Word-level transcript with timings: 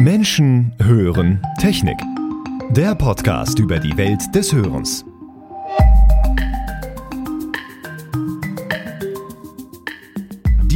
Menschen 0.00 0.72
hören 0.82 1.40
Technik. 1.60 1.98
Der 2.70 2.94
Podcast 2.94 3.58
über 3.58 3.78
die 3.78 3.96
Welt 3.96 4.34
des 4.34 4.52
Hörens. 4.52 5.04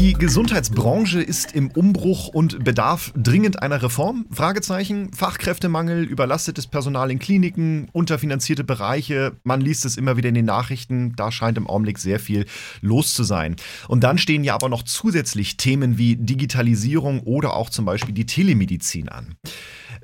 Die 0.05 0.13
Gesundheitsbranche 0.13 1.23
ist 1.23 1.53
im 1.55 1.71
Umbruch 1.71 2.29
und 2.29 2.63
bedarf 2.63 3.11
dringend 3.17 3.63
einer 3.63 3.83
Reform? 3.83 4.27
Fragezeichen. 4.31 5.11
Fachkräftemangel, 5.15 6.05
überlastetes 6.05 6.67
Personal 6.67 7.11
in 7.11 7.19
Kliniken, 7.19 7.89
unterfinanzierte 7.93 8.65
Bereiche. 8.65 9.33
Man 9.45 9.63
liest 9.63 9.87
es 9.87 9.97
immer 9.97 10.19
wieder 10.19 10.29
in 10.29 10.35
den 10.35 10.45
Nachrichten. 10.45 11.15
Da 11.17 11.33
scheint 11.33 11.57
im 11.57 11.67
Augenblick 11.67 11.99
sehr 11.99 12.21
viel 12.21 12.45
los 12.83 13.15
zu 13.15 13.25
sein. 13.25 13.57
Und 13.89 14.05
dann 14.05 14.19
stehen 14.19 14.45
ja 14.45 14.55
aber 14.55 14.69
noch 14.69 14.83
zusätzlich 14.83 15.57
Themen 15.57 15.97
wie 15.97 16.17
Digitalisierung 16.17 17.21
oder 17.21 17.57
auch 17.57 17.71
zum 17.71 17.87
Beispiel 17.87 18.13
die 18.13 18.27
Telemedizin 18.27 19.09
an. 19.09 19.37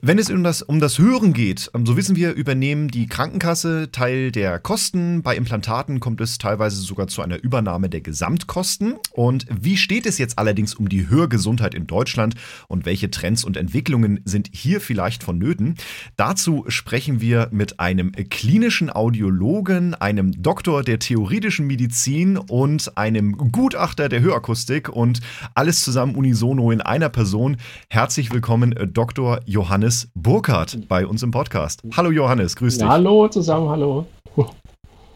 Wenn 0.02 0.18
es 0.18 0.30
um 0.30 0.42
das, 0.42 0.62
um 0.62 0.80
das 0.80 0.98
Hören 0.98 1.34
geht, 1.34 1.70
ähm, 1.74 1.84
so 1.84 1.94
wissen 1.94 2.16
wir, 2.16 2.32
übernehmen 2.32 2.88
die 2.88 3.06
Krankenkasse 3.06 3.90
Teil 3.92 4.32
der 4.32 4.58
Kosten. 4.58 5.20
Bei 5.20 5.36
Implantaten 5.36 6.00
kommt 6.00 6.22
es 6.22 6.38
teilweise 6.38 6.80
sogar 6.80 7.06
zu 7.08 7.20
einer 7.20 7.42
Übernahme 7.42 7.90
der 7.90 8.00
Gesamtkosten. 8.00 8.94
Und 9.12 9.44
wie 9.50 9.76
steht 9.76 10.06
es 10.06 10.16
jetzt 10.16 10.38
allerdings 10.38 10.72
um 10.72 10.88
die 10.88 11.10
Hörgesundheit 11.10 11.74
in 11.74 11.86
Deutschland 11.86 12.34
und 12.66 12.86
welche 12.86 13.10
Trends 13.10 13.44
und 13.44 13.58
Entwicklungen 13.58 14.20
sind 14.24 14.48
hier 14.54 14.80
vielleicht 14.80 15.22
vonnöten? 15.22 15.74
Dazu 16.16 16.64
sprechen 16.68 17.20
wir 17.20 17.48
mit 17.50 17.78
einem 17.78 18.12
klinischen 18.12 18.88
Audiologen, 18.88 19.92
einem 19.92 20.32
Doktor 20.42 20.82
der 20.82 20.98
theoretischen 20.98 21.66
Medizin 21.66 22.38
und 22.38 22.96
einem 22.96 23.36
Gutachter 23.36 24.08
der 24.08 24.22
Hörakustik 24.22 24.88
und 24.88 25.20
alles 25.54 25.82
zusammen 25.82 26.14
unisono 26.14 26.70
in 26.70 26.80
einer 26.80 27.10
Person. 27.10 27.58
Herzlich 27.90 28.32
willkommen, 28.32 28.74
Dr. 28.94 29.40
Johannes 29.44 29.89
Johannes 29.90 30.08
Burkhardt 30.14 30.88
bei 30.88 31.04
uns 31.04 31.24
im 31.24 31.32
Podcast. 31.32 31.82
Hallo 31.96 32.12
Johannes, 32.12 32.54
grüß 32.54 32.78
dich. 32.78 32.86
hallo 32.86 33.26
zusammen, 33.26 33.68
hallo. 33.68 34.06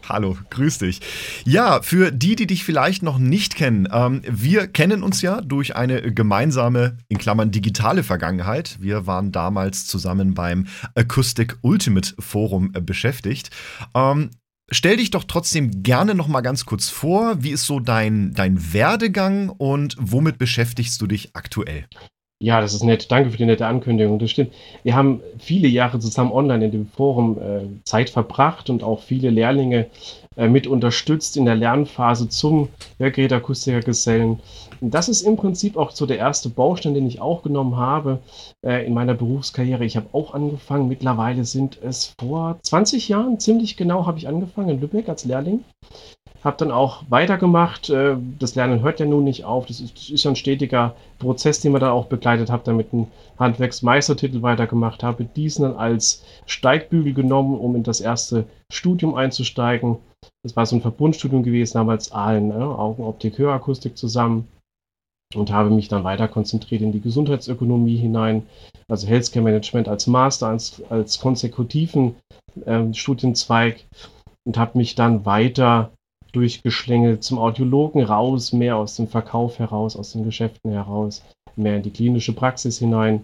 Hallo, 0.07 0.37
grüß 0.51 0.79
dich. 0.79 1.01
Ja, 1.45 1.81
für 1.81 2.11
die, 2.11 2.35
die 2.35 2.45
dich 2.45 2.63
vielleicht 2.63 3.01
noch 3.01 3.17
nicht 3.17 3.55
kennen, 3.55 3.87
ähm, 3.91 4.21
wir 4.29 4.67
kennen 4.67 5.01
uns 5.01 5.23
ja 5.23 5.41
durch 5.41 5.75
eine 5.75 6.13
gemeinsame, 6.13 6.97
in 7.07 7.17
Klammern 7.17 7.49
digitale 7.49 8.03
Vergangenheit. 8.03 8.77
Wir 8.79 9.07
waren 9.07 9.31
damals 9.31 9.87
zusammen 9.87 10.35
beim 10.35 10.67
Acoustic 10.93 11.57
Ultimate 11.61 12.13
Forum 12.19 12.69
äh, 12.75 12.81
beschäftigt. 12.81 13.49
Ähm, 13.95 14.29
Stell 14.71 14.97
dich 14.97 15.11
doch 15.11 15.23
trotzdem 15.23 15.83
gerne 15.83 16.15
noch 16.15 16.27
mal 16.27 16.41
ganz 16.41 16.65
kurz 16.65 16.89
vor. 16.89 17.43
Wie 17.43 17.51
ist 17.51 17.65
so 17.65 17.79
dein, 17.79 18.33
dein 18.33 18.73
Werdegang 18.73 19.49
und 19.49 19.95
womit 19.99 20.39
beschäftigst 20.39 20.99
du 21.01 21.07
dich 21.07 21.35
aktuell? 21.35 21.85
Ja, 22.45 22.61
das 22.61 22.75
ist 22.75 22.83
nett. 22.83 23.11
Danke 23.11 23.31
für 23.31 23.37
die 23.37 23.45
nette 23.47 23.65
Ankündigung. 23.65 24.19
Das 24.19 24.29
stimmt. 24.29 24.53
Wir 24.83 24.95
haben 24.95 25.19
viele 25.39 25.67
Jahre 25.67 25.97
zusammen 25.97 26.31
online 26.31 26.65
in 26.65 26.71
dem 26.71 26.85
Forum 26.85 27.39
äh, 27.39 27.61
Zeit 27.85 28.11
verbracht 28.11 28.69
und 28.69 28.83
auch 28.83 29.01
viele 29.01 29.31
Lehrlinge 29.31 29.87
äh, 30.37 30.47
mit 30.47 30.67
unterstützt 30.67 31.37
in 31.37 31.45
der 31.45 31.55
Lernphase 31.55 32.29
zum 32.29 32.69
Hörgerätakustikergesellen. 32.99 34.41
Das 34.79 35.09
ist 35.09 35.23
im 35.23 35.37
Prinzip 35.37 35.75
auch 35.75 35.89
so 35.89 36.05
der 36.05 36.19
erste 36.19 36.49
Baustein, 36.49 36.93
den 36.93 37.07
ich 37.07 37.19
auch 37.19 37.41
genommen 37.41 37.77
habe 37.77 38.19
äh, 38.63 38.85
in 38.85 38.93
meiner 38.93 39.15
Berufskarriere. 39.15 39.83
Ich 39.83 39.97
habe 39.97 40.09
auch 40.11 40.35
angefangen. 40.35 40.87
Mittlerweile 40.87 41.45
sind 41.45 41.79
es 41.81 42.13
vor 42.19 42.59
20 42.61 43.09
Jahren, 43.09 43.39
ziemlich 43.39 43.75
genau, 43.75 44.05
habe 44.05 44.19
ich 44.19 44.27
angefangen 44.27 44.69
in 44.69 44.81
Lübeck 44.81 45.09
als 45.09 45.25
Lehrling 45.25 45.61
habe 46.43 46.57
dann 46.57 46.71
auch 46.71 47.03
weitergemacht. 47.09 47.89
Äh, 47.89 48.15
das 48.39 48.55
Lernen 48.55 48.81
hört 48.81 48.99
ja 48.99 49.05
nun 49.05 49.23
nicht 49.23 49.45
auf. 49.45 49.65
Das 49.65 49.79
ist, 49.79 49.95
das 49.95 50.09
ist 50.09 50.25
ein 50.25 50.35
stetiger 50.35 50.95
Prozess, 51.19 51.59
den 51.59 51.71
man 51.71 51.81
da 51.81 51.91
auch 51.91 52.05
begleitet 52.05 52.49
habe, 52.49 52.63
damit 52.65 52.93
einen 52.93 53.07
Handwerksmeistertitel 53.39 54.41
weitergemacht 54.41 55.03
habe. 55.03 55.25
Diesen 55.25 55.63
dann 55.63 55.75
als 55.75 56.23
Steigbügel 56.45 57.13
genommen, 57.13 57.57
um 57.57 57.75
in 57.75 57.83
das 57.83 58.01
erste 58.01 58.45
Studium 58.71 59.15
einzusteigen. 59.15 59.97
Das 60.43 60.55
war 60.55 60.65
so 60.65 60.75
ein 60.75 60.81
Verbundstudium 60.81 61.43
gewesen, 61.43 61.73
damals 61.73 62.11
Aalen, 62.11 62.49
ne? 62.49 62.55
Augenoptik, 62.55 63.37
Hörakustik 63.37 63.97
zusammen. 63.97 64.47
Und 65.33 65.51
habe 65.51 65.71
mich 65.71 65.87
dann 65.87 66.03
weiter 66.03 66.27
konzentriert 66.27 66.81
in 66.81 66.91
die 66.91 67.01
Gesundheitsökonomie 67.01 67.97
hinein, 67.97 68.43
also 68.87 69.07
Healthcare 69.07 69.43
Management 69.43 69.89
als 69.89 70.05
Master, 70.07 70.47
als, 70.47 70.81
als 70.89 71.19
konsekutiven 71.19 72.15
äh, 72.65 72.93
Studienzweig 72.93 73.83
und 74.45 74.57
habe 74.57 74.77
mich 74.77 74.95
dann 74.95 75.25
weiter 75.25 75.91
durchgeschlängelt 76.35 77.23
zum 77.23 77.39
Audiologen 77.39 78.03
raus, 78.03 78.53
mehr 78.53 78.75
aus 78.75 78.95
dem 78.95 79.07
Verkauf 79.07 79.59
heraus, 79.59 79.95
aus 79.95 80.11
den 80.11 80.25
Geschäften 80.25 80.71
heraus, 80.71 81.23
mehr 81.55 81.77
in 81.77 81.83
die 81.83 81.91
klinische 81.91 82.33
Praxis 82.33 82.79
hinein 82.79 83.23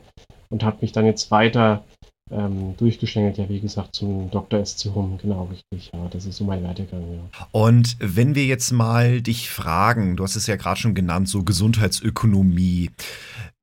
und 0.50 0.64
habe 0.64 0.78
mich 0.82 0.92
dann 0.92 1.06
jetzt 1.06 1.32
weiter 1.32 1.84
ähm, 2.32 2.76
durchgeschlängelt, 2.78 3.38
ja, 3.38 3.50
wie 3.50 3.60
gesagt, 3.60 3.94
zum 3.94 4.32
Dr. 4.32 4.66
SC 4.66 4.96
Hum, 4.96 5.18
genau 5.22 5.50
richtig, 5.52 5.92
ja, 5.94 6.08
das 6.10 6.26
ist 6.26 6.38
so 6.38 6.46
mein 6.46 6.64
Werdegang, 6.64 7.04
ja. 7.14 7.48
Und 7.52 7.98
wenn 8.00 8.36
wir 8.36 8.46
jetzt 8.46 8.72
mal 8.72 9.22
dich 9.22 9.50
fragen, 9.50 10.16
du 10.16 10.24
hast 10.24 10.38
es 10.38 10.48
ja 10.48 10.56
gerade 10.56 10.80
schon 10.80 10.96
genannt, 10.96 11.28
so 11.28 11.44
Gesundheitsökonomie, 11.44 12.92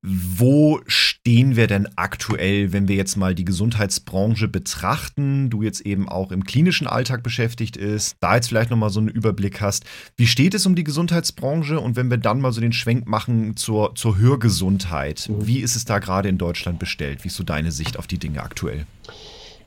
wo 0.00 0.80
stehen 0.86 1.56
wir 1.56 1.66
denn 1.66 1.88
aktuell, 1.96 2.72
wenn 2.72 2.86
wir 2.86 2.94
jetzt 2.94 3.16
mal 3.16 3.34
die 3.34 3.44
Gesundheitsbranche 3.44 4.46
betrachten? 4.46 5.50
Du 5.50 5.62
jetzt 5.62 5.80
eben 5.80 6.08
auch 6.08 6.30
im 6.30 6.44
klinischen 6.44 6.86
Alltag 6.86 7.24
beschäftigt 7.24 7.76
ist, 7.76 8.16
da 8.20 8.36
jetzt 8.36 8.48
vielleicht 8.48 8.70
nochmal 8.70 8.90
so 8.90 9.00
einen 9.00 9.08
Überblick 9.08 9.60
hast. 9.60 9.84
Wie 10.16 10.28
steht 10.28 10.54
es 10.54 10.66
um 10.66 10.76
die 10.76 10.84
Gesundheitsbranche? 10.84 11.80
Und 11.80 11.96
wenn 11.96 12.10
wir 12.10 12.18
dann 12.18 12.40
mal 12.40 12.52
so 12.52 12.60
den 12.60 12.72
Schwenk 12.72 13.08
machen 13.08 13.56
zur, 13.56 13.96
zur 13.96 14.18
Hörgesundheit, 14.18 15.28
mhm. 15.28 15.46
wie 15.46 15.58
ist 15.58 15.74
es 15.74 15.84
da 15.84 15.98
gerade 15.98 16.28
in 16.28 16.38
Deutschland 16.38 16.78
bestellt? 16.78 17.24
Wie 17.24 17.28
ist 17.28 17.36
so 17.36 17.44
deine 17.44 17.72
Sicht 17.72 17.98
auf 17.98 18.06
die 18.06 18.18
Dinge 18.18 18.42
aktuell? 18.42 18.86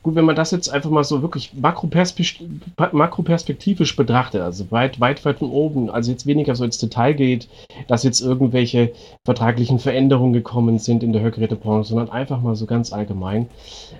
Gut, 0.03 0.15
wenn 0.15 0.25
man 0.25 0.35
das 0.35 0.49
jetzt 0.49 0.69
einfach 0.69 0.89
mal 0.89 1.03
so 1.03 1.21
wirklich 1.21 1.51
makroperspektivisch 1.53 3.95
betrachtet, 3.95 4.41
also 4.41 4.71
weit, 4.71 4.99
weit, 4.99 5.23
weit 5.25 5.37
von 5.37 5.51
oben, 5.51 5.91
also 5.91 6.11
jetzt 6.11 6.25
weniger 6.25 6.55
so 6.55 6.63
ins 6.63 6.79
Detail 6.79 7.13
geht, 7.13 7.47
dass 7.87 8.03
jetzt 8.03 8.19
irgendwelche 8.19 8.93
vertraglichen 9.25 9.77
Veränderungen 9.77 10.33
gekommen 10.33 10.79
sind 10.79 11.03
in 11.03 11.13
der 11.13 11.21
Hörgerätebranche, 11.21 11.89
sondern 11.89 12.09
einfach 12.09 12.41
mal 12.41 12.55
so 12.55 12.65
ganz 12.65 12.91
allgemein. 12.91 13.47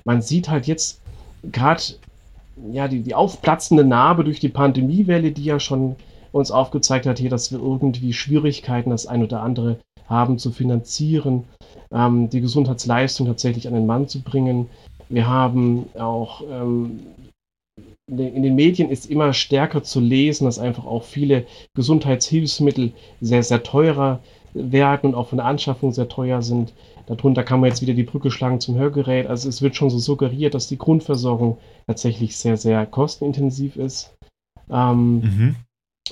Man 0.04 0.24
sieht 0.24 0.50
halt 0.50 0.66
jetzt 0.66 1.02
gerade 1.44 1.84
ja, 2.72 2.88
die, 2.88 3.02
die 3.02 3.16
aufplatzende 3.16 3.84
Narbe 3.84 4.24
durch 4.24 4.40
die 4.40 4.50
Pandemiewelle, 4.50 5.32
die 5.32 5.44
ja 5.44 5.60
schon 5.60 5.96
uns 6.32 6.52
aufgezeigt 6.52 7.06
hat 7.06 7.20
hier, 7.20 7.30
dass 7.30 7.52
wir 7.52 7.60
irgendwie 7.60 8.14
Schwierigkeiten 8.14 8.90
das 8.90 9.06
ein 9.06 9.24
oder 9.24 9.44
andere 9.44 9.78
haben 10.08 10.38
zu 10.38 10.52
finanzieren, 10.52 11.46
ähm, 11.92 12.30
die 12.30 12.42
Gesundheitsleistung 12.42 13.28
tatsächlich 13.28 13.68
an 13.68 13.74
den 13.74 13.86
Mann 13.86 14.08
zu 14.08 14.22
bringen. 14.22 14.68
Wir 15.12 15.28
haben 15.28 15.88
auch 15.96 16.42
ähm, 16.50 17.02
in 18.08 18.44
den 18.44 18.56
Medien 18.56 18.90
ist 18.90 19.10
immer 19.10 19.32
stärker 19.32 19.84
zu 19.84 20.00
lesen, 20.02 20.46
dass 20.46 20.60
einfach 20.60 20.86
auch 20.86 21.04
viele 21.04 21.46
Gesundheitshilfsmittel 21.76 22.92
sehr, 23.22 23.44
sehr 23.44 23.64
teurer 23.64 24.20
werden 24.54 25.12
und 25.12 25.16
auch 25.16 25.30
von 25.30 25.38
der 25.38 25.46
Anschaffung 25.46 25.94
sehr 25.94 26.10
teuer 26.10 26.42
sind. 26.42 26.74
Darunter 27.08 27.44
kann 27.44 27.62
man 27.62 27.70
jetzt 27.70 27.82
wieder 27.82 27.94
die 27.94 28.04
Brücke 28.04 28.30
schlagen 28.30 28.60
zum 28.60 28.76
Hörgerät. 28.76 29.28
Also 29.28 29.48
es 29.48 29.62
wird 29.62 29.76
schon 29.76 29.90
so 29.90 29.98
suggeriert, 29.98 30.54
dass 30.54 30.68
die 30.68 30.78
Grundversorgung 30.78 31.58
tatsächlich 31.88 32.36
sehr, 32.36 32.58
sehr 32.58 32.86
kostenintensiv 32.86 33.78
ist. 33.78 34.14
Ähm, 34.70 35.22
mhm. 35.22 35.56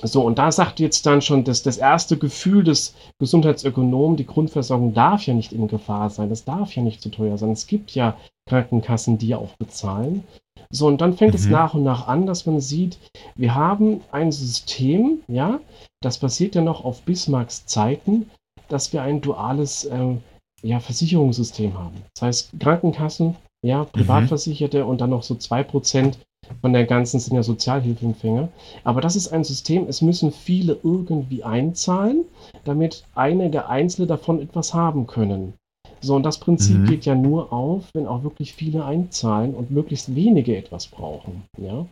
So, 0.02 0.22
und 0.22 0.38
da 0.38 0.50
sagt 0.50 0.80
jetzt 0.80 1.04
dann 1.04 1.20
schon 1.20 1.44
dass 1.44 1.62
das 1.62 1.76
erste 1.76 2.16
Gefühl 2.16 2.64
des 2.64 2.94
Gesundheitsökonomen, 3.18 4.16
die 4.16 4.26
Grundversorgung 4.26 4.94
darf 4.94 5.26
ja 5.26 5.34
nicht 5.34 5.52
in 5.52 5.68
Gefahr 5.68 6.10
sein, 6.10 6.30
das 6.30 6.44
darf 6.44 6.74
ja 6.74 6.82
nicht 6.82 7.02
zu 7.02 7.10
teuer 7.10 7.36
sein. 7.36 7.50
Es 7.50 7.66
gibt 7.66 7.90
ja 7.94 8.16
Krankenkassen, 8.48 9.18
die 9.18 9.28
ja 9.28 9.38
auch 9.38 9.56
bezahlen. 9.56 10.24
So, 10.70 10.86
und 10.86 11.00
dann 11.00 11.16
fängt 11.16 11.34
mhm. 11.34 11.40
es 11.40 11.46
nach 11.48 11.74
und 11.74 11.82
nach 11.82 12.06
an, 12.06 12.26
dass 12.26 12.46
man 12.46 12.60
sieht, 12.60 12.98
wir 13.34 13.54
haben 13.54 14.00
ein 14.12 14.32
System, 14.32 15.20
ja, 15.26 15.60
das 16.00 16.18
basiert 16.18 16.54
ja 16.54 16.62
noch 16.62 16.84
auf 16.84 17.02
Bismarcks 17.02 17.66
Zeiten, 17.66 18.30
dass 18.68 18.92
wir 18.92 19.02
ein 19.02 19.20
duales 19.20 19.84
äh, 19.84 20.16
ja, 20.62 20.78
Versicherungssystem 20.78 21.76
haben. 21.78 22.02
Das 22.14 22.22
heißt, 22.22 22.60
Krankenkassen, 22.60 23.36
ja, 23.62 23.82
mhm. 23.82 23.88
Privatversicherte 23.88 24.84
mhm. 24.84 24.90
und 24.90 25.00
dann 25.00 25.10
noch 25.10 25.24
so 25.24 25.34
2% 25.34 26.14
von 26.60 26.72
der 26.72 26.84
ganzen 26.84 27.20
sind 27.20 27.36
ja 27.36 27.42
Sozialhilfeempfänger. 27.42 28.48
Aber 28.84 29.00
das 29.00 29.16
ist 29.16 29.28
ein 29.28 29.44
System, 29.44 29.86
es 29.88 30.02
müssen 30.02 30.32
viele 30.32 30.78
irgendwie 30.82 31.44
einzahlen, 31.44 32.24
damit 32.64 33.04
einige 33.14 33.68
Einzelne 33.68 34.06
davon 34.06 34.40
etwas 34.40 34.74
haben 34.74 35.06
können. 35.06 35.54
So, 36.02 36.14
und 36.14 36.22
das 36.22 36.38
Prinzip 36.38 36.78
mhm. 36.78 36.86
geht 36.86 37.04
ja 37.04 37.14
nur 37.14 37.52
auf, 37.52 37.90
wenn 37.92 38.06
auch 38.06 38.22
wirklich 38.22 38.54
viele 38.54 38.84
einzahlen 38.84 39.54
und 39.54 39.70
möglichst 39.70 40.14
wenige 40.14 40.56
etwas 40.56 40.86
brauchen. 40.86 41.42
Ja? 41.58 41.86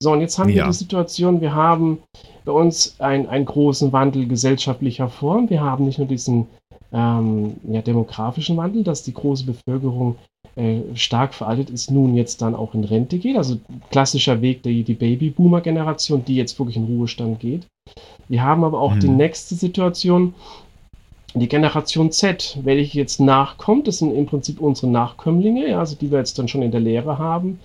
So, 0.00 0.12
und 0.12 0.20
jetzt 0.20 0.38
haben 0.38 0.48
ja. 0.48 0.64
wir 0.64 0.66
die 0.66 0.76
Situation, 0.76 1.40
wir 1.40 1.54
haben 1.54 1.98
bei 2.44 2.52
uns 2.52 2.96
ein, 2.98 3.28
einen 3.28 3.44
großen 3.44 3.92
Wandel 3.92 4.26
gesellschaftlicher 4.26 5.08
Form. 5.08 5.50
Wir 5.50 5.60
haben 5.60 5.84
nicht 5.84 5.98
nur 5.98 6.08
diesen 6.08 6.46
ähm, 6.92 7.54
ja, 7.68 7.82
demografischen 7.82 8.56
Wandel, 8.56 8.84
dass 8.84 9.02
die 9.02 9.14
große 9.14 9.44
Bevölkerung 9.44 10.16
äh, 10.56 10.80
stark 10.94 11.34
veraltet 11.34 11.70
ist, 11.70 11.90
nun 11.90 12.14
jetzt 12.14 12.42
dann 12.42 12.54
auch 12.54 12.74
in 12.74 12.84
Rente 12.84 13.18
geht. 13.18 13.36
Also 13.36 13.58
klassischer 13.90 14.42
Weg 14.42 14.62
der 14.62 14.72
die 14.72 14.94
Babyboomer-Generation, 14.94 16.24
die 16.24 16.36
jetzt 16.36 16.58
wirklich 16.58 16.76
in 16.76 16.84
Ruhestand 16.84 17.40
geht. 17.40 17.66
Wir 18.28 18.42
haben 18.42 18.64
aber 18.64 18.80
auch 18.80 18.94
mhm. 18.94 19.00
die 19.00 19.08
nächste 19.08 19.54
Situation, 19.54 20.34
Die 21.34 21.48
Generation 21.48 22.12
Z, 22.12 22.58
welche 22.62 22.98
jetzt 22.98 23.18
nachkommt, 23.18 23.88
das 23.88 23.98
sind 23.98 24.14
im 24.14 24.26
Prinzip 24.26 24.60
unsere 24.60 24.88
Nachkömmlinge, 24.88 25.70
ja, 25.70 25.78
also 25.78 25.96
die 25.96 26.10
wir 26.10 26.18
jetzt 26.18 26.38
dann 26.38 26.48
schon 26.48 26.62
in 26.62 26.70
der 26.70 26.80
Lehre 26.80 27.18
haben, 27.18 27.58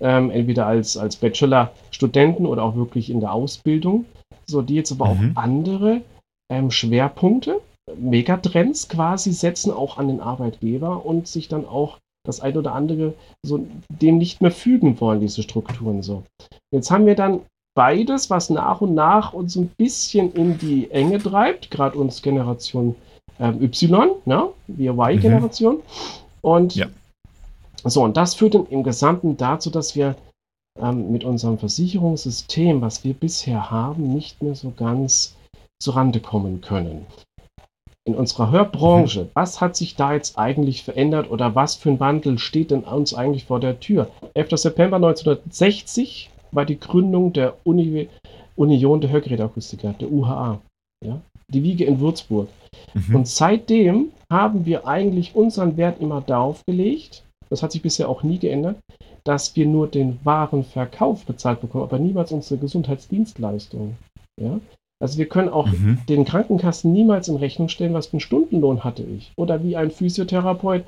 ähm, 0.00 0.30
entweder 0.30 0.66
als, 0.66 0.96
als 0.96 1.16
Bachelor-Studenten 1.16 2.46
oder 2.46 2.62
auch 2.62 2.74
wirklich 2.74 3.10
in 3.10 3.20
der 3.20 3.32
Ausbildung. 3.32 4.06
So, 4.46 4.62
die 4.62 4.76
jetzt 4.76 4.92
aber 4.92 5.14
mhm. 5.14 5.32
auch 5.36 5.42
andere 5.42 6.00
ähm, 6.50 6.70
Schwerpunkte, 6.70 7.60
Megatrends 7.96 8.88
quasi 8.88 9.32
setzen, 9.32 9.72
auch 9.72 9.98
an 9.98 10.08
den 10.08 10.20
Arbeitgeber 10.20 11.04
und 11.04 11.26
sich 11.26 11.48
dann 11.48 11.66
auch 11.66 11.98
das 12.24 12.40
ein 12.40 12.56
oder 12.56 12.74
andere 12.74 13.14
so 13.44 13.66
dem 13.88 14.18
nicht 14.18 14.40
mehr 14.40 14.52
fügen 14.52 15.00
wollen, 15.00 15.20
diese 15.20 15.42
Strukturen 15.42 16.02
so. 16.02 16.22
Jetzt 16.72 16.90
haben 16.90 17.06
wir 17.06 17.16
dann 17.16 17.40
beides, 17.74 18.30
was 18.30 18.50
nach 18.50 18.80
und 18.80 18.94
nach 18.94 19.32
uns 19.32 19.56
ein 19.56 19.68
bisschen 19.68 20.32
in 20.32 20.58
die 20.58 20.90
Enge 20.90 21.18
treibt, 21.18 21.70
gerade 21.70 21.98
uns 21.98 22.22
Generation 22.22 22.94
ähm, 23.40 23.62
Y, 23.62 24.12
ne? 24.24 24.48
wir 24.68 24.92
Y-Generation. 24.92 25.76
Mhm. 25.76 25.80
Und 26.42 26.74
ja. 26.76 26.86
so, 27.84 28.04
und 28.04 28.16
das 28.16 28.34
führt 28.34 28.54
dann 28.54 28.66
im 28.66 28.82
Gesamten 28.82 29.36
dazu, 29.36 29.70
dass 29.70 29.96
wir 29.96 30.16
ähm, 30.78 31.10
mit 31.10 31.24
unserem 31.24 31.58
Versicherungssystem, 31.58 32.80
was 32.80 33.04
wir 33.04 33.14
bisher 33.14 33.70
haben, 33.70 34.14
nicht 34.14 34.42
mehr 34.42 34.54
so 34.54 34.70
ganz 34.70 35.36
zurande 35.80 36.20
kommen 36.20 36.60
können. 36.60 37.06
In 38.04 38.16
unserer 38.16 38.50
Hörbranche, 38.50 39.28
was 39.34 39.60
hat 39.60 39.76
sich 39.76 39.94
da 39.94 40.12
jetzt 40.12 40.36
eigentlich 40.36 40.82
verändert 40.82 41.30
oder 41.30 41.54
was 41.54 41.76
für 41.76 41.90
ein 41.90 42.00
Wandel 42.00 42.38
steht 42.38 42.72
denn 42.72 42.82
uns 42.82 43.14
eigentlich 43.14 43.44
vor 43.44 43.60
der 43.60 43.78
Tür? 43.78 44.08
11. 44.34 44.50
September 44.56 44.96
1960 44.96 46.30
war 46.50 46.64
die 46.64 46.80
Gründung 46.80 47.32
der 47.32 47.54
Uni 47.64 48.08
Union 48.56 49.00
der 49.00 49.10
Hörgeräteakustiker, 49.10 49.94
der 49.94 50.12
UHA. 50.12 50.60
Ja? 51.04 51.20
Die 51.48 51.62
Wiege 51.62 51.84
in 51.84 52.00
Würzburg. 52.00 52.48
Mhm. 52.94 53.16
Und 53.16 53.28
seitdem 53.28 54.10
haben 54.30 54.66
wir 54.66 54.86
eigentlich 54.86 55.34
unseren 55.34 55.76
Wert 55.76 56.00
immer 56.00 56.20
darauf 56.20 56.64
gelegt, 56.66 57.24
das 57.50 57.62
hat 57.62 57.72
sich 57.72 57.82
bisher 57.82 58.08
auch 58.08 58.22
nie 58.22 58.38
geändert, 58.38 58.78
dass 59.24 59.54
wir 59.56 59.66
nur 59.66 59.86
den 59.86 60.18
Warenverkauf 60.24 61.24
bezahlt 61.24 61.60
bekommen, 61.60 61.84
aber 61.84 61.98
niemals 61.98 62.32
unsere 62.32 62.58
Gesundheitsdienstleistung. 62.58 63.96
Ja? 64.40 64.58
Also 65.02 65.18
wir 65.18 65.26
können 65.26 65.48
auch 65.48 65.66
mhm. 65.66 65.98
den 66.08 66.24
Krankenkassen 66.24 66.92
niemals 66.92 67.26
in 67.26 67.36
Rechnung 67.36 67.68
stellen, 67.68 67.92
was 67.92 68.06
für 68.06 68.12
einen 68.14 68.20
Stundenlohn 68.20 68.84
hatte 68.84 69.02
ich. 69.02 69.32
Oder 69.34 69.64
wie 69.64 69.76
ein 69.76 69.90
Physiotherapeut, 69.90 70.84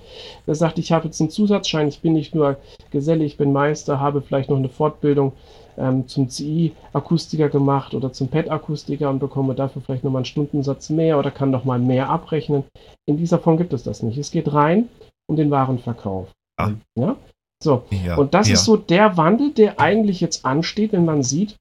der 0.47 0.55
sagt, 0.55 0.79
ich 0.79 0.93
habe 0.93 1.07
jetzt 1.07 1.21
einen 1.21 1.31
Zusatzschein, 1.31 1.89
ich 1.89 2.01
bin 2.01 2.13
nicht 2.13 2.33
nur 2.33 2.57
Geselle, 2.93 3.25
ich 3.25 3.37
bin 3.37 3.53
Meister, 3.53 3.99
habe 3.99 4.23
vielleicht 4.23 4.51
noch 4.51 4.57
eine 4.57 4.69
Fortbildung 4.69 5.33
ähm, 5.77 6.07
zum 6.07 6.29
CI-Akustiker 6.29 7.49
gemacht 7.49 7.93
oder 7.93 8.13
zum 8.13 8.29
PET-Akustiker 8.29 9.11
und 9.11 9.19
bekomme 9.19 9.57
dafür 9.57 9.83
vielleicht 9.83 10.05
nochmal 10.05 10.21
einen 10.21 10.27
Stundensatz 10.27 10.91
mehr 10.91 11.19
oder 11.19 11.33
kann 11.33 11.51
nochmal 11.51 11.81
mehr 11.81 12.09
abrechnen. 12.09 12.63
In 13.07 13.17
dieser 13.17 13.41
Form 13.41 13.57
gibt 13.57 13.73
es 13.73 13.83
das 13.83 14.05
nicht. 14.05 14.17
Es 14.17 14.31
geht 14.31 14.53
rein 14.53 14.89
um 15.27 15.35
den 15.35 15.51
Warenverkauf. 15.51 16.29
Ah. 16.57 16.71
Ja? 16.97 17.17
So, 17.61 17.83
ja, 17.91 18.17
und 18.17 18.35
das 18.35 18.47
ja. 18.47 18.55
ist 18.55 18.65
so 18.65 18.77
der 18.77 19.17
Wandel, 19.17 19.51
der 19.51 19.81
eigentlich 19.81 20.21
jetzt 20.21 20.45
ansteht, 20.45 20.93
wenn 20.93 21.05
man 21.05 21.25
sieht, 21.25 21.57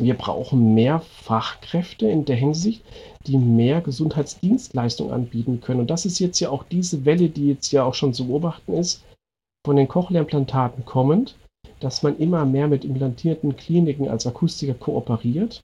wir 0.00 0.14
brauchen 0.14 0.74
mehr 0.74 1.00
Fachkräfte 1.00 2.08
in 2.08 2.24
der 2.24 2.36
Hinsicht, 2.36 2.82
die 3.26 3.38
mehr 3.38 3.80
Gesundheitsdienstleistungen 3.80 5.12
anbieten 5.12 5.60
können. 5.60 5.80
Und 5.80 5.90
das 5.90 6.06
ist 6.06 6.18
jetzt 6.18 6.40
ja 6.40 6.50
auch 6.50 6.64
diese 6.64 7.04
Welle, 7.04 7.28
die 7.28 7.48
jetzt 7.48 7.72
ja 7.72 7.84
auch 7.84 7.94
schon 7.94 8.14
zu 8.14 8.26
beobachten 8.26 8.72
ist, 8.72 9.02
von 9.64 9.76
den 9.76 9.88
Cochlea-Implantaten 9.88 10.84
kommend, 10.84 11.36
dass 11.80 12.02
man 12.02 12.16
immer 12.18 12.44
mehr 12.44 12.68
mit 12.68 12.84
implantierten 12.84 13.56
Kliniken 13.56 14.08
als 14.08 14.26
Akustiker 14.26 14.74
kooperiert 14.74 15.62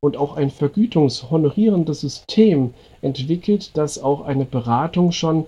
und 0.00 0.16
auch 0.16 0.36
ein 0.36 0.50
vergütungshonorierendes 0.50 2.00
System 2.00 2.72
entwickelt, 3.02 3.76
dass 3.76 4.02
auch 4.02 4.22
eine 4.22 4.44
Beratung 4.44 5.12
schon 5.12 5.46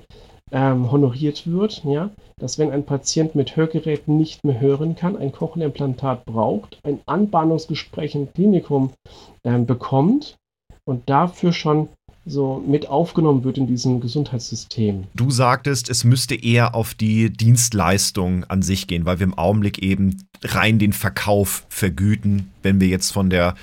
ähm, 0.53 0.93
honoriert 0.93 1.47
wird, 1.47 1.83
ja, 1.85 2.11
dass 2.39 2.59
wenn 2.59 2.71
ein 2.71 2.85
Patient 2.85 3.35
mit 3.35 3.57
Hörgeräten 3.57 4.17
nicht 4.17 4.45
mehr 4.45 4.61
hören 4.61 4.95
kann, 4.95 5.17
ein 5.17 5.33
Cochlea-Implantat 5.33 6.25
braucht, 6.25 6.79
ein 6.85 7.01
Anbahnungsgespräch 7.07 8.15
im 8.15 8.33
Klinikum 8.33 8.93
ähm, 9.45 9.67
bekommt 9.67 10.37
und 10.85 11.09
dafür 11.09 11.53
schon 11.53 11.89
so 12.25 12.63
mit 12.65 12.89
aufgenommen 12.89 13.43
wird 13.43 13.59
in 13.59 13.67
diesem 13.67 14.01
Gesundheitssystem. 14.01 15.05
Du 15.15 15.31
sagtest, 15.31 15.91
es 15.91 16.05
müsste 16.05 16.37
eher 16.37 16.75
auf 16.75 16.95
die 16.95 17.31
Dienstleistung 17.31 18.45
an 18.45 18.63
sich 18.63 18.87
gehen, 18.87 19.07
weil 19.07 19.19
wir 19.19 19.25
im 19.25 19.37
Augenblick 19.37 19.79
eben 19.79 20.23
rein 20.45 20.79
den 20.79 20.93
Verkauf 20.93 21.67
vergüten, 21.69 22.53
wenn 22.63 22.81
wir 22.81 22.89
jetzt 22.89 23.11
von 23.11 23.29
der, 23.29 23.55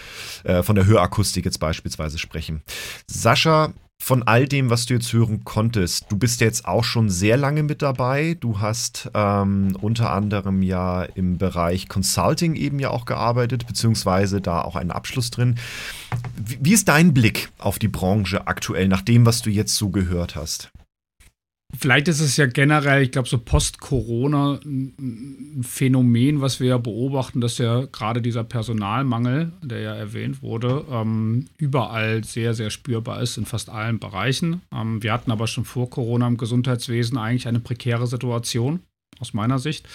äh, 0.43 0.61
von 0.61 0.75
der 0.75 0.85
Hörakustik 0.85 1.45
jetzt 1.45 1.59
beispielsweise 1.59 2.17
sprechen. 2.17 2.61
Sascha, 3.07 3.73
von 4.01 4.23
all 4.23 4.47
dem, 4.47 4.69
was 4.69 4.85
du 4.85 4.95
jetzt 4.95 5.11
hören 5.13 5.43
konntest, 5.43 6.05
du 6.09 6.17
bist 6.17 6.41
jetzt 6.41 6.65
auch 6.65 6.83
schon 6.83 7.09
sehr 7.09 7.37
lange 7.37 7.63
mit 7.63 7.81
dabei. 7.81 8.37
Du 8.39 8.59
hast 8.59 9.11
ähm, 9.13 9.77
unter 9.81 10.11
anderem 10.11 10.63
ja 10.63 11.03
im 11.03 11.37
Bereich 11.37 11.89
Consulting 11.89 12.55
eben 12.55 12.79
ja 12.79 12.89
auch 12.89 13.05
gearbeitet, 13.05 13.67
beziehungsweise 13.67 14.41
da 14.41 14.61
auch 14.61 14.75
einen 14.75 14.91
Abschluss 14.91 15.29
drin. 15.29 15.55
Wie, 16.37 16.57
wie 16.61 16.73
ist 16.73 16.87
dein 16.87 17.13
Blick 17.13 17.49
auf 17.59 17.77
die 17.77 17.87
Branche 17.87 18.47
aktuell, 18.47 18.87
nach 18.87 19.01
dem, 19.01 19.25
was 19.25 19.41
du 19.41 19.49
jetzt 19.49 19.75
so 19.75 19.89
gehört 19.89 20.35
hast? 20.35 20.71
Vielleicht 21.77 22.07
ist 22.07 22.19
es 22.19 22.35
ja 22.35 22.47
generell, 22.47 23.03
ich 23.03 23.11
glaube, 23.11 23.29
so 23.29 23.37
Post-Corona 23.37 24.59
ein 24.65 25.61
Phänomen, 25.61 26.41
was 26.41 26.59
wir 26.59 26.69
ja 26.69 26.77
beobachten, 26.77 27.41
dass 27.41 27.59
ja 27.59 27.85
gerade 27.85 28.21
dieser 28.21 28.43
Personalmangel, 28.43 29.51
der 29.61 29.79
ja 29.79 29.93
erwähnt 29.93 30.41
wurde, 30.41 30.83
ähm, 30.91 31.45
überall 31.57 32.23
sehr, 32.23 32.55
sehr 32.55 32.71
spürbar 32.71 33.21
ist 33.21 33.37
in 33.37 33.45
fast 33.45 33.69
allen 33.69 33.99
Bereichen. 33.99 34.61
Ähm, 34.73 35.03
wir 35.03 35.13
hatten 35.13 35.31
aber 35.31 35.45
schon 35.45 35.63
vor 35.63 35.89
Corona 35.89 36.27
im 36.27 36.37
Gesundheitswesen 36.37 37.17
eigentlich 37.17 37.47
eine 37.47 37.59
prekäre 37.59 38.07
Situation 38.07 38.79
aus 39.19 39.33
meiner 39.33 39.59
Sicht. 39.59 39.87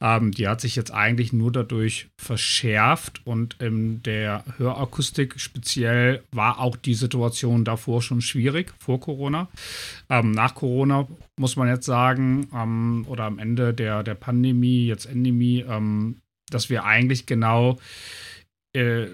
Ähm, 0.00 0.32
die 0.32 0.48
hat 0.48 0.60
sich 0.60 0.76
jetzt 0.76 0.92
eigentlich 0.92 1.32
nur 1.32 1.52
dadurch 1.52 2.08
verschärft 2.16 3.20
und 3.24 3.56
in 3.60 4.02
der 4.02 4.44
Hörakustik 4.56 5.40
speziell 5.40 6.22
war 6.32 6.60
auch 6.60 6.76
die 6.76 6.94
Situation 6.94 7.64
davor 7.64 8.02
schon 8.02 8.20
schwierig, 8.20 8.72
vor 8.78 9.00
Corona. 9.00 9.48
Ähm, 10.08 10.32
nach 10.32 10.54
Corona 10.54 11.06
muss 11.36 11.56
man 11.56 11.68
jetzt 11.68 11.86
sagen, 11.86 12.48
ähm, 12.54 13.04
oder 13.08 13.24
am 13.24 13.38
Ende 13.38 13.74
der, 13.74 14.02
der 14.02 14.14
Pandemie, 14.14 14.86
jetzt 14.86 15.06
Endemie, 15.06 15.64
ähm, 15.68 16.20
dass 16.50 16.70
wir 16.70 16.84
eigentlich 16.84 17.26
genau 17.26 17.78
äh, 18.74 19.04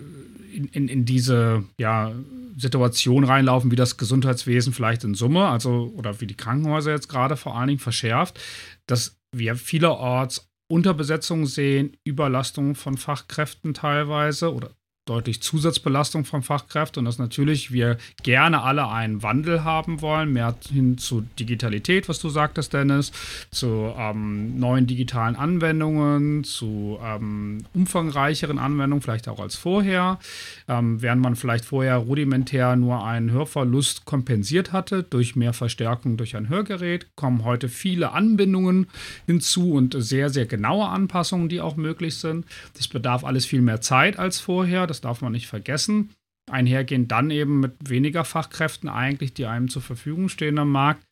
in, 0.55 0.67
in, 0.72 0.88
in 0.88 1.05
diese 1.05 1.64
ja, 1.78 2.12
Situation 2.56 3.25
reinlaufen, 3.25 3.70
wie 3.70 3.76
das 3.76 3.96
Gesundheitswesen 3.96 4.72
vielleicht 4.72 5.05
in 5.05 5.14
Summe, 5.14 5.49
also 5.49 5.93
oder 5.96 6.20
wie 6.20 6.26
die 6.26 6.37
Krankenhäuser 6.37 6.93
jetzt 6.93 7.08
gerade 7.08 7.36
vor 7.36 7.56
allen 7.56 7.69
Dingen 7.69 7.81
verschärft, 7.81 8.41
dass 8.86 9.17
wir 9.38 9.56
vielerorts 9.56 10.50
Unterbesetzung 10.69 11.46
sehen, 11.46 11.96
Überlastung 12.05 12.74
von 12.74 12.96
Fachkräften 12.96 13.74
teilweise 13.74 14.53
oder 14.53 14.70
deutlich 15.06 15.43
Zusatzbelastung 15.43 16.25
von 16.25 16.43
Fachkräften 16.43 17.01
und 17.01 17.05
dass 17.05 17.19
natürlich 17.19 17.73
wir 17.73 17.99
gerne 18.23 18.63
alle 18.63 18.89
einen 18.89 19.23
Wandel 19.23 19.63
haben 19.63 20.01
wollen, 20.01 20.32
mehr 20.32 20.55
hin 20.73 20.96
zu 20.96 21.27
Digitalität, 21.39 22.08
was 22.08 22.20
du 22.20 22.31
sagtest, 22.31 22.73
Dennis, 22.73 23.13
zu 23.51 23.93
ähm, 23.99 24.58
neuen 24.58 24.87
digitalen 24.87 25.37
Anwendungen, 25.37 26.43
zu 26.44 26.99
ähm, 27.03 27.65
umfangreicheren 27.75 28.58
Anwendungen, 28.58 29.03
vielleicht 29.03 29.29
auch 29.29 29.41
als 29.41 29.56
vorher. 29.56 30.19
Ähm, 30.69 31.03
während 31.03 31.20
man 31.20 31.37
vielleicht 31.37 31.67
vorher 31.67 31.96
rudimentär 31.96 32.75
nur 32.77 33.05
einen 33.05 33.31
Hörverlust 33.31 34.06
kompensiert 34.06 34.73
hatte 34.73 35.03
durch 35.03 35.37
mehr 35.37 35.53
Verstärkung 35.53 36.17
durch 36.17 36.34
ein 36.34 36.49
Hörgerät, 36.49 37.15
kommen 37.15 37.44
heute 37.44 37.69
viele 37.69 38.13
Anbindungen 38.13 38.87
hinzu 39.27 39.73
und 39.75 39.94
sehr, 39.99 40.31
sehr 40.31 40.46
genaue 40.46 40.89
Anpassungen, 40.89 41.51
die 41.51 41.61
auch 41.61 41.77
möglich 41.77 42.17
sind. 42.17 42.46
Das 42.77 42.89
bedarf 42.89 43.25
alles 43.25 43.44
viel 43.44 43.61
mehr 43.61 43.82
Zeit 43.82 44.19
als 44.19 44.41
vorher 44.41 44.87
das 44.94 45.01
darf 45.01 45.20
man 45.20 45.32
nicht 45.32 45.48
vergessen. 45.48 46.10
Einhergehend 46.51 47.10
dann 47.10 47.31
eben 47.31 47.60
mit 47.60 47.89
weniger 47.89 48.24
Fachkräften 48.24 48.89
eigentlich, 48.89 49.34
die 49.34 49.46
einem 49.46 49.69
zur 49.69 49.82
Verfügung 49.82 50.29
stehen 50.29 50.58
am 50.58 50.70
Markt, 50.70 51.03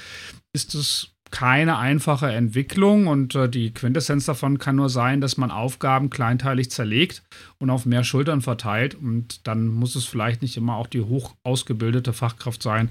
ist 0.53 0.75
es 0.75 1.15
keine 1.33 1.79
einfache 1.79 2.31
Entwicklung 2.31 3.09
und 3.09 3.35
äh, 3.35 3.49
die 3.49 3.73
Quintessenz 3.73 4.27
davon 4.27 4.59
kann 4.59 4.77
nur 4.77 4.91
sein, 4.91 5.21
dass 5.21 5.39
man 5.39 5.51
Aufgaben 5.51 6.11
kleinteilig 6.11 6.71
zerlegt 6.71 7.23
und 7.59 7.71
auf 7.71 7.87
mehr 7.87 8.05
Schultern 8.05 8.43
verteilt 8.43 8.95
und 8.95 9.47
dann 9.49 9.67
muss 9.67 9.97
es 9.97 10.05
vielleicht 10.05 10.43
nicht 10.43 10.57
immer 10.57 10.77
auch 10.77 10.87
die 10.87 11.01
hoch 11.01 11.35
ausgebildete 11.43 12.13
Fachkraft 12.13 12.63
sein, 12.63 12.91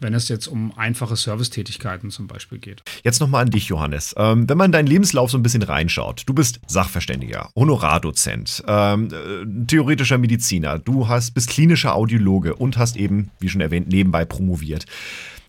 wenn 0.00 0.14
es 0.14 0.28
jetzt 0.28 0.46
um 0.46 0.76
einfache 0.76 1.16
Servicetätigkeiten 1.16 2.10
zum 2.10 2.26
Beispiel 2.26 2.58
geht. 2.58 2.82
Jetzt 3.04 3.20
nochmal 3.20 3.42
an 3.42 3.50
dich, 3.50 3.68
Johannes. 3.68 4.14
Ähm, 4.16 4.48
wenn 4.48 4.58
man 4.58 4.72
deinen 4.72 4.86
Lebenslauf 4.86 5.30
so 5.30 5.36
ein 5.36 5.42
bisschen 5.42 5.62
reinschaut, 5.62 6.22
du 6.26 6.32
bist 6.32 6.60
Sachverständiger, 6.66 7.50
Honorardozent, 7.54 8.64
ähm, 8.66 9.08
äh, 9.12 9.66
theoretischer 9.66 10.16
Mediziner, 10.16 10.78
du 10.78 11.08
hast, 11.08 11.32
bist 11.32 11.50
klinischer 11.50 11.94
Audiologe 11.94 12.54
und 12.56 12.78
hast 12.78 12.96
eben, 12.96 13.30
wie 13.38 13.50
schon 13.50 13.60
erwähnt, 13.60 13.88
nebenbei 13.88 14.24
promoviert. 14.24 14.86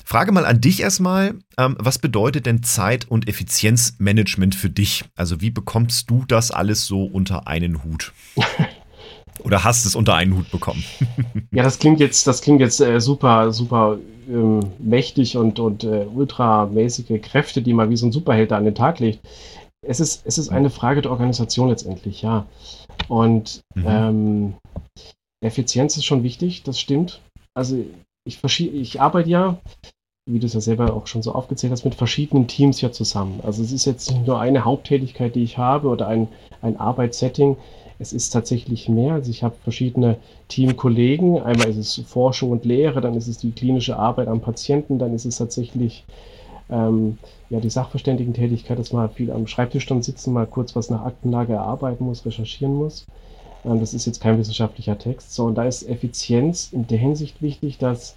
Frage 0.03 0.31
mal 0.31 0.45
an 0.45 0.61
dich 0.61 0.81
erstmal, 0.81 1.35
ähm, 1.57 1.75
was 1.79 1.99
bedeutet 1.99 2.45
denn 2.45 2.63
Zeit- 2.63 3.09
und 3.09 3.27
Effizienzmanagement 3.27 4.55
für 4.55 4.69
dich? 4.69 5.05
Also 5.15 5.41
wie 5.41 5.49
bekommst 5.49 6.09
du 6.09 6.25
das 6.27 6.51
alles 6.51 6.85
so 6.85 7.03
unter 7.05 7.47
einen 7.47 7.83
Hut? 7.83 8.13
Oder 9.39 9.63
hast 9.63 9.85
es 9.85 9.95
unter 9.95 10.15
einen 10.15 10.35
Hut 10.35 10.51
bekommen? 10.51 10.83
ja, 11.51 11.63
das 11.63 11.79
klingt 11.79 11.99
jetzt, 11.99 12.27
das 12.27 12.41
klingt 12.41 12.59
jetzt 12.61 12.79
äh, 12.79 12.99
super, 12.99 13.51
super 13.51 13.97
ähm, 14.29 14.59
mächtig 14.79 15.37
und, 15.37 15.59
und 15.59 15.83
äh, 15.83 16.05
ultramäßige 16.05 17.21
Kräfte, 17.21 17.61
die 17.61 17.73
man 17.73 17.89
wie 17.89 17.97
so 17.97 18.05
ein 18.05 18.11
Superheld 18.11 18.51
an 18.51 18.65
den 18.65 18.75
Tag 18.75 18.99
legt. 18.99 19.19
Es 19.85 19.99
ist, 19.99 20.25
es 20.25 20.37
ist 20.37 20.49
eine 20.49 20.69
Frage 20.69 21.01
der 21.01 21.11
Organisation 21.11 21.69
letztendlich, 21.69 22.21
ja. 22.21 22.45
Und 23.07 23.61
mhm. 23.75 23.85
ähm, 23.87 24.53
Effizienz 25.41 25.97
ist 25.97 26.05
schon 26.05 26.23
wichtig, 26.23 26.63
das 26.63 26.79
stimmt. 26.79 27.21
Also 27.53 27.83
ich, 28.25 28.41
ich 28.59 29.01
arbeite 29.01 29.29
ja, 29.29 29.57
wie 30.25 30.39
du 30.39 30.45
es 30.45 30.53
ja 30.53 30.61
selber 30.61 30.93
auch 30.93 31.07
schon 31.07 31.21
so 31.21 31.33
aufgezählt 31.33 31.73
hast, 31.73 31.83
mit 31.83 31.95
verschiedenen 31.95 32.47
Teams 32.47 32.79
ja 32.79 32.91
zusammen. 32.91 33.41
Also 33.43 33.61
es 33.61 33.73
ist 33.73 33.85
jetzt 33.85 34.09
nicht 34.09 34.25
nur 34.25 34.39
eine 34.39 34.63
Haupttätigkeit, 34.63 35.35
die 35.35 35.43
ich 35.43 35.57
habe 35.57 35.89
oder 35.89 36.07
ein, 36.07 36.29
ein 36.61 36.79
Arbeitssetting, 36.79 37.57
es 37.99 38.13
ist 38.13 38.29
tatsächlich 38.29 38.87
mehr. 38.87 39.13
Also 39.13 39.29
ich 39.29 39.43
habe 39.43 39.55
verschiedene 39.63 40.17
Teamkollegen. 40.47 41.41
Einmal 41.41 41.69
ist 41.69 41.77
es 41.77 42.01
Forschung 42.07 42.51
und 42.51 42.65
Lehre, 42.65 43.01
dann 43.01 43.15
ist 43.15 43.27
es 43.27 43.37
die 43.37 43.51
klinische 43.51 43.97
Arbeit 43.97 44.27
am 44.27 44.39
Patienten, 44.39 44.97
dann 44.97 45.13
ist 45.13 45.25
es 45.25 45.37
tatsächlich 45.37 46.05
ähm, 46.69 47.17
ja, 47.49 47.59
die 47.59 47.69
Sachverständigentätigkeit, 47.69 48.79
dass 48.79 48.93
man 48.93 49.09
viel 49.09 49.29
am 49.29 49.47
Schreibtisch 49.47 49.85
dann 49.85 50.01
sitzen, 50.01 50.33
mal 50.33 50.47
kurz 50.47 50.75
was 50.75 50.89
nach 50.89 51.03
Aktenlage 51.03 51.53
erarbeiten 51.53 52.05
muss, 52.05 52.25
recherchieren 52.25 52.75
muss. 52.75 53.05
Ähm, 53.65 53.81
das 53.81 53.93
ist 53.93 54.05
jetzt 54.05 54.21
kein 54.21 54.37
wissenschaftlicher 54.37 54.97
Text. 54.97 55.33
So, 55.35 55.45
und 55.45 55.55
da 55.55 55.65
ist 55.65 55.83
Effizienz 55.83 56.71
in 56.71 56.87
der 56.87 56.97
Hinsicht 56.97 57.41
wichtig, 57.41 57.77
dass 57.77 58.15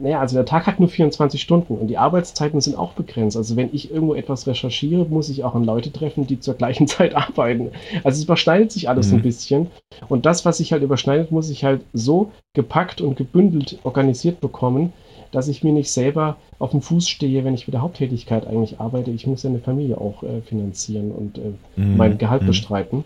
naja, 0.00 0.20
also 0.20 0.36
der 0.36 0.44
Tag 0.44 0.66
hat 0.66 0.80
nur 0.80 0.88
24 0.88 1.40
Stunden 1.40 1.76
und 1.76 1.88
die 1.88 1.98
Arbeitszeiten 1.98 2.60
sind 2.60 2.76
auch 2.76 2.92
begrenzt. 2.92 3.36
Also 3.36 3.56
wenn 3.56 3.70
ich 3.72 3.90
irgendwo 3.90 4.14
etwas 4.14 4.46
recherchiere, 4.46 5.04
muss 5.06 5.28
ich 5.28 5.44
auch 5.44 5.54
an 5.54 5.64
Leute 5.64 5.92
treffen, 5.92 6.26
die 6.26 6.40
zur 6.40 6.54
gleichen 6.54 6.86
Zeit 6.88 7.14
arbeiten. 7.14 7.70
Also 8.04 8.18
es 8.18 8.24
überschneidet 8.24 8.72
sich 8.72 8.88
alles 8.88 9.08
mhm. 9.08 9.16
ein 9.16 9.22
bisschen. 9.22 9.66
Und 10.08 10.26
das, 10.26 10.44
was 10.44 10.58
sich 10.58 10.72
halt 10.72 10.82
überschneidet, 10.82 11.30
muss 11.30 11.50
ich 11.50 11.64
halt 11.64 11.82
so 11.92 12.30
gepackt 12.54 13.00
und 13.00 13.16
gebündelt 13.16 13.78
organisiert 13.84 14.40
bekommen, 14.40 14.92
dass 15.32 15.48
ich 15.48 15.64
mir 15.64 15.72
nicht 15.72 15.90
selber 15.90 16.36
auf 16.58 16.70
dem 16.70 16.80
Fuß 16.80 17.08
stehe, 17.08 17.44
wenn 17.44 17.54
ich 17.54 17.66
mit 17.66 17.74
der 17.74 17.82
Haupttätigkeit 17.82 18.46
eigentlich 18.46 18.80
arbeite. 18.80 19.10
Ich 19.10 19.26
muss 19.26 19.42
ja 19.42 19.50
eine 19.50 19.58
Familie 19.58 19.98
auch 19.98 20.22
äh, 20.22 20.40
finanzieren 20.42 21.10
und 21.10 21.38
äh, 21.38 21.52
mhm. 21.76 21.96
mein 21.96 22.18
Gehalt 22.18 22.42
mhm. 22.42 22.46
bestreiten. 22.46 23.04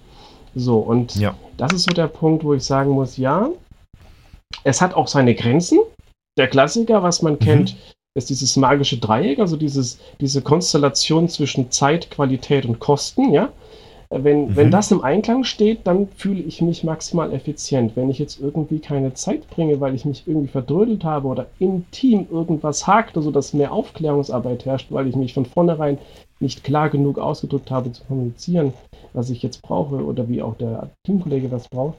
So, 0.55 0.79
und 0.79 1.15
ja. 1.17 1.35
das 1.57 1.73
ist 1.73 1.85
so 1.85 1.93
der 1.93 2.09
Punkt, 2.09 2.45
wo 2.45 2.55
ich 2.55 2.65
sagen 2.65 2.91
muss, 2.91 3.17
ja, 3.17 3.49
es 4.65 4.81
hat 4.81 4.95
auch 4.95 5.07
seine 5.07 5.35
Grenzen 5.35 5.79
der 6.41 6.49
Klassiker, 6.49 7.03
was 7.03 7.23
man 7.23 7.35
mhm. 7.35 7.39
kennt, 7.39 7.77
ist 8.15 8.31
dieses 8.31 8.57
magische 8.57 8.99
Dreieck, 8.99 9.39
also 9.39 9.57
dieses, 9.57 10.01
diese 10.21 10.43
Konstellation 10.43 11.29
zwischen 11.29 11.71
Zeit, 11.71 12.11
Qualität 12.11 12.65
und 12.65 12.81
Kosten, 12.81 13.33
ja. 13.33 13.51
Wenn, 14.13 14.49
mhm. 14.49 14.57
wenn 14.57 14.71
das 14.73 14.91
im 14.91 15.05
Einklang 15.05 15.45
steht, 15.45 15.87
dann 15.87 16.09
fühle 16.09 16.43
ich 16.43 16.61
mich 16.61 16.83
maximal 16.83 17.33
effizient. 17.33 17.95
Wenn 17.95 18.11
ich 18.11 18.19
jetzt 18.19 18.41
irgendwie 18.41 18.81
keine 18.81 19.15
Zeit 19.15 19.49
bringe, 19.51 19.81
weil 19.81 19.95
ich 19.95 20.05
mich 20.05 20.25
irgendwie 20.27 20.49
verdrödelt 20.49 21.05
habe 21.05 21.29
oder 21.29 21.47
im 21.61 21.89
Team 21.93 22.27
irgendwas 22.29 22.89
hakt, 22.89 23.17
also 23.17 23.31
dass 23.31 23.53
mehr 23.53 23.71
Aufklärungsarbeit 23.71 24.65
herrscht, 24.65 24.89
weil 24.91 25.07
ich 25.07 25.15
mich 25.15 25.33
von 25.33 25.47
vornherein 25.47 25.99
nicht 26.41 26.65
klar 26.65 26.91
genug 26.91 27.19
ausgedrückt 27.19 27.71
habe 27.71 27.93
zu 27.93 28.03
kommunizieren, 28.03 28.73
was 29.13 29.31
ich 29.31 29.45
jetzt 29.45 29.63
brauche 29.63 30.05
oder 30.05 30.29
wie 30.29 30.43
auch 30.43 30.57
der 30.57 30.91
Teamkollege 31.07 31.49
das 31.49 31.69
braucht, 31.69 31.99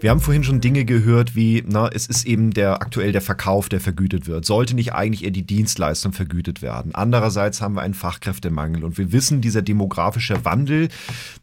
Wir 0.00 0.10
haben 0.10 0.20
vorhin 0.20 0.42
schon 0.42 0.60
Dinge 0.60 0.84
gehört 0.86 1.36
wie, 1.36 1.62
na, 1.66 1.88
es 1.88 2.06
ist 2.06 2.26
eben 2.26 2.52
der 2.52 2.80
aktuell 2.80 3.12
der 3.12 3.20
Verkauf, 3.20 3.68
der 3.68 3.80
vergütet 3.80 4.26
wird. 4.26 4.46
Sollte 4.46 4.74
nicht 4.74 4.94
eigentlich 4.94 5.24
eher 5.24 5.30
die 5.30 5.46
Dienstleistung 5.46 6.12
vergütet 6.12 6.62
werden? 6.62 6.94
Andererseits 6.94 7.60
haben 7.60 7.74
wir 7.74 7.82
einen 7.82 7.94
Fachkräftemangel 7.94 8.82
und 8.82 8.96
wir 8.96 9.12
wissen, 9.12 9.42
dieser 9.42 9.62
demografische 9.62 10.44
Wandel, 10.44 10.88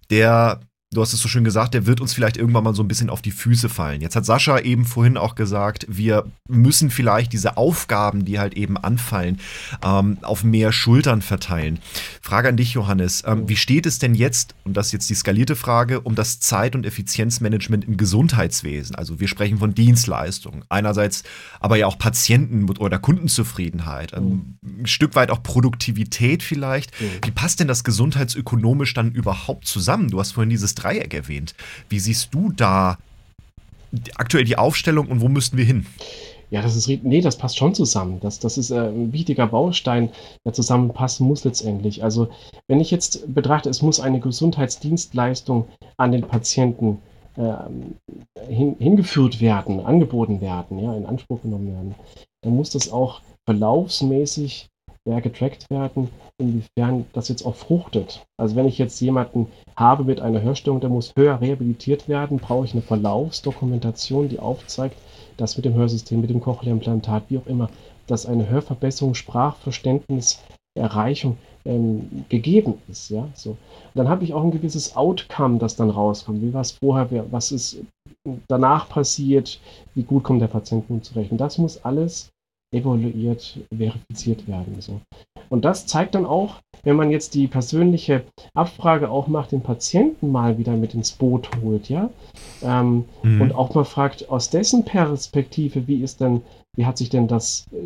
der 0.09 0.59
du 0.93 1.01
hast 1.01 1.11
es 1.11 1.19
so 1.19 1.27
schön 1.27 1.43
gesagt, 1.43 1.73
der 1.73 1.85
wird 1.85 1.99
uns 1.99 2.13
vielleicht 2.13 2.37
irgendwann 2.37 2.63
mal 2.63 2.73
so 2.73 2.81
ein 2.81 2.87
bisschen 2.87 3.09
auf 3.09 3.21
die 3.21 3.31
Füße 3.31 3.67
fallen. 3.67 3.99
Jetzt 3.99 4.15
hat 4.15 4.25
Sascha 4.25 4.59
eben 4.59 4.85
vorhin 4.85 5.17
auch 5.17 5.35
gesagt, 5.35 5.85
wir 5.89 6.25
müssen 6.47 6.89
vielleicht 6.89 7.33
diese 7.33 7.57
Aufgaben, 7.57 8.23
die 8.23 8.39
halt 8.39 8.53
eben 8.53 8.77
anfallen, 8.77 9.41
ähm, 9.83 10.17
auf 10.21 10.45
mehr 10.45 10.71
Schultern 10.71 11.21
verteilen. 11.21 11.79
Frage 12.21 12.47
an 12.47 12.57
dich, 12.57 12.73
Johannes. 12.73 13.23
Ähm, 13.25 13.49
wie 13.49 13.57
steht 13.57 13.85
es 13.85 13.99
denn 13.99 14.15
jetzt, 14.15 14.55
und 14.63 14.77
das 14.77 14.87
ist 14.87 14.93
jetzt 14.93 15.09
die 15.09 15.15
skalierte 15.15 15.57
Frage, 15.57 15.99
um 15.99 16.15
das 16.15 16.39
Zeit- 16.39 16.75
und 16.75 16.85
Effizienzmanagement 16.85 17.85
im 17.85 17.97
Gesundheitswesen? 17.97 18.95
Also 18.95 19.19
wir 19.19 19.27
sprechen 19.27 19.57
von 19.57 19.73
Dienstleistungen. 19.73 20.63
Einerseits 20.69 21.23
aber 21.59 21.75
ja 21.75 21.87
auch 21.87 21.97
Patienten- 21.97 22.69
oder 22.77 22.97
Kundenzufriedenheit. 22.97 24.13
Ähm, 24.13 24.57
ein 24.63 24.87
Stück 24.87 25.15
weit 25.15 25.31
auch 25.31 25.43
Produktivität 25.43 26.43
vielleicht. 26.43 26.91
Wie 27.25 27.31
passt 27.31 27.59
denn 27.59 27.67
das 27.67 27.83
gesundheitsökonomisch 27.83 28.93
dann 28.93 29.11
überhaupt 29.11 29.67
zusammen? 29.67 30.09
Du 30.09 30.19
hast 30.19 30.31
vorhin 30.31 30.49
dieses 30.49 30.76
Dreieck 30.77 31.13
erwähnt. 31.13 31.55
Wie 31.89 31.99
siehst 31.99 32.33
du 32.33 32.51
da 32.51 32.97
aktuell 34.15 34.43
die 34.43 34.57
Aufstellung 34.57 35.07
und 35.07 35.21
wo 35.21 35.29
müssten 35.29 35.57
wir 35.57 35.65
hin? 35.65 35.85
Ja, 36.49 36.61
das 36.61 36.75
ist, 36.77 36.87
nee, 36.87 37.19
das 37.19 37.37
passt 37.37 37.57
schon 37.57 37.75
zusammen. 37.75 38.19
Das, 38.21 38.39
das 38.39 38.57
ist 38.57 38.71
äh, 38.71 38.87
ein 38.87 39.11
wichtiger 39.11 39.47
Baustein, 39.47 40.09
der 40.45 40.53
zusammenpassen 40.53 41.27
muss 41.27 41.43
letztendlich. 41.43 42.03
Also, 42.03 42.29
wenn 42.67 42.79
ich 42.79 42.89
jetzt 42.89 43.33
betrachte, 43.33 43.69
es 43.69 43.81
muss 43.81 43.99
eine 43.99 44.21
Gesundheitsdienstleistung 44.21 45.67
an 45.97 46.13
den 46.13 46.21
Patienten 46.21 46.99
äh, 47.35 47.53
hin, 48.47 48.77
hingeführt 48.79 49.41
werden, 49.41 49.85
angeboten 49.85 50.39
werden, 50.39 50.79
ja, 50.79 50.95
in 50.95 51.05
Anspruch 51.05 51.41
genommen 51.41 51.67
werden, 51.67 51.95
dann 52.41 52.55
muss 52.55 52.69
das 52.69 52.91
auch 52.91 53.21
verlaufsmäßig 53.45 54.69
ja, 55.07 55.19
getrackt 55.21 55.69
werden, 55.69 56.09
inwiefern 56.37 57.05
das 57.13 57.29
jetzt 57.29 57.45
auch 57.45 57.55
fruchtet. 57.55 58.25
Also 58.37 58.55
wenn 58.55 58.67
ich 58.67 58.77
jetzt 58.77 58.99
jemanden 58.99 59.47
habe 59.75 60.03
mit 60.03 60.19
einer 60.19 60.41
Hörstörung, 60.41 60.81
der 60.81 60.89
muss 60.89 61.13
höher 61.17 61.39
rehabilitiert 61.39 62.09
werden, 62.09 62.39
brauche 62.39 62.65
ich 62.65 62.73
eine 62.73 62.81
Verlaufsdokumentation, 62.81 64.27
die 64.27 64.39
aufzeigt, 64.39 64.97
dass 65.37 65.55
mit 65.55 65.65
dem 65.65 65.75
Hörsystem, 65.75 66.19
mit 66.19 66.29
dem 66.29 66.41
Cochlea-Implantat, 66.41 67.23
wie 67.29 67.37
auch 67.37 67.47
immer, 67.47 67.69
dass 68.07 68.25
eine 68.25 68.49
Hörverbesserung, 68.49 69.13
Sprachverständnis 69.13 70.43
Erreichung 70.77 71.37
ähm, 71.65 72.25
gegeben 72.29 72.75
ist. 72.87 73.09
Ja? 73.09 73.27
So. 73.33 73.51
Und 73.51 73.57
dann 73.95 74.09
habe 74.09 74.23
ich 74.23 74.33
auch 74.33 74.43
ein 74.43 74.51
gewisses 74.51 74.95
Outcome, 74.95 75.57
das 75.57 75.75
dann 75.75 75.89
rauskommt. 75.89 76.41
Wie 76.41 76.53
war 76.53 76.61
es 76.61 76.71
vorher, 76.71 77.09
was 77.31 77.51
ist 77.51 77.77
danach 78.47 78.89
passiert, 78.89 79.59
wie 79.95 80.03
gut 80.03 80.23
kommt 80.23 80.41
der 80.41 80.47
Patient 80.47 80.89
nun 80.89 81.01
zurecht. 81.01 81.31
Und 81.31 81.39
das 81.39 81.57
muss 81.57 81.83
alles 81.83 82.29
evaluiert, 82.73 83.59
verifiziert 83.75 84.47
werden. 84.47 84.75
So. 84.79 84.99
Und 85.49 85.63
das 85.63 85.85
zeigt 85.85 86.15
dann 86.15 86.25
auch, 86.25 86.55
wenn 86.83 86.95
man 86.95 87.11
jetzt 87.11 87.33
die 87.33 87.47
persönliche 87.47 88.23
Abfrage 88.53 89.09
auch 89.09 89.27
macht, 89.27 89.51
den 89.51 89.61
Patienten 89.61 90.31
mal 90.31 90.57
wieder 90.57 90.73
mit 90.73 90.93
ins 90.93 91.11
Boot 91.11 91.49
holt, 91.61 91.89
ja, 91.89 92.09
ähm, 92.61 93.05
mhm. 93.23 93.41
und 93.41 93.55
auch 93.55 93.73
mal 93.73 93.85
fragt, 93.85 94.29
aus 94.29 94.49
dessen 94.49 94.83
Perspektive, 94.85 95.87
wie 95.87 96.03
ist 96.03 96.19
denn, 96.21 96.41
wie 96.75 96.85
hat 96.85 96.97
sich 96.97 97.09
denn 97.09 97.27
das, 97.27 97.65
äh, 97.71 97.77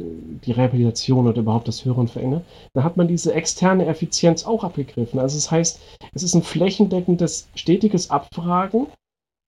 die 0.46 0.52
Rehabilitation 0.52 1.28
oder 1.28 1.42
überhaupt 1.42 1.68
das 1.68 1.86
Hören 1.86 2.08
verändert, 2.08 2.44
dann 2.74 2.84
hat 2.84 2.98
man 2.98 3.08
diese 3.08 3.34
externe 3.34 3.86
Effizienz 3.86 4.46
auch 4.46 4.64
abgegriffen. 4.64 5.20
Also 5.20 5.38
das 5.38 5.52
heißt, 5.52 5.80
es 6.14 6.24
ist 6.24 6.34
ein 6.34 6.44
flächendeckendes, 6.44 7.48
stetiges 7.56 8.10
Abfragen 8.10 8.88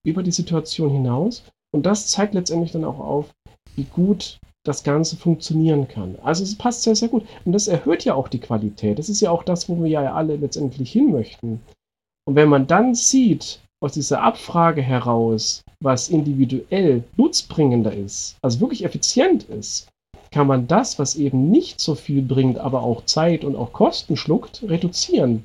über 0.06 0.24
die 0.24 0.32
Situation 0.32 0.92
hinaus. 0.92 1.44
Und 1.74 1.86
das 1.86 2.08
zeigt 2.08 2.36
letztendlich 2.36 2.72
dann 2.72 2.86
auch 2.86 3.00
auf, 3.00 3.34
wie 3.76 3.86
gut 3.86 4.38
das 4.66 4.84
Ganze 4.84 5.18
funktionieren 5.18 5.88
kann. 5.88 6.18
Also 6.24 6.44
es 6.44 6.56
passt 6.56 6.84
sehr, 6.84 6.96
sehr 6.96 7.10
gut. 7.10 7.26
Und 7.46 7.52
das 7.52 7.68
erhöht 7.68 8.06
ja 8.06 8.16
auch 8.16 8.28
die 8.28 8.40
Qualität. 8.40 8.98
Das 8.98 9.10
ist 9.10 9.22
ja 9.22 9.30
auch 9.30 9.44
das, 9.44 9.68
wo 9.68 9.82
wir 9.84 9.90
ja 9.90 10.14
alle 10.14 10.38
letztendlich 10.38 10.92
hin 10.92 11.12
möchten. 11.12 11.62
Und 12.26 12.36
wenn 12.36 12.50
man 12.50 12.68
dann 12.68 12.96
sieht, 12.96 13.60
aus 13.82 13.94
dieser 13.94 14.22
Abfrage 14.22 14.82
heraus, 14.82 15.62
was 15.82 16.08
individuell 16.08 17.04
nutzbringender 17.18 17.94
ist, 17.94 18.38
also 18.42 18.62
wirklich 18.62 18.86
effizient 18.86 19.44
ist, 19.44 19.90
kann 20.32 20.48
man 20.48 20.68
das, 20.68 20.98
was 20.98 21.16
eben 21.16 21.52
nicht 21.52 21.82
so 21.82 21.94
viel 21.94 22.22
bringt, 22.22 22.58
aber 22.58 22.82
auch 22.82 23.06
Zeit 23.06 23.44
und 23.44 23.58
auch 23.58 23.74
Kosten 23.74 24.16
schluckt, 24.16 24.64
reduzieren. 24.64 25.44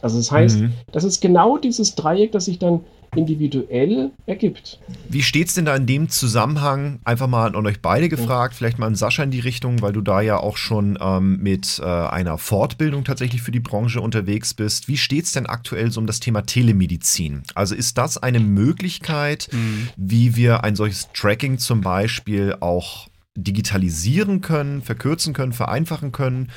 Also 0.00 0.16
das 0.16 0.32
heißt, 0.32 0.60
mhm. 0.60 0.72
das 0.90 1.04
ist 1.04 1.20
genau 1.20 1.58
dieses 1.58 1.94
Dreieck, 1.94 2.32
das 2.32 2.46
sich 2.46 2.58
dann 2.58 2.84
individuell 3.14 4.10
ergibt. 4.26 4.78
Wie 5.08 5.22
steht 5.22 5.48
es 5.48 5.54
denn 5.54 5.66
da 5.66 5.76
in 5.76 5.86
dem 5.86 6.08
Zusammenhang, 6.08 7.00
einfach 7.04 7.26
mal 7.26 7.54
an 7.54 7.66
euch 7.66 7.80
beide 7.80 8.08
gefragt, 8.08 8.54
vielleicht 8.54 8.78
mal 8.78 8.86
an 8.86 8.94
Sascha 8.94 9.22
in 9.22 9.30
die 9.30 9.40
Richtung, 9.40 9.82
weil 9.82 9.92
du 9.92 10.00
da 10.00 10.20
ja 10.22 10.38
auch 10.38 10.56
schon 10.56 10.98
ähm, 11.00 11.38
mit 11.42 11.80
äh, 11.82 11.86
einer 11.86 12.38
Fortbildung 12.38 13.04
tatsächlich 13.04 13.42
für 13.42 13.50
die 13.50 13.60
Branche 13.60 14.00
unterwegs 14.00 14.54
bist. 14.54 14.88
Wie 14.88 14.96
steht 14.96 15.26
es 15.26 15.32
denn 15.32 15.46
aktuell 15.46 15.90
so 15.90 16.00
um 16.00 16.06
das 16.06 16.20
Thema 16.20 16.42
Telemedizin? 16.42 17.42
Also 17.54 17.74
ist 17.74 17.98
das 17.98 18.16
eine 18.16 18.40
Möglichkeit, 18.40 19.48
mhm. 19.52 19.88
wie 19.96 20.36
wir 20.36 20.64
ein 20.64 20.74
solches 20.74 21.10
Tracking 21.12 21.58
zum 21.58 21.82
Beispiel 21.82 22.56
auch 22.60 23.08
digitalisieren 23.36 24.40
können, 24.40 24.80
verkürzen 24.80 25.34
können, 25.34 25.52
vereinfachen 25.52 26.12
können? 26.12 26.50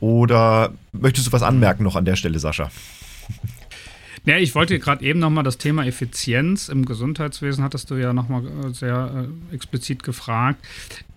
Oder 0.00 0.72
möchtest 0.92 1.26
du 1.26 1.32
was 1.32 1.42
anmerken 1.42 1.82
noch 1.82 1.96
an 1.96 2.04
der 2.04 2.14
Stelle, 2.14 2.38
Sascha? 2.38 2.70
Ja, 4.28 4.36
ich 4.36 4.54
wollte 4.54 4.78
gerade 4.78 5.02
eben 5.06 5.20
nochmal 5.20 5.42
das 5.42 5.56
Thema 5.56 5.86
Effizienz 5.86 6.68
im 6.68 6.84
Gesundheitswesen, 6.84 7.64
hattest 7.64 7.90
du 7.90 7.94
ja 7.94 8.12
nochmal 8.12 8.44
äh, 8.44 8.74
sehr 8.74 9.26
äh, 9.50 9.54
explizit 9.54 10.02
gefragt. 10.02 10.62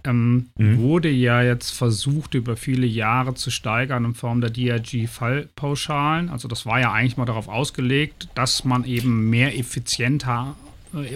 Ähm, 0.05 0.47
mhm. 0.57 0.77
Wurde 0.77 1.09
ja 1.09 1.41
jetzt 1.41 1.71
versucht, 1.71 2.35
über 2.35 2.55
viele 2.55 2.87
Jahre 2.87 3.33
zu 3.33 3.51
steigern 3.51 4.05
in 4.05 4.13
Form 4.13 4.39
der 4.39 4.49
DRG-Fallpauschalen. 4.49 6.29
Also, 6.29 6.47
das 6.47 6.65
war 6.65 6.79
ja 6.79 6.93
eigentlich 6.93 7.17
mal 7.17 7.25
darauf 7.25 7.49
ausgelegt, 7.49 8.29
dass 8.33 8.63
man 8.63 8.85
eben 8.85 9.29
mehr 9.29 9.59
effizienter 9.59 10.55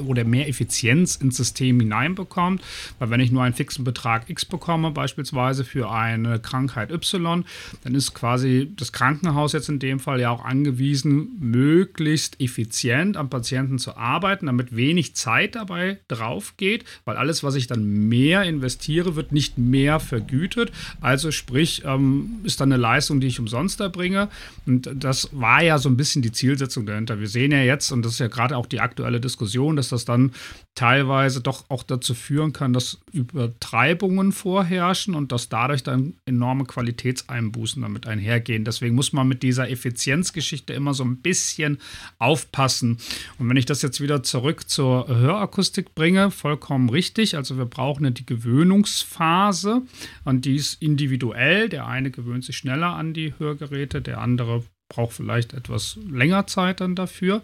oder 0.05 0.23
mehr 0.23 0.47
Effizienz 0.47 1.15
ins 1.15 1.37
System 1.37 1.79
hineinbekommt. 1.79 2.61
Weil 2.99 3.09
wenn 3.09 3.19
ich 3.19 3.31
nur 3.31 3.43
einen 3.43 3.53
fixen 3.53 3.83
Betrag 3.83 4.29
X 4.29 4.45
bekomme, 4.45 4.91
beispielsweise 4.91 5.63
für 5.63 5.91
eine 5.91 6.39
Krankheit 6.39 6.91
Y, 6.91 7.45
dann 7.83 7.95
ist 7.95 8.13
quasi 8.13 8.71
das 8.75 8.91
Krankenhaus 8.91 9.53
jetzt 9.53 9.69
in 9.69 9.79
dem 9.79 9.99
Fall 9.99 10.19
ja 10.19 10.29
auch 10.29 10.43
angewiesen, 10.43 11.37
möglichst 11.39 12.39
effizient 12.41 13.17
am 13.17 13.29
Patienten 13.29 13.79
zu 13.79 13.97
arbeiten, 13.97 14.45
damit 14.45 14.75
wenig 14.75 15.15
Zeit 15.15 15.55
dabei 15.55 15.99
drauf 16.07 16.55
geht, 16.57 16.85
weil 17.05 17.17
alles, 17.17 17.43
was 17.43 17.55
ich 17.55 17.67
dann 17.67 18.07
mehr 18.07 18.43
investiere, 18.43 19.15
wird 19.15 19.31
nicht 19.31 19.57
mehr 19.57 19.99
vergütet. 19.99 20.71
Also 21.01 21.31
sprich, 21.31 21.83
ähm, 21.85 22.39
ist 22.43 22.61
dann 22.61 22.71
eine 22.71 22.81
Leistung, 22.81 23.19
die 23.19 23.27
ich 23.27 23.39
umsonst 23.39 23.79
erbringe. 23.79 24.29
Und 24.65 24.89
das 24.93 25.29
war 25.31 25.63
ja 25.63 25.77
so 25.77 25.89
ein 25.89 25.97
bisschen 25.97 26.21
die 26.21 26.31
Zielsetzung 26.31 26.85
dahinter. 26.85 27.19
Wir 27.19 27.27
sehen 27.27 27.51
ja 27.51 27.61
jetzt, 27.61 27.91
und 27.91 28.03
das 28.03 28.13
ist 28.13 28.19
ja 28.19 28.27
gerade 28.27 28.57
auch 28.57 28.65
die 28.65 28.79
aktuelle 28.79 29.19
Diskussion, 29.19 29.64
Situation, 29.65 29.75
dass 29.75 29.89
das 29.89 30.05
dann 30.05 30.31
teilweise 30.75 31.41
doch 31.41 31.65
auch 31.69 31.83
dazu 31.83 32.13
führen 32.13 32.51
kann, 32.51 32.73
dass 32.73 32.99
Übertreibungen 33.13 34.31
vorherrschen 34.31 35.15
und 35.15 35.31
dass 35.31 35.47
dadurch 35.47 35.83
dann 35.83 36.15
enorme 36.25 36.65
Qualitätseinbußen 36.65 37.81
damit 37.81 38.07
einhergehen. 38.07 38.65
Deswegen 38.65 38.95
muss 38.95 39.13
man 39.13 39.27
mit 39.27 39.41
dieser 39.41 39.69
Effizienzgeschichte 39.69 40.73
immer 40.73 40.93
so 40.93 41.03
ein 41.03 41.17
bisschen 41.21 41.77
aufpassen. 42.19 42.97
Und 43.39 43.49
wenn 43.49 43.57
ich 43.57 43.65
das 43.65 43.81
jetzt 43.81 44.01
wieder 44.01 44.21
zurück 44.23 44.69
zur 44.69 45.07
Hörakustik 45.07 45.95
bringe, 45.95 46.29
vollkommen 46.31 46.89
richtig. 46.89 47.35
Also 47.35 47.57
wir 47.57 47.65
brauchen 47.65 48.13
die 48.13 48.25
Gewöhnungsphase 48.25 49.81
und 50.25 50.45
die 50.45 50.55
ist 50.55 50.81
individuell. 50.81 51.69
Der 51.69 51.87
eine 51.87 52.11
gewöhnt 52.11 52.43
sich 52.43 52.57
schneller 52.57 52.95
an 52.95 53.13
die 53.13 53.33
Hörgeräte, 53.39 54.01
der 54.01 54.19
andere 54.19 54.63
braucht 54.89 55.13
vielleicht 55.13 55.53
etwas 55.53 55.97
länger 56.07 56.45
Zeit 56.47 56.79
dann 56.81 56.95
dafür. 56.95 57.41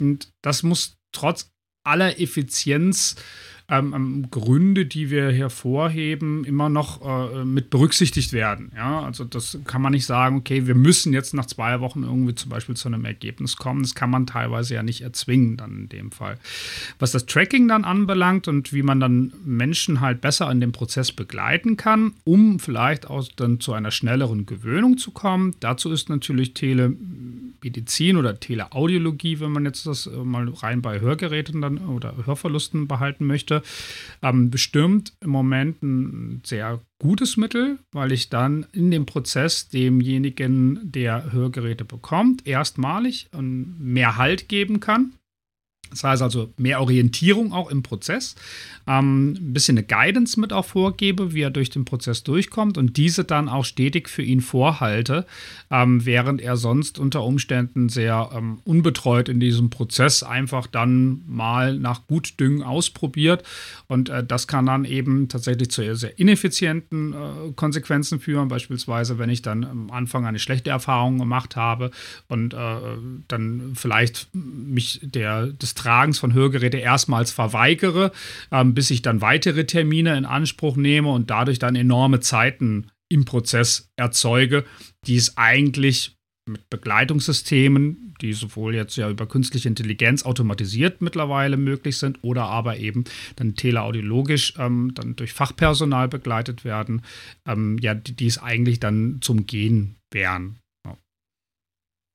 Und 0.00 0.28
das 0.42 0.62
muss 0.62 0.96
trotz 1.12 1.53
aller 1.84 2.20
Effizienz 2.20 3.16
ähm, 3.68 3.94
ähm, 3.94 4.30
Gründe, 4.30 4.84
die 4.84 5.08
wir 5.08 5.30
hervorheben, 5.32 6.44
immer 6.44 6.68
noch 6.68 7.00
äh, 7.32 7.44
mit 7.44 7.70
berücksichtigt 7.70 8.34
werden. 8.34 8.72
Ja? 8.76 9.00
Also 9.00 9.24
das 9.24 9.58
kann 9.64 9.80
man 9.80 9.92
nicht 9.92 10.04
sagen, 10.04 10.36
okay, 10.36 10.66
wir 10.66 10.74
müssen 10.74 11.14
jetzt 11.14 11.32
nach 11.32 11.46
zwei 11.46 11.80
Wochen 11.80 12.02
irgendwie 12.02 12.34
zum 12.34 12.50
Beispiel 12.50 12.76
zu 12.76 12.88
einem 12.88 13.06
Ergebnis 13.06 13.56
kommen. 13.56 13.82
Das 13.82 13.94
kann 13.94 14.10
man 14.10 14.26
teilweise 14.26 14.74
ja 14.74 14.82
nicht 14.82 15.00
erzwingen 15.00 15.56
dann 15.56 15.78
in 15.78 15.88
dem 15.88 16.10
Fall. 16.10 16.38
Was 16.98 17.12
das 17.12 17.24
Tracking 17.24 17.66
dann 17.66 17.84
anbelangt 17.84 18.48
und 18.48 18.74
wie 18.74 18.82
man 18.82 19.00
dann 19.00 19.32
Menschen 19.46 20.02
halt 20.02 20.20
besser 20.20 20.50
in 20.50 20.60
dem 20.60 20.72
Prozess 20.72 21.10
begleiten 21.10 21.78
kann, 21.78 22.12
um 22.24 22.58
vielleicht 22.58 23.08
auch 23.08 23.26
dann 23.36 23.60
zu 23.60 23.72
einer 23.72 23.90
schnelleren 23.90 24.44
Gewöhnung 24.44 24.98
zu 24.98 25.10
kommen, 25.10 25.54
dazu 25.60 25.90
ist 25.90 26.10
natürlich 26.10 26.52
Telemedizin 26.52 28.18
oder 28.18 28.38
Teleaudiologie, 28.38 29.40
wenn 29.40 29.52
man 29.52 29.64
jetzt 29.64 29.86
das 29.86 30.06
äh, 30.06 30.10
mal 30.10 30.50
rein 30.50 30.82
bei 30.82 31.00
Hörgeräten 31.00 31.62
dann 31.62 31.78
oder 31.78 32.14
Hörverlusten 32.26 32.88
behalten 32.88 33.26
möchte, 33.26 33.53
möchte, 33.54 33.62
ähm, 34.22 34.50
bestimmt 34.50 35.12
im 35.20 35.30
Moment 35.30 35.82
ein 35.82 36.42
sehr 36.44 36.80
gutes 36.98 37.36
Mittel, 37.36 37.78
weil 37.92 38.12
ich 38.12 38.30
dann 38.30 38.66
in 38.72 38.90
dem 38.90 39.06
Prozess 39.06 39.68
demjenigen, 39.68 40.80
der 40.82 41.32
Hörgeräte 41.32 41.84
bekommt, 41.84 42.46
erstmalig 42.46 43.28
mehr 43.78 44.16
Halt 44.16 44.48
geben 44.48 44.80
kann. 44.80 45.14
Das 45.90 46.02
heißt 46.04 46.22
also 46.22 46.52
mehr 46.56 46.80
Orientierung 46.80 47.52
auch 47.52 47.70
im 47.70 47.82
Prozess, 47.82 48.34
ähm, 48.86 49.32
ein 49.32 49.52
bisschen 49.52 49.78
eine 49.78 49.86
Guidance 49.86 50.38
mit 50.38 50.52
auch 50.52 50.64
vorgebe, 50.64 51.32
wie 51.32 51.42
er 51.42 51.50
durch 51.50 51.70
den 51.70 51.84
Prozess 51.84 52.22
durchkommt 52.24 52.76
und 52.76 52.96
diese 52.96 53.24
dann 53.24 53.48
auch 53.48 53.64
stetig 53.64 54.08
für 54.08 54.22
ihn 54.22 54.40
vorhalte, 54.40 55.26
ähm, 55.70 56.04
während 56.04 56.40
er 56.40 56.56
sonst 56.56 56.98
unter 56.98 57.22
Umständen 57.24 57.88
sehr 57.88 58.30
ähm, 58.34 58.58
unbetreut 58.64 59.28
in 59.28 59.40
diesem 59.40 59.70
Prozess 59.70 60.22
einfach 60.22 60.66
dann 60.66 61.22
mal 61.26 61.78
nach 61.78 62.06
Gutdüngen 62.06 62.62
ausprobiert. 62.62 63.44
Und 63.86 64.08
äh, 64.08 64.24
das 64.24 64.48
kann 64.48 64.66
dann 64.66 64.84
eben 64.84 65.28
tatsächlich 65.28 65.70
zu 65.70 65.94
sehr 65.94 66.18
ineffizienten 66.18 67.12
äh, 67.12 67.52
Konsequenzen 67.54 68.20
führen, 68.20 68.48
beispielsweise 68.48 69.18
wenn 69.18 69.30
ich 69.30 69.42
dann 69.42 69.64
am 69.64 69.90
Anfang 69.90 70.26
eine 70.26 70.38
schlechte 70.38 70.70
Erfahrung 70.70 71.18
gemacht 71.18 71.56
habe 71.56 71.90
und 72.28 72.54
äh, 72.54 72.56
dann 73.28 73.72
vielleicht 73.74 74.28
mich 74.32 75.00
der 75.02 75.46
des 75.46 75.73
Tragens 75.74 76.18
von 76.18 76.34
Hörgeräte 76.34 76.78
erstmals 76.78 77.30
verweigere, 77.32 78.12
ähm, 78.50 78.74
bis 78.74 78.90
ich 78.90 79.02
dann 79.02 79.20
weitere 79.20 79.64
Termine 79.66 80.16
in 80.16 80.24
Anspruch 80.24 80.76
nehme 80.76 81.10
und 81.10 81.30
dadurch 81.30 81.58
dann 81.58 81.76
enorme 81.76 82.20
Zeiten 82.20 82.90
im 83.08 83.24
Prozess 83.24 83.90
erzeuge, 83.96 84.64
die 85.06 85.16
es 85.16 85.36
eigentlich 85.36 86.16
mit 86.46 86.68
Begleitungssystemen, 86.68 88.14
die 88.20 88.32
sowohl 88.32 88.74
jetzt 88.74 88.96
ja 88.96 89.08
über 89.08 89.26
künstliche 89.26 89.68
Intelligenz 89.68 90.24
automatisiert 90.24 91.00
mittlerweile 91.00 91.56
möglich 91.56 91.98
sind 91.98 92.22
oder 92.22 92.44
aber 92.44 92.76
eben 92.78 93.04
dann 93.36 93.54
teleaudiologisch 93.54 94.54
ähm, 94.58 94.92
dann 94.94 95.16
durch 95.16 95.32
Fachpersonal 95.32 96.08
begleitet 96.08 96.64
werden, 96.64 97.02
ähm, 97.46 97.78
ja, 97.80 97.94
die, 97.94 98.14
die, 98.14 98.26
es 98.26 98.38
eigentlich 98.38 98.78
dann 98.78 99.18
zum 99.20 99.46
Gehen 99.46 99.96
wären. 100.12 100.58
Ja. 100.86 100.96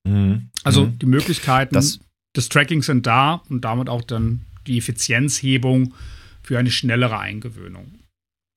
Mhm. 0.08 0.50
Also 0.62 0.86
mhm. 0.86 0.98
die 0.98 1.06
Möglichkeiten 1.06 1.74
das 1.74 2.00
des 2.36 2.48
Trackings 2.48 2.86
sind 2.86 3.06
da 3.06 3.42
und 3.48 3.64
damit 3.64 3.88
auch 3.88 4.02
dann 4.02 4.44
die 4.66 4.78
Effizienzhebung 4.78 5.94
für 6.42 6.58
eine 6.58 6.70
schnellere 6.70 7.18
Eingewöhnung. 7.18 7.94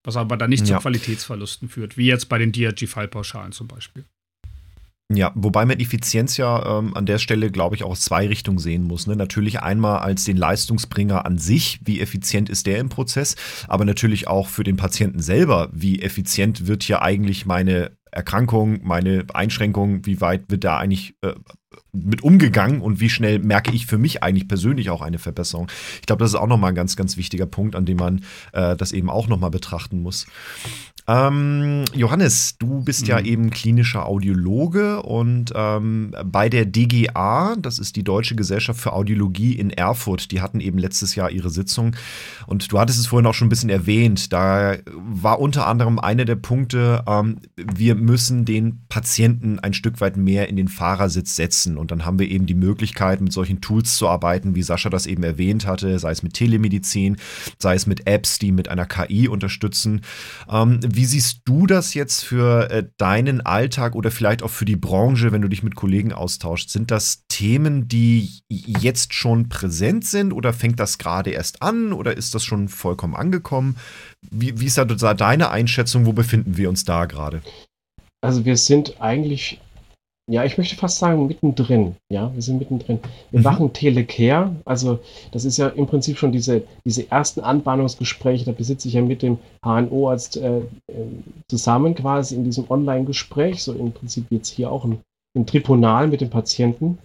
Was 0.05 0.17
aber 0.17 0.38
dann 0.38 0.49
nicht 0.49 0.67
ja. 0.67 0.77
zu 0.77 0.81
Qualitätsverlusten 0.81 1.69
führt, 1.69 1.97
wie 1.97 2.05
jetzt 2.05 2.27
bei 2.27 2.38
den 2.38 2.51
DRG-Fallpauschalen 2.51 3.53
zum 3.53 3.67
Beispiel. 3.67 4.05
Ja, 5.12 5.31
wobei 5.36 5.65
man 5.65 5.79
Effizienz 5.79 6.38
ja 6.38 6.79
ähm, 6.79 6.95
an 6.95 7.05
der 7.05 7.19
Stelle, 7.19 7.51
glaube 7.51 7.75
ich, 7.75 7.83
auch 7.83 7.91
aus 7.91 8.01
zwei 8.01 8.27
Richtungen 8.27 8.57
sehen 8.57 8.83
muss. 8.83 9.05
Ne? 9.05 9.15
Natürlich 9.15 9.62
einmal 9.62 9.99
als 9.99 10.23
den 10.23 10.38
Leistungsbringer 10.38 11.25
an 11.25 11.38
sich, 11.38 11.79
wie 11.83 11.99
effizient 11.99 12.49
ist 12.49 12.65
der 12.65 12.79
im 12.79 12.89
Prozess, 12.89 13.36
aber 13.67 13.86
natürlich 13.86 14.27
auch 14.27 14.47
für 14.47 14.63
den 14.63 14.77
Patienten 14.77 15.21
selber, 15.21 15.69
wie 15.71 16.01
effizient 16.01 16.67
wird 16.67 16.83
hier 16.83 17.01
eigentlich 17.01 17.45
meine 17.45 17.91
Erkrankung, 18.13 18.80
meine 18.84 19.26
Einschränkung, 19.34 20.06
wie 20.06 20.21
weit 20.21 20.49
wird 20.49 20.63
da 20.63 20.78
eigentlich 20.78 21.15
äh, 21.21 21.34
mit 21.91 22.23
umgegangen 22.23 22.82
und 22.82 22.99
wie 22.99 23.10
schnell 23.10 23.39
merke 23.39 23.71
ich 23.71 23.86
für 23.86 23.97
mich 23.97 24.23
eigentlich 24.23 24.47
persönlich 24.47 24.89
auch 24.89 25.02
eine 25.02 25.19
Verbesserung. 25.19 25.67
Ich 25.99 26.06
glaube, 26.06 26.23
das 26.23 26.32
ist 26.32 26.39
auch 26.39 26.47
nochmal 26.47 26.71
ein 26.71 26.76
ganz, 26.76 26.95
ganz 26.95 27.17
wichtiger 27.17 27.45
Punkt, 27.45 27.76
an 27.76 27.86
dem 27.86 27.97
man 27.97 28.23
äh, 28.52 28.76
das 28.76 28.91
eben 28.91 29.10
auch 29.10 29.28
nochmal 29.28 29.52
betrachten 29.52 30.02
muss. 30.02 30.28
Ähm, 31.06 31.84
Johannes, 31.94 32.58
du 32.58 32.82
bist 32.82 33.04
mhm. 33.04 33.08
ja 33.08 33.20
eben 33.20 33.50
klinischer 33.50 34.06
Audiologe 34.06 35.02
und 35.04 35.52
ähm, 35.54 36.16
bei 36.26 36.48
der 36.48 36.66
DGA, 36.66 37.56
das 37.58 37.78
ist 37.78 37.98
die 37.98 38.06
Deutsche 38.06 38.36
Gesellschaft 38.36 38.80
für 38.80 38.94
Audiologie 38.94 39.54
in 39.54 39.70
Erfurt, 39.70 40.32
die 40.32 40.39
hatten 40.39 40.62
eben 40.62 40.78
letztes 40.78 41.16
Jahr 41.16 41.30
ihre 41.30 41.50
Sitzung 41.50 41.94
und 42.48 42.72
du 42.72 42.80
hattest 42.80 43.00
es 43.00 43.08
vorhin 43.08 43.28
auch 43.28 43.34
schon 43.34 43.48
ein 43.48 43.50
bisschen 43.50 43.70
erwähnt, 43.70 44.32
da 44.32 44.78
war 44.96 45.42
unter 45.42 45.68
anderem 45.68 46.00
einer 46.00 46.24
der 46.24 46.38
Punkte, 46.38 47.04
ähm, 47.06 47.39
wir 47.58 47.96
müssen 47.96 48.46
den 48.46 48.86
Patienten 48.88 49.60
ein 49.60 49.74
Stück 49.74 50.00
weit 50.00 50.16
mehr 50.16 50.48
in 50.48 50.56
den 50.56 50.70
Fahrersitz 50.70 51.36
setzen 51.36 51.78
und 51.78 51.92
dann 51.92 52.06
haben 52.06 52.18
wir 52.18 52.30
eben 52.30 52.46
die 52.46 52.54
Möglichkeit, 52.54 53.20
mit 53.20 53.34
solchen 53.34 53.60
Tools 53.60 53.98
zu 53.98 54.08
arbeiten, 54.08 54.56
wie 54.56 54.63
Sascha 54.63 54.89
das 54.89 55.06
eben 55.06 55.24
erwähnt 55.24 55.68
hatte, 55.68 56.00
sei 56.00 56.12
es 56.12 56.24
mit 56.24 56.34
Telemedizin, 56.34 57.18
sei 57.58 57.76
es 57.76 57.88
mit 57.88 58.08
Apps, 58.08 58.39
die 58.39 58.54
mit 58.54 58.70
einer 58.70 58.86
KI 58.86 59.28
unterstützen. 59.28 60.02
Wie 60.95 61.06
siehst 61.06 61.41
du 61.45 61.65
das 61.65 61.95
jetzt 61.95 62.23
für 62.23 62.69
äh, 62.69 62.84
deinen 62.97 63.41
Alltag 63.41 63.95
oder 63.95 64.12
vielleicht 64.12 64.43
auch 64.43 64.51
für 64.51 64.65
die 64.65 64.75
Branche, 64.75 65.32
wenn 65.32 65.41
du 65.41 65.47
dich 65.47 65.63
mit 65.63 65.73
Kollegen 65.73 66.13
austauschst? 66.13 66.69
Sind 66.69 66.91
das 66.91 67.23
Themen, 67.29 67.88
die 67.88 68.29
jetzt 68.47 69.15
schon 69.15 69.49
präsent 69.49 70.06
sind 70.06 70.34
oder 70.34 70.53
fängt 70.53 70.79
das 70.79 70.99
gerade 70.99 71.32
erst 71.32 71.63
an 71.63 71.93
oder 71.93 72.15
ist 72.15 72.36
das 72.36 72.43
schon 72.43 72.67
vollkommen 72.67 73.15
angekommen? 73.15 73.75
Wie, 74.29 74.60
wie 74.60 74.67
ist 74.67 74.77
da 74.77 74.86
deine 74.86 75.49
Einschätzung? 75.49 76.06
Wo 76.06 76.13
befinden 76.13 76.58
wir 76.58 76.69
uns 76.69 76.86
da 76.86 77.06
gerade? 77.06 77.41
Also 78.21 78.45
wir 78.45 78.56
sind 78.56 79.01
eigentlich 79.01 79.60
ja, 80.29 80.45
ich 80.45 80.57
möchte 80.57 80.75
fast 80.75 80.99
sagen, 80.99 81.27
mittendrin. 81.27 81.95
Ja, 82.09 82.33
wir 82.33 82.41
sind 82.41 82.57
mittendrin. 82.59 82.99
Wir 83.31 83.39
mhm. 83.39 83.43
machen 83.43 83.73
Telecare. 83.73 84.55
Also, 84.63 84.99
das 85.31 85.43
ist 85.43 85.57
ja 85.57 85.67
im 85.67 85.86
Prinzip 85.86 86.17
schon 86.17 86.31
diese, 86.31 86.63
diese 86.86 87.12
ersten 87.12 87.41
Anbahnungsgespräche. 87.41 88.45
Da 88.45 88.53
besitze 88.53 88.88
ich 88.88 88.93
ja 88.93 89.01
mit 89.01 89.21
dem 89.21 89.38
HNO-Arzt 89.65 90.38
äh, 90.38 90.62
zusammen 91.49 91.93
quasi 91.95 92.36
in 92.36 92.45
diesem 92.45 92.69
Online-Gespräch. 92.69 93.63
So 93.63 93.73
im 93.73 93.91
Prinzip 93.91 94.25
jetzt 94.29 94.49
hier 94.49 94.71
auch 94.71 94.86
im, 94.86 94.99
im 95.36 95.45
Tribunal 95.45 96.07
mit 96.07 96.21
dem 96.21 96.29
Patienten. 96.29 96.99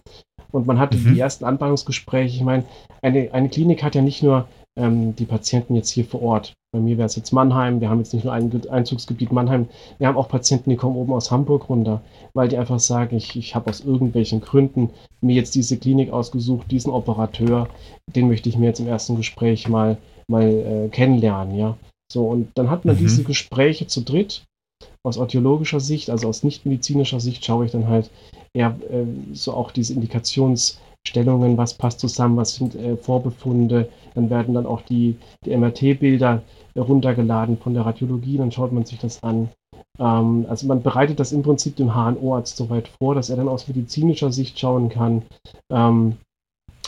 Und 0.53 0.67
man 0.67 0.79
hatte 0.79 0.97
mhm. 0.97 1.15
die 1.15 1.21
ersten 1.21 1.45
Anbahnungsgespräche. 1.45 2.37
Ich 2.37 2.43
meine, 2.43 2.65
eine, 3.03 3.33
eine 3.33 3.49
Klinik 3.49 3.83
hat 3.83 3.97
ja 3.97 4.03
nicht 4.03 4.23
nur 4.23 4.49
ähm, 4.79 5.15
die 5.17 5.25
Patienten 5.25 5.75
jetzt 5.75 5.91
hier 5.91 6.05
vor 6.05 6.23
Ort. 6.23 6.55
Bei 6.73 6.81
mir 6.81 6.99
wäre 6.99 7.07
es 7.07 7.17
jetzt 7.17 7.33
Mannheim. 7.33 7.81
Wir 7.81 7.89
haben 7.89 7.99
jetzt 7.99 8.13
nicht 8.13 8.25
nur 8.25 8.35
ein 8.35 8.51
Einzugsgebiet 8.69 9.33
Mannheim. 9.33 9.69
Wir 9.99 10.07
haben 10.07 10.19
auch 10.19 10.29
Patienten, 10.29 10.71
die 10.71 10.77
kommen 10.77 10.97
oben 10.97 11.15
aus 11.15 11.31
Hamburg 11.31 11.69
runter, 11.69 12.03
weil 12.35 12.49
die 12.49 12.59
einfach 12.59 12.79
sagen, 12.79 13.17
ich, 13.17 13.37
ich 13.37 13.55
habe 13.55 13.71
aus 13.71 13.81
irgendwelchen 13.81 14.41
Gründen 14.41 14.91
mir 15.23 15.35
jetzt 15.35 15.55
diese 15.55 15.79
Klinik 15.79 16.11
ausgesucht, 16.13 16.71
diesen 16.71 16.93
Operateur, 16.93 17.69
den 18.15 18.29
möchte 18.29 18.49
ich 18.49 18.59
mir 18.59 18.67
jetzt 18.67 18.81
im 18.81 18.87
ersten 18.87 19.17
Gespräch 19.17 19.69
mal, 19.69 19.97
mal 20.29 20.47
äh, 20.47 20.89
kennenlernen, 20.91 21.57
ja. 21.57 21.77
So, 22.13 22.27
und 22.27 22.51
dann 22.55 22.71
hat 22.71 22.85
man 22.85 22.97
mhm. 22.97 23.01
diese 23.01 23.25
Gespräche 23.25 23.87
zu 23.87 24.03
dritt. 24.03 24.45
Aus 25.05 25.19
audiologischer 25.19 25.81
Sicht, 25.81 26.11
also 26.11 26.29
aus 26.29 26.43
nichtmedizinischer 26.43 27.21
Sicht, 27.21 27.45
schaue 27.45 27.65
ich 27.65 27.73
dann 27.73 27.89
halt 27.89 28.11
eher 28.53 28.77
äh, 28.91 29.05
so 29.33 29.55
auch 29.55 29.71
diese 29.71 29.95
Indikations- 29.95 30.79
Stellungen, 31.07 31.57
was 31.57 31.75
passt 31.75 32.01
zusammen, 32.01 32.37
was 32.37 32.55
sind 32.55 32.75
äh, 32.75 32.97
Vorbefunde. 32.97 33.89
Dann 34.15 34.31
werden 34.31 34.55
dann 34.55 34.67
auch 34.67 34.83
die, 34.83 35.17
die 35.45 35.57
MRT-Bilder 35.57 36.43
runtergeladen 36.77 37.59
von 37.59 37.75
der 37.75 37.87
Radiologie, 37.87 38.39
dann 38.39 38.53
schaut 38.53 38.73
man 38.73 38.85
sich 38.85 38.99
das 38.99 39.23
an. 39.23 39.49
Ähm, 39.99 40.47
also 40.49 40.67
man 40.67 40.83
bereitet 40.83 41.21
das 41.21 41.33
im 41.33 41.43
Prinzip 41.43 41.77
dem 41.77 41.95
HNO-Arzt 41.95 42.57
so 42.57 42.71
weit 42.71 42.89
vor, 42.89 43.15
dass 43.15 43.31
er 43.31 43.37
dann 43.37 43.49
aus 43.49 43.69
medizinischer 43.69 44.33
Sicht 44.33 44.59
schauen 44.59 44.89
kann, 44.89 45.23
ähm, 45.71 46.17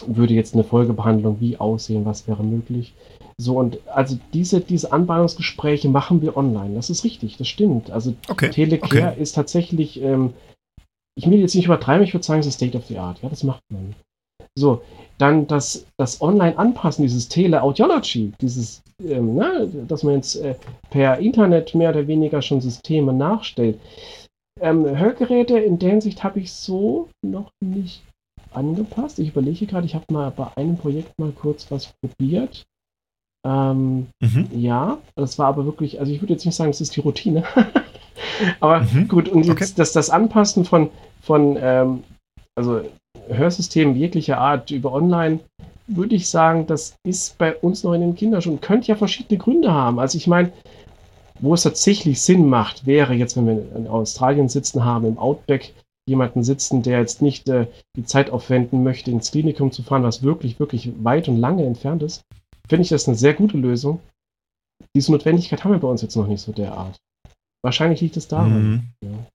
würde 0.07 0.35
jetzt 0.35 0.55
eine 0.55 0.65
Folgebehandlung 0.65 1.41
wie 1.41 1.59
aussehen, 1.59 2.05
was 2.05 2.27
wäre 2.27 2.43
möglich. 2.43 2.95
So, 3.37 3.59
und 3.59 3.79
also 3.89 4.19
diese, 4.35 4.61
diese 4.61 4.93
Anbahnungsgespräche 4.93 5.89
machen 5.89 6.21
wir 6.23 6.37
online. 6.37 6.75
Das 6.75 6.91
ist 6.91 7.05
richtig, 7.05 7.37
das 7.37 7.49
stimmt. 7.49 7.91
Also 7.91 8.15
okay, 8.29 8.51
Telecare 8.51 9.13
okay. 9.13 9.23
ist 9.23 9.33
tatsächlich 9.33 10.03
ähm, 10.03 10.35
ich 11.21 11.31
will 11.31 11.39
jetzt 11.39 11.55
nicht 11.55 11.67
übertreiben, 11.67 12.03
ich 12.03 12.15
würde 12.15 12.25
sagen, 12.25 12.41
es 12.41 12.47
ist 12.47 12.55
State 12.55 12.77
of 12.77 12.87
the 12.87 12.99
Art. 12.99 13.21
Ja, 13.23 13.29
das 13.29 13.43
macht 13.43 13.61
man. 13.71 13.95
So, 14.59 14.81
dann 15.19 15.47
das, 15.47 15.87
das 15.99 16.23
Online-Anpassen, 16.23 17.03
dieses 17.03 17.29
Tele-Audiology, 17.29 18.33
dieses, 18.41 18.83
ähm, 19.05 19.35
ne, 19.35 19.69
dass 19.87 20.03
man 20.03 20.15
jetzt 20.15 20.37
äh, 20.37 20.55
per 20.89 21.19
Internet 21.19 21.75
mehr 21.75 21.91
oder 21.91 22.07
weniger 22.07 22.41
schon 22.41 22.63
Systeme 22.63 23.13
nachstellt. 23.13 23.79
Ähm, 24.63 24.87
Hörgeräte 24.99 25.59
in 25.59 25.79
der 25.79 25.91
Hinsicht 25.91 26.25
habe 26.25 26.41
ich 26.41 26.53
so 26.53 27.09
noch 27.23 27.51
nicht 27.63 28.03
angepasst. 28.53 29.19
Ich 29.19 29.29
überlege 29.29 29.67
gerade, 29.67 29.87
ich 29.87 29.95
habe 29.95 30.07
mal 30.11 30.31
bei 30.31 30.49
einem 30.57 30.79
Projekt 30.79 31.19
mal 31.19 31.33
kurz 31.33 31.71
was 31.71 31.93
probiert. 32.01 32.65
Ähm, 33.47 34.07
mhm. 34.21 34.49
Ja, 34.53 34.99
das 35.17 35.39
war 35.39 35.49
aber 35.49 35.67
wirklich, 35.67 36.01
also 36.01 36.13
ich 36.13 36.23
würde 36.23 36.33
jetzt 36.33 36.47
nicht 36.47 36.55
sagen, 36.55 36.71
es 36.71 36.81
ist 36.81 36.97
die 36.97 37.01
Routine. 37.01 37.45
aber 38.61 38.81
mhm. 38.81 39.09
gut, 39.09 39.29
und 39.29 39.45
jetzt 39.45 39.51
okay. 39.51 39.73
das, 39.77 39.93
das 39.93 40.11
Anpassen 40.11 40.65
von, 40.65 40.91
von 41.23 41.57
ähm, 41.61 42.05
also 42.55 42.81
Hörsystemen 43.29 43.97
jeglicher 43.97 44.39
Art 44.39 44.71
über 44.71 44.93
Online, 44.93 45.41
würde 45.87 46.15
ich 46.15 46.29
sagen, 46.29 46.67
das 46.67 46.97
ist 47.05 47.37
bei 47.39 47.55
uns 47.57 47.83
noch 47.83 47.95
in 47.95 48.01
den 48.01 48.15
Kinderschuhen. 48.15 48.61
Könnte 48.61 48.89
ja 48.89 48.97
verschiedene 48.97 49.39
Gründe 49.39 49.73
haben. 49.73 49.99
Also 49.99 50.17
ich 50.17 50.27
meine, 50.27 50.53
wo 51.41 51.55
es 51.55 51.63
tatsächlich 51.63 52.21
Sinn 52.21 52.49
macht, 52.49 52.87
wäre 52.87 53.15
jetzt, 53.15 53.37
wenn 53.37 53.47
wir 53.47 53.77
in 53.77 53.89
Australien 53.89 54.49
sitzen 54.49 54.85
haben, 54.85 55.07
im 55.07 55.19
Outback, 55.19 55.73
jemanden 56.07 56.43
sitzen, 56.43 56.83
der 56.83 57.01
jetzt 57.01 57.23
nicht 57.23 57.49
äh, 57.49 57.67
die 57.97 58.05
Zeit 58.05 58.31
aufwenden 58.31 58.83
möchte, 58.83 59.11
ins 59.11 59.31
Klinikum 59.31 59.71
zu 59.71 59.83
fahren, 59.83 60.03
was 60.03 60.23
wirklich, 60.23 60.59
wirklich 60.59 60.93
weit 61.03 61.29
und 61.29 61.39
lange 61.39 61.65
entfernt 61.65 62.03
ist, 62.03 62.23
finde 62.69 62.83
ich 62.83 62.89
das 62.89 63.07
eine 63.07 63.17
sehr 63.17 63.35
gute 63.35 63.57
Lösung. 63.57 64.01
Diese 64.95 65.13
Notwendigkeit 65.13 65.63
haben 65.63 65.73
wir 65.73 65.79
bei 65.79 65.89
uns 65.89 66.03
jetzt 66.03 66.17
noch 66.17 66.27
nicht 66.27 66.41
so 66.41 66.53
derart. 66.53 66.97
Wahrscheinlich 67.63 68.01
liegt 68.01 68.17
es 68.17 68.29
daran. 68.29 68.71
Mhm. 68.71 68.83
Ja. 69.03 69.27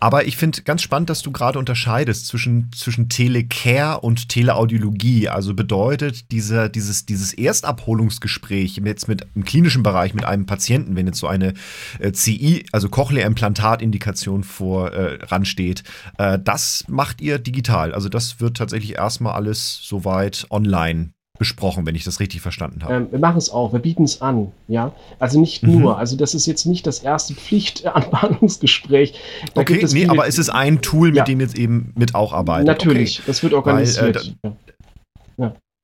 Aber 0.00 0.26
ich 0.26 0.36
finde 0.36 0.62
ganz 0.62 0.82
spannend, 0.82 1.10
dass 1.10 1.22
du 1.22 1.32
gerade 1.32 1.58
unterscheidest 1.58 2.26
zwischen, 2.26 2.70
zwischen 2.72 3.08
Telecare 3.08 4.00
und 4.00 4.28
Teleaudiologie. 4.28 5.28
Also 5.28 5.54
bedeutet 5.54 6.30
diese, 6.30 6.70
dieses, 6.70 7.06
dieses 7.06 7.34
Erstabholungsgespräch 7.34 8.80
jetzt 8.84 9.08
mit 9.08 9.26
im 9.34 9.44
klinischen 9.44 9.82
Bereich 9.82 10.14
mit 10.14 10.24
einem 10.24 10.46
Patienten, 10.46 10.96
wenn 10.96 11.06
jetzt 11.06 11.18
so 11.18 11.26
eine 11.26 11.54
äh, 11.98 12.12
CI, 12.12 12.66
also 12.72 12.88
Cochlea-Implantat-Indikation 12.88 14.44
vor 14.44 14.92
äh, 14.92 15.24
ransteht, 15.24 15.82
äh, 16.18 16.38
das 16.38 16.84
macht 16.88 17.20
ihr 17.20 17.38
digital. 17.38 17.94
Also 17.94 18.08
das 18.08 18.40
wird 18.40 18.56
tatsächlich 18.56 18.94
erstmal 18.94 19.34
alles 19.34 19.80
soweit 19.82 20.46
online 20.50 21.12
besprochen, 21.42 21.84
wenn 21.86 21.96
ich 21.96 22.04
das 22.04 22.20
richtig 22.20 22.40
verstanden 22.40 22.84
habe. 22.84 22.94
Ähm, 22.94 23.08
wir 23.10 23.18
machen 23.18 23.36
es 23.36 23.50
auch, 23.50 23.72
wir 23.72 23.80
bieten 23.80 24.04
es 24.04 24.22
an, 24.22 24.52
ja. 24.68 24.92
Also 25.18 25.40
nicht 25.40 25.64
mhm. 25.64 25.80
nur, 25.80 25.98
also 25.98 26.16
das 26.16 26.34
ist 26.34 26.46
jetzt 26.46 26.66
nicht 26.66 26.86
das 26.86 27.00
erste 27.00 27.34
Pflichtanbahnungsgespräch. 27.34 29.14
Da 29.52 29.62
okay, 29.62 29.84
nee, 29.92 30.06
aber 30.06 30.28
es 30.28 30.38
ist 30.38 30.50
ein 30.50 30.82
Tool, 30.82 31.08
mit 31.08 31.16
ja. 31.16 31.24
dem 31.24 31.40
jetzt 31.40 31.58
eben 31.58 31.92
mit 31.96 32.14
auch 32.14 32.32
arbeitet. 32.32 32.68
Natürlich, 32.68 33.18
okay. 33.18 33.24
das 33.26 33.42
wird 33.42 33.54
organisiert. 33.54 34.34
Weil, 34.42 34.50
äh, 34.52 34.54
da, 34.68 34.71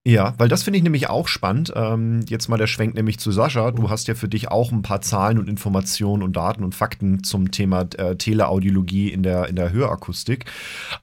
ja. 0.08 0.34
Weil 0.38 0.48
das 0.48 0.62
finde 0.62 0.78
ich 0.78 0.82
nämlich 0.82 1.08
auch 1.08 1.28
spannend. 1.28 1.72
Ähm, 1.76 2.24
jetzt 2.28 2.48
mal 2.48 2.56
der 2.56 2.66
Schwenk 2.66 2.94
nämlich 2.94 3.18
zu 3.18 3.30
Sascha. 3.30 3.70
Du 3.70 3.90
hast 3.90 4.08
ja 4.08 4.14
für 4.14 4.28
dich 4.28 4.48
auch 4.48 4.72
ein 4.72 4.82
paar 4.82 5.00
Zahlen 5.00 5.38
und 5.38 5.48
Informationen 5.48 6.22
und 6.22 6.34
Daten 6.34 6.64
und 6.64 6.74
Fakten 6.74 7.22
zum 7.24 7.50
Thema 7.50 7.82
äh, 7.96 8.16
Teleaudiologie 8.16 9.10
in 9.10 9.22
der, 9.22 9.48
in 9.48 9.56
der 9.56 9.72
Hörakustik. 9.72 10.46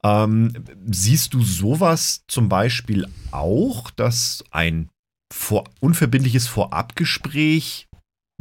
Ähm, 0.03 0.53
siehst 0.89 1.33
du 1.33 1.43
sowas 1.43 2.23
zum 2.27 2.49
Beispiel 2.49 3.07
auch, 3.31 3.91
dass 3.91 4.43
ein 4.51 4.89
vor, 5.31 5.65
unverbindliches 5.79 6.47
Vorabgespräch 6.47 7.87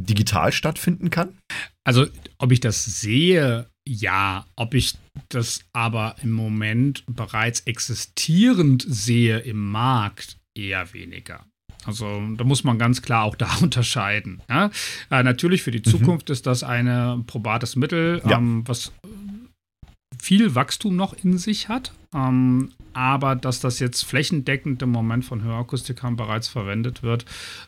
digital 0.01 0.51
stattfinden 0.51 1.09
kann? 1.09 1.37
Also, 1.83 2.07
ob 2.37 2.51
ich 2.51 2.59
das 2.59 2.83
sehe, 2.83 3.67
ja. 3.87 4.45
Ob 4.55 4.73
ich 4.73 4.97
das 5.29 5.59
aber 5.73 6.15
im 6.21 6.31
Moment 6.31 7.03
bereits 7.07 7.61
existierend 7.61 8.85
sehe 8.87 9.39
im 9.39 9.71
Markt, 9.71 10.37
eher 10.55 10.93
weniger. 10.93 11.45
Also 11.85 12.21
da 12.35 12.43
muss 12.43 12.63
man 12.63 12.79
ganz 12.79 13.01
klar 13.01 13.23
auch 13.23 13.35
da 13.37 13.49
unterscheiden. 13.61 14.41
Ja? 14.49 14.71
Äh, 15.11 15.23
natürlich 15.23 15.61
für 15.61 15.71
die 15.71 15.79
mhm. 15.79 15.91
Zukunft 15.91 16.29
mhm. 16.29 16.33
ist 16.33 16.47
das 16.47 16.63
ein 16.63 17.25
probates 17.27 17.75
Mittel, 17.75 18.21
ja. 18.25 18.37
ähm, 18.37 18.63
was 18.65 18.91
viel 20.19 20.55
Wachstum 20.55 20.95
noch 20.95 21.13
in 21.13 21.37
sich 21.37 21.69
hat. 21.69 21.93
Ähm, 22.13 22.71
aber 22.93 23.35
dass 23.35 23.59
das 23.59 23.79
jetzt 23.79 24.05
flächendeckend 24.05 24.81
im 24.81 24.89
Moment 24.89 25.25
von 25.25 25.43
Hörakustikern 25.43 26.15
bereits 26.15 26.47
verwendet 26.47 27.03
wird, 27.03 27.25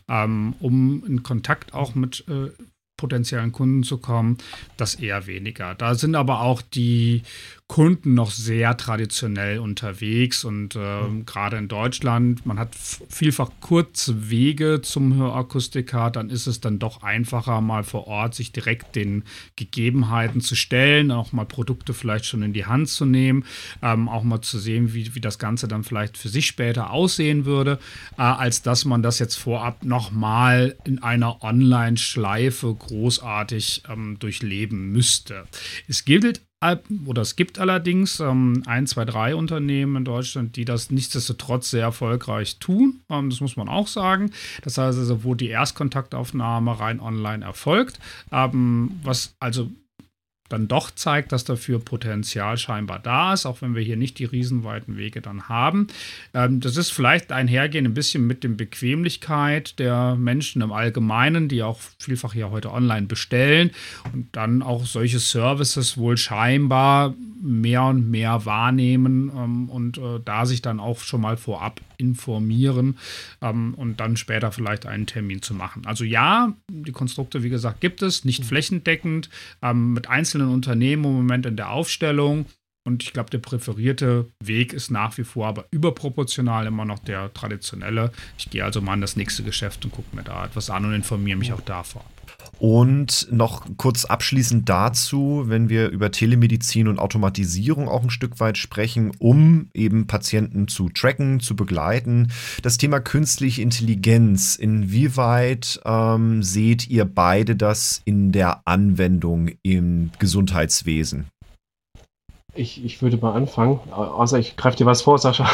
ähm, 0.08 0.56
um 0.60 1.04
in 1.06 1.21
Kontakt 1.21 1.73
auch 1.73 1.95
mit 1.95 2.23
äh, 2.30 2.50
potenziellen 2.97 3.52
Kunden 3.52 3.84
zu 3.84 4.00
kommen, 4.00 4.38
das 4.76 4.95
eher 4.95 5.28
weniger. 5.28 5.76
Da 5.76 5.93
sind 5.95 6.15
aber 6.15 6.41
auch 6.41 6.62
die 6.62 7.21
Kunden 7.67 8.13
noch 8.13 8.32
sehr 8.32 8.77
traditionell 8.77 9.60
unterwegs 9.60 10.45
und 10.45 10.75
äh, 10.75 11.01
mhm. 11.01 11.25
gerade 11.25 11.58
in 11.58 11.67
Deutschland, 11.67 12.45
man 12.45 12.58
hat 12.58 12.73
vielfach 12.75 13.51
kurze 13.60 14.30
Wege 14.30 14.82
zum 14.82 15.15
Hörakustiker, 15.15 16.10
dann 16.10 16.30
ist 16.30 16.47
es 16.47 16.62
dann 16.62 16.80
doch 16.80 17.03
einfacher, 17.03 17.60
mal 17.60 17.84
vor 17.84 18.08
Ort 18.08 18.36
sich 18.36 18.53
direkt 18.53 18.95
den 18.95 19.25
Gegebenheiten 19.58 20.39
zu 20.39 20.56
stellen, 20.56 21.12
auch 21.12 21.34
mal 21.34 21.45
Produkte 21.45 21.93
vielleicht 21.93 22.25
schon 22.25 22.41
in 22.41 22.53
die 22.53 22.65
Hand 22.65 22.88
zu 22.88 23.06
nehmen, 23.06 23.43
ähm, 23.82 24.08
auch 24.08 24.23
mal 24.23 24.41
zu 24.41 24.60
sehen, 24.60 24.93
wie, 24.93 25.13
wie 25.13 25.21
das 25.21 25.38
Ganze 25.38 25.67
dann 25.67 25.84
vielleicht 25.84 26.17
für 26.17 26.30
sich 26.30 26.47
später 26.47 26.91
aussehen 26.91 27.43
würde, 27.43 27.80
äh, 28.17 28.21
als 28.21 28.62
dass 28.62 28.86
man 28.86 29.03
das 29.03 29.19
jetzt 29.19 29.36
vorab 29.36 29.84
nochmal 29.84 30.77
in 30.86 31.03
einer 31.03 31.43
Online-Schleife 31.43 32.73
großartig 32.73 33.84
ähm, 33.89 34.17
durchleben 34.19 34.93
müsste. 34.93 35.43
Es 35.89 36.06
gilt 36.06 36.47
oder 37.06 37.22
es 37.22 37.36
gibt 37.36 37.60
allerdings 37.60 38.20
ähm, 38.20 38.63
ein, 38.65 38.88
zwei, 38.88 39.06
drei 39.06 39.36
Unternehmen 39.36 39.98
in 39.98 40.06
Deutschland, 40.06 40.56
die 40.56 40.65
das 40.65 40.89
nichtsdestotrotz 40.89 41.70
sehr 41.70 41.84
erfolgreich 41.84 42.58
tun. 42.58 43.02
Ähm, 43.10 43.30
das 43.30 43.41
muss 43.41 43.58
man 43.58 43.70
auch 43.70 43.88
sagen. 43.88 44.32
Das 44.63 44.78
heißt 44.78 44.98
also, 44.98 45.24
wo 45.24 45.36
die 45.36 45.50
Erstkontaktaufnahme 45.50 46.80
rein 46.80 47.00
online 47.00 47.46
erfolgt, 47.46 48.00
ähm, 48.32 49.00
was 49.04 49.36
also 49.39 49.70
dann 50.50 50.68
doch 50.68 50.92
zeigt, 50.92 51.32
dass 51.32 51.44
dafür 51.44 51.80
Potenzial 51.80 52.58
scheinbar 52.58 53.00
da 53.00 53.34
ist, 53.34 53.46
auch 53.46 53.62
wenn 53.62 53.76
wir 53.76 53.82
hier 53.82 53.98
nicht 53.98 54.20
die 54.20 54.26
riesenweiten 54.26 54.98
Wege 54.98 55.22
dann 55.22 55.50
haben. 55.50 55.88
Ähm, 56.34 56.60
das 56.60 56.78
ist 56.78 56.92
vielleicht 56.92 57.32
einhergehen 57.32 57.86
ein 57.86 57.94
bisschen 57.94 58.26
mit 58.28 58.44
der 58.44 58.50
Bequemlichkeit 58.50 59.80
der 59.80 60.16
Menschen 60.16 60.62
im 60.62 60.72
Allgemeinen, 60.72 61.48
die 61.48 61.64
auch 61.64 61.80
vielfach 62.00 62.36
ja 62.36 62.50
heute 62.50 62.72
online 62.72 63.08
bestellen 63.08 63.72
und 64.14 64.28
dann 64.32 64.62
auch 64.62 64.86
solche 64.86 65.20
Services 65.20 65.98
wohl 65.98 66.18
scheinbar 66.18 67.14
mehr 67.42 67.84
und 67.84 68.10
mehr 68.10 68.46
wahrnehmen 68.46 69.32
ähm, 69.36 69.70
und 69.70 69.98
äh, 69.98 70.20
da 70.24 70.46
sich 70.46 70.62
dann 70.62 70.80
auch 70.80 71.00
schon 71.00 71.22
mal 71.22 71.38
vorab 71.38 71.82
informieren 71.98 72.98
ähm, 73.42 73.74
und 73.76 74.00
dann 74.00 74.18
später 74.18 74.52
vielleicht 74.52 74.86
einen 74.86 75.06
Termin 75.06 75.42
zu 75.42 75.54
machen. 75.54 75.86
Also 75.86 76.04
ja, 76.04 76.54
die 76.70 76.92
Konstrukte, 76.92 77.44
wie 77.44 77.50
gesagt, 77.50 77.82
gibt 77.82 78.02
es, 78.02 78.26
nicht 78.26 78.46
flächendeckend, 78.46 79.30
ähm, 79.62 79.94
mit 79.94 80.10
einzelnen 80.10 80.37
Unternehmen 80.45 81.06
im 81.06 81.13
Moment 81.13 81.45
in 81.45 81.58
der 81.58 81.71
Aufstellung. 81.71 82.45
Und 82.86 83.04
ich 83.04 83.12
glaube, 83.12 83.30
der 83.30 83.39
präferierte 83.39 84.32
Weg 84.41 84.71
ist 84.71 84.91
nach 84.91 85.17
wie 85.17 85.26
vor 85.26 85.47
aber 85.47 85.65
überproportional 85.71 86.67
immer 86.67 86.86
noch 86.86 87.00
der 87.00 87.34
traditionelle. 87.34 88.12
Ich 88.38 88.50
gehe 88.50 88.63
also 88.63 88.80
mal 88.80 88.93
in 88.93 89.02
das 89.02 89.17
nächste 89.17 89.43
Geschäft 89.43 89.84
und 89.84 89.91
gucke 89.91 90.15
mir 90.15 90.23
da 90.23 90.45
etwas 90.45 90.69
an 90.69 90.86
und 90.86 90.93
informiere 90.93 91.38
mich 91.38 91.52
auch 91.52 91.62
davor. 91.62 92.06
Und 92.60 93.28
noch 93.32 93.65
kurz 93.78 94.06
abschließend 94.06 94.67
dazu, 94.67 95.43
wenn 95.46 95.70
wir 95.70 95.89
über 95.89 96.12
Telemedizin 96.12 96.88
und 96.88 96.98
Automatisierung 96.98 97.88
auch 97.88 98.02
ein 98.02 98.10
Stück 98.10 98.39
weit 98.39 98.58
sprechen, 98.58 99.12
um 99.20 99.70
eben 99.74 100.08
Patienten 100.08 100.67
zu 100.67 100.89
tracken, 100.89 101.39
zu 101.39 101.56
begleiten. 101.56 102.32
Das 102.63 102.78
Thema 102.78 103.00
künstliche 103.00 103.62
Intelligenz, 103.62 104.56
inwieweit 104.56 105.80
ähm, 105.86 106.41
seht 106.41 106.88
ihr 106.88 107.06
beide 107.06 107.56
das 107.56 108.02
in 108.06 108.32
der 108.32 108.62
Anwendung 108.65 109.52
im 109.62 110.12
Gesundheitswesen? 110.17 111.28
Ich, 112.56 112.84
ich 112.84 113.04
würde 113.04 113.17
mal 113.17 113.34
anfangen, 113.34 113.80
außer 113.91 114.39
ich 114.39 114.58
greife 114.58 114.78
dir 114.78 114.88
was 114.88 115.04
vor, 115.04 115.20
Sascha. 115.20 115.48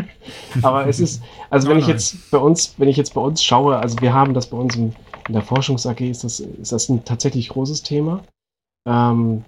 Aber 0.62 0.88
es 0.88 0.98
ist, 0.98 1.22
also 1.48 1.68
wenn 1.68 1.78
ich 1.78 1.86
jetzt 1.86 2.28
bei 2.32 2.38
uns, 2.38 2.74
wenn 2.76 2.88
ich 2.88 2.96
jetzt 2.96 3.14
bei 3.14 3.20
uns 3.20 3.40
schaue, 3.44 3.76
also 3.78 4.00
wir 4.00 4.12
haben 4.12 4.34
das 4.34 4.50
bei 4.50 4.56
uns 4.56 4.74
im 4.74 4.92
in 5.28 5.34
der 5.34 5.42
Forschungs-AG 5.42 6.00
ist 6.00 6.24
das, 6.24 6.40
ist 6.40 6.72
das 6.72 6.88
ein 6.88 7.04
tatsächlich 7.04 7.48
großes 7.48 7.82
Thema. 7.82 8.22
Ähm, 8.88 9.44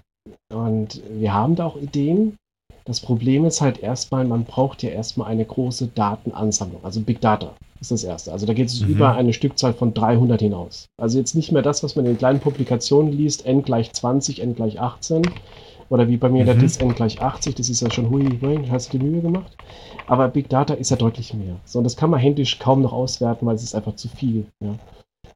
und 0.53 1.01
wir 1.09 1.33
haben 1.33 1.55
da 1.55 1.65
auch 1.65 1.77
Ideen. 1.77 2.37
Das 2.85 2.99
Problem 2.99 3.45
ist 3.45 3.61
halt 3.61 3.79
erstmal, 3.79 4.25
man 4.25 4.43
braucht 4.43 4.83
ja 4.83 4.89
erstmal 4.89 5.27
eine 5.27 5.45
große 5.45 5.87
Datenansammlung, 5.87 6.83
also 6.83 6.99
Big 6.99 7.21
Data 7.21 7.53
ist 7.79 7.91
das 7.91 8.03
erste. 8.03 8.31
Also 8.31 8.45
da 8.45 8.53
geht 8.53 8.67
es 8.67 8.81
mhm. 8.81 8.89
über 8.89 9.13
eine 9.13 9.33
Stückzahl 9.33 9.73
von 9.73 9.93
300 9.93 10.41
hinaus. 10.41 10.87
Also 10.97 11.17
jetzt 11.17 11.35
nicht 11.35 11.51
mehr 11.51 11.61
das, 11.61 11.83
was 11.83 11.95
man 11.95 12.05
in 12.05 12.17
kleinen 12.17 12.39
Publikationen 12.39 13.11
liest, 13.13 13.45
n 13.45 13.63
gleich 13.63 13.91
20, 13.93 14.41
n 14.41 14.55
gleich 14.55 14.79
18 14.79 15.23
oder 15.89 16.07
wie 16.07 16.17
bei 16.17 16.29
mir 16.29 16.43
mhm. 16.43 16.47
der 16.47 16.55
DIS 16.55 16.77
n 16.77 16.95
gleich 16.95 17.21
80, 17.21 17.55
das 17.55 17.69
ist 17.69 17.81
ja 17.81 17.91
schon 17.91 18.09
hui, 18.09 18.39
hui, 18.41 18.67
hast 18.69 18.93
du 18.93 18.97
die 18.97 19.05
Mühe 19.05 19.21
gemacht. 19.21 19.55
Aber 20.07 20.27
Big 20.27 20.49
Data 20.49 20.73
ist 20.73 20.91
ja 20.91 20.97
deutlich 20.97 21.33
mehr. 21.33 21.55
So, 21.65 21.79
und 21.79 21.83
das 21.83 21.95
kann 21.95 22.09
man 22.09 22.19
händisch 22.19 22.59
kaum 22.59 22.81
noch 22.81 22.93
auswerten, 22.93 23.45
weil 23.45 23.55
es 23.55 23.63
ist 23.63 23.75
einfach 23.75 23.95
zu 23.95 24.07
viel. 24.07 24.45
Ja. 24.59 24.75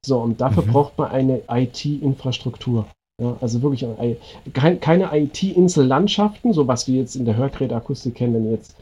So, 0.05 0.19
und 0.19 0.41
dafür 0.41 0.63
mhm. 0.63 0.71
braucht 0.71 0.97
man 0.97 1.12
eine 1.12 1.41
IT-Infrastruktur. 1.49 2.86
Ja, 3.19 3.36
also 3.41 3.63
wirklich 3.63 3.83
ein, 3.83 4.79
keine 4.79 5.10
IT-Insel-Landschaften, 5.12 6.53
so 6.53 6.67
was 6.67 6.88
wir 6.88 6.99
jetzt 6.99 7.15
in 7.15 7.25
der 7.25 7.36
Hörgeräteakustik 7.36 8.13
kennen, 8.13 8.36
wenn 8.36 8.51
jetzt 8.51 8.75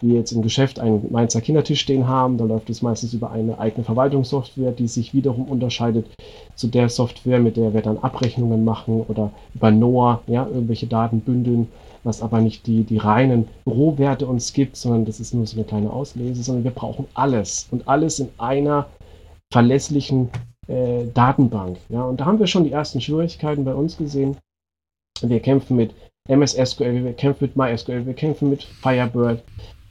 wir 0.00 0.14
jetzt 0.14 0.32
im 0.32 0.42
Geschäft 0.42 0.78
einen 0.80 1.10
Mainzer 1.12 1.40
Kindertisch 1.40 1.80
stehen 1.80 2.08
haben, 2.08 2.38
dann 2.38 2.48
läuft 2.48 2.70
es 2.70 2.82
meistens 2.82 3.12
über 3.14 3.30
eine 3.30 3.58
eigene 3.58 3.84
Verwaltungssoftware, 3.84 4.72
die 4.72 4.88
sich 4.88 5.14
wiederum 5.14 5.46
unterscheidet 5.48 6.06
zu 6.54 6.68
der 6.68 6.88
Software, 6.88 7.40
mit 7.40 7.56
der 7.56 7.74
wir 7.74 7.82
dann 7.82 7.98
Abrechnungen 7.98 8.64
machen 8.64 9.04
oder 9.08 9.30
über 9.54 9.70
NOAA, 9.70 10.20
ja, 10.26 10.46
irgendwelche 10.46 10.86
Daten 10.86 11.20
bündeln, 11.20 11.68
was 12.04 12.22
aber 12.22 12.40
nicht 12.40 12.66
die, 12.66 12.84
die 12.84 12.98
reinen 12.98 13.48
Rohwerte 13.66 14.26
uns 14.26 14.52
gibt, 14.52 14.76
sondern 14.76 15.04
das 15.04 15.20
ist 15.20 15.34
nur 15.34 15.46
so 15.46 15.56
eine 15.56 15.64
kleine 15.64 15.90
Auslese, 15.90 16.42
sondern 16.42 16.64
wir 16.64 16.70
brauchen 16.70 17.06
alles 17.14 17.68
und 17.70 17.88
alles 17.88 18.18
in 18.18 18.28
einer 18.38 18.86
verlässlichen 19.52 20.30
äh, 20.68 21.06
Datenbank. 21.12 21.78
Ja, 21.88 22.02
und 22.02 22.20
da 22.20 22.24
haben 22.26 22.38
wir 22.38 22.46
schon 22.46 22.64
die 22.64 22.72
ersten 22.72 23.00
Schwierigkeiten 23.00 23.64
bei 23.64 23.74
uns 23.74 23.96
gesehen. 23.96 24.36
Wir 25.20 25.40
kämpfen 25.40 25.76
mit 25.76 25.94
MS 26.28 26.52
SQL, 26.52 27.04
wir 27.04 27.12
kämpfen 27.12 27.44
mit 27.44 27.56
MySQL, 27.56 28.06
wir 28.06 28.14
kämpfen 28.14 28.50
mit 28.50 28.62
Firebird. 28.62 29.42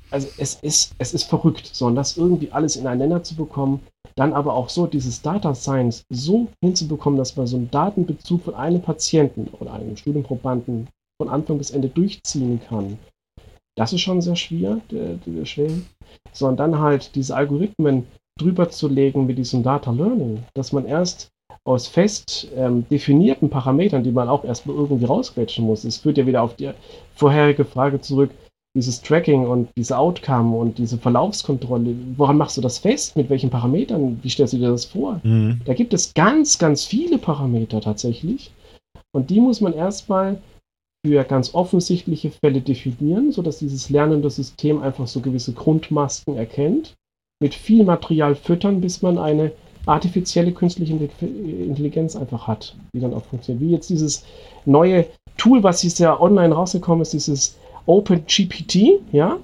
Also 0.09 0.27
es 0.38 0.55
ist, 0.55 0.93
es 0.99 1.13
ist 1.13 1.23
verrückt, 1.23 1.69
so 1.73 1.88
und 1.88 1.95
das 1.95 2.17
irgendwie 2.17 2.51
alles 2.51 2.75
ineinander 2.75 3.23
zu 3.23 3.36
bekommen, 3.36 3.81
dann 4.15 4.33
aber 4.33 4.53
auch 4.53 4.69
so 4.69 4.86
dieses 4.86 5.21
Data 5.21 5.55
Science 5.55 6.03
so 6.09 6.47
hinzubekommen, 6.62 7.17
dass 7.17 7.36
man 7.36 7.47
so 7.47 7.57
einen 7.57 7.71
Datenbezug 7.71 8.43
von 8.43 8.53
einem 8.53 8.81
Patienten 8.81 9.47
oder 9.59 9.73
einem 9.73 9.97
Studienprobanden 9.97 10.88
von 11.19 11.29
Anfang 11.29 11.57
bis 11.57 11.71
Ende 11.71 11.89
durchziehen 11.89 12.59
kann. 12.67 12.99
Das 13.75 13.91
ist 13.91 14.01
schon 14.01 14.21
sehr 14.21 14.36
schwer, 14.36 14.81
schwer. 15.45 15.71
So, 16.31 16.51
dann 16.51 16.79
halt 16.79 17.15
diese 17.15 17.36
Algorithmen 17.36 18.05
drüber 18.39 18.69
zu 18.69 18.88
legen 18.88 19.26
mit 19.26 19.38
diesem 19.38 19.63
Data 19.63 19.91
Learning, 19.91 20.43
dass 20.54 20.72
man 20.72 20.86
erst 20.86 21.30
aus 21.65 21.88
fest 21.88 22.48
ähm, 22.56 22.86
definierten 22.89 23.50
Parametern, 23.50 24.04
die 24.04 24.12
man 24.12 24.28
auch 24.28 24.43
erstmal 24.43 24.76
irgendwie 24.76 25.06
rausquetschen 25.06 25.65
muss. 25.65 25.84
Es 25.84 25.98
führt 25.98 26.17
ja 26.17 26.26
wieder 26.26 26.41
auf 26.41 26.56
die 26.56 26.72
vorherige 27.15 27.63
Frage 27.63 28.02
zurück, 28.02 28.32
dieses 28.76 29.02
Tracking 29.02 29.46
und 29.48 29.69
diese 29.78 29.98
Outcome 29.98 30.58
und 30.58 30.78
diese 30.78 30.98
Verlaufskontrolle. 30.98 31.96
Woran 32.17 32.38
machst 32.38 32.58
du 32.58 32.62
das 32.62 32.80
fest? 32.80 33.15
Mit 33.15 33.30
welchen 33.30 33.50
Parametern? 33.50 34.19
Wie 34.22 34.30
stellst 34.30 34.54
du 34.54 34.58
dir 34.58 34.72
das 34.72 34.86
vor? 34.86 35.22
Mhm. 35.24 35.62
Da 35.65 35.74
gibt 35.74 35.93
es 35.93 36.13
ganz, 36.13 36.58
ganz 36.58 36.84
viele 36.84 37.19
Parameter 37.19 37.82
tatsächlich. 37.82 38.52
Und 39.15 39.30
die 39.30 39.39
muss 39.39 39.62
man 39.62 39.74
erstmal 39.74 40.41
für 41.06 41.24
ganz 41.24 41.54
offensichtliche 41.54 42.32
Fälle 42.32 42.62
definieren, 42.62 43.32
sodass 43.32 43.60
dieses 43.60 43.89
lernende 43.89 44.30
System 44.30 44.82
einfach 44.82 45.06
so 45.06 45.19
gewisse 45.19 45.54
Grundmasken 45.54 46.36
erkennt 46.36 46.96
mit 47.43 47.53
viel 47.53 47.84
Material 47.84 48.36
füttern, 48.36 48.79
bis 48.79 49.01
man 49.01 49.17
eine 49.17 49.51
artifizielle 49.86 50.53
künstliche 50.53 50.93
Intelligenz 50.93 52.15
einfach 52.15 52.47
hat, 52.47 52.73
die 52.95 53.01
dann 53.01 53.13
auch 53.13 53.25
funktioniert. 53.25 53.62
Wie 53.62 53.71
jetzt 53.71 53.89
dieses 53.89 54.23
neue 54.65 55.06
Tool, 55.36 55.62
was 55.62 55.84
jetzt 55.84 55.99
ja 55.99 56.17
online 56.21 56.53
rausgekommen 56.53 57.01
ist, 57.01 57.12
dieses 57.12 57.58
OpenGPT, 57.86 59.01
ja, 59.12 59.38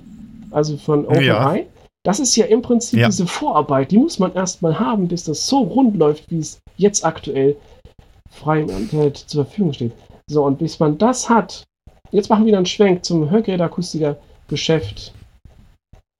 also 0.51 0.77
von 0.77 1.05
OpenAI. 1.05 1.57
Ja. 1.59 1.65
Das 2.03 2.21
ist 2.21 2.38
ja 2.38 2.45
im 2.45 2.62
Prinzip 2.62 2.99
ja. 2.99 3.07
diese 3.07 3.27
Vorarbeit, 3.27 3.91
die 3.91 3.97
muss 3.97 4.17
man 4.17 4.33
erstmal 4.33 4.79
haben, 4.79 5.09
bis 5.09 5.25
das 5.25 5.45
so 5.45 5.59
rund 5.59 5.97
läuft, 5.97 6.31
wie 6.31 6.39
es 6.39 6.62
jetzt 6.77 7.03
aktuell 7.03 7.57
frei 8.31 8.62
im 8.62 8.69
Internet 8.69 9.17
zur 9.17 9.43
Verfügung 9.43 9.73
steht. 9.73 9.91
So, 10.31 10.45
und 10.45 10.59
bis 10.59 10.79
man 10.79 10.97
das 10.97 11.27
hat, 11.27 11.65
jetzt 12.12 12.29
machen 12.29 12.45
wir 12.45 12.55
einen 12.55 12.65
Schwenk 12.65 13.03
zum 13.03 13.29
Hörgerätakustiker-Geschäft. 13.29 15.13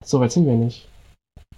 So 0.04 0.20
weit 0.20 0.34
sind 0.34 0.46
wir 0.46 0.56
nicht. 0.56 0.90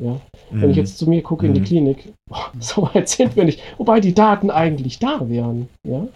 Ja? 0.01 0.13
Mhm. 0.51 0.61
Wenn 0.61 0.69
ich 0.71 0.75
mhm. 0.75 0.81
jetzt 0.81 0.97
zu 0.97 1.09
mir 1.09 1.21
gucke 1.21 1.45
mhm. 1.45 1.49
in 1.49 1.53
die 1.55 1.61
mhm. 1.61 1.65
Klinik, 1.65 2.13
boah, 2.29 2.51
so 2.59 2.89
weit 2.93 3.07
sind 3.07 3.35
wir 3.35 3.45
nicht. 3.45 3.61
Wobei 3.77 3.99
die 3.99 4.13
Daten 4.13 4.49
eigentlich 4.49 4.99
da 4.99 5.29
wären. 5.29 5.69
Ja? 5.87 6.07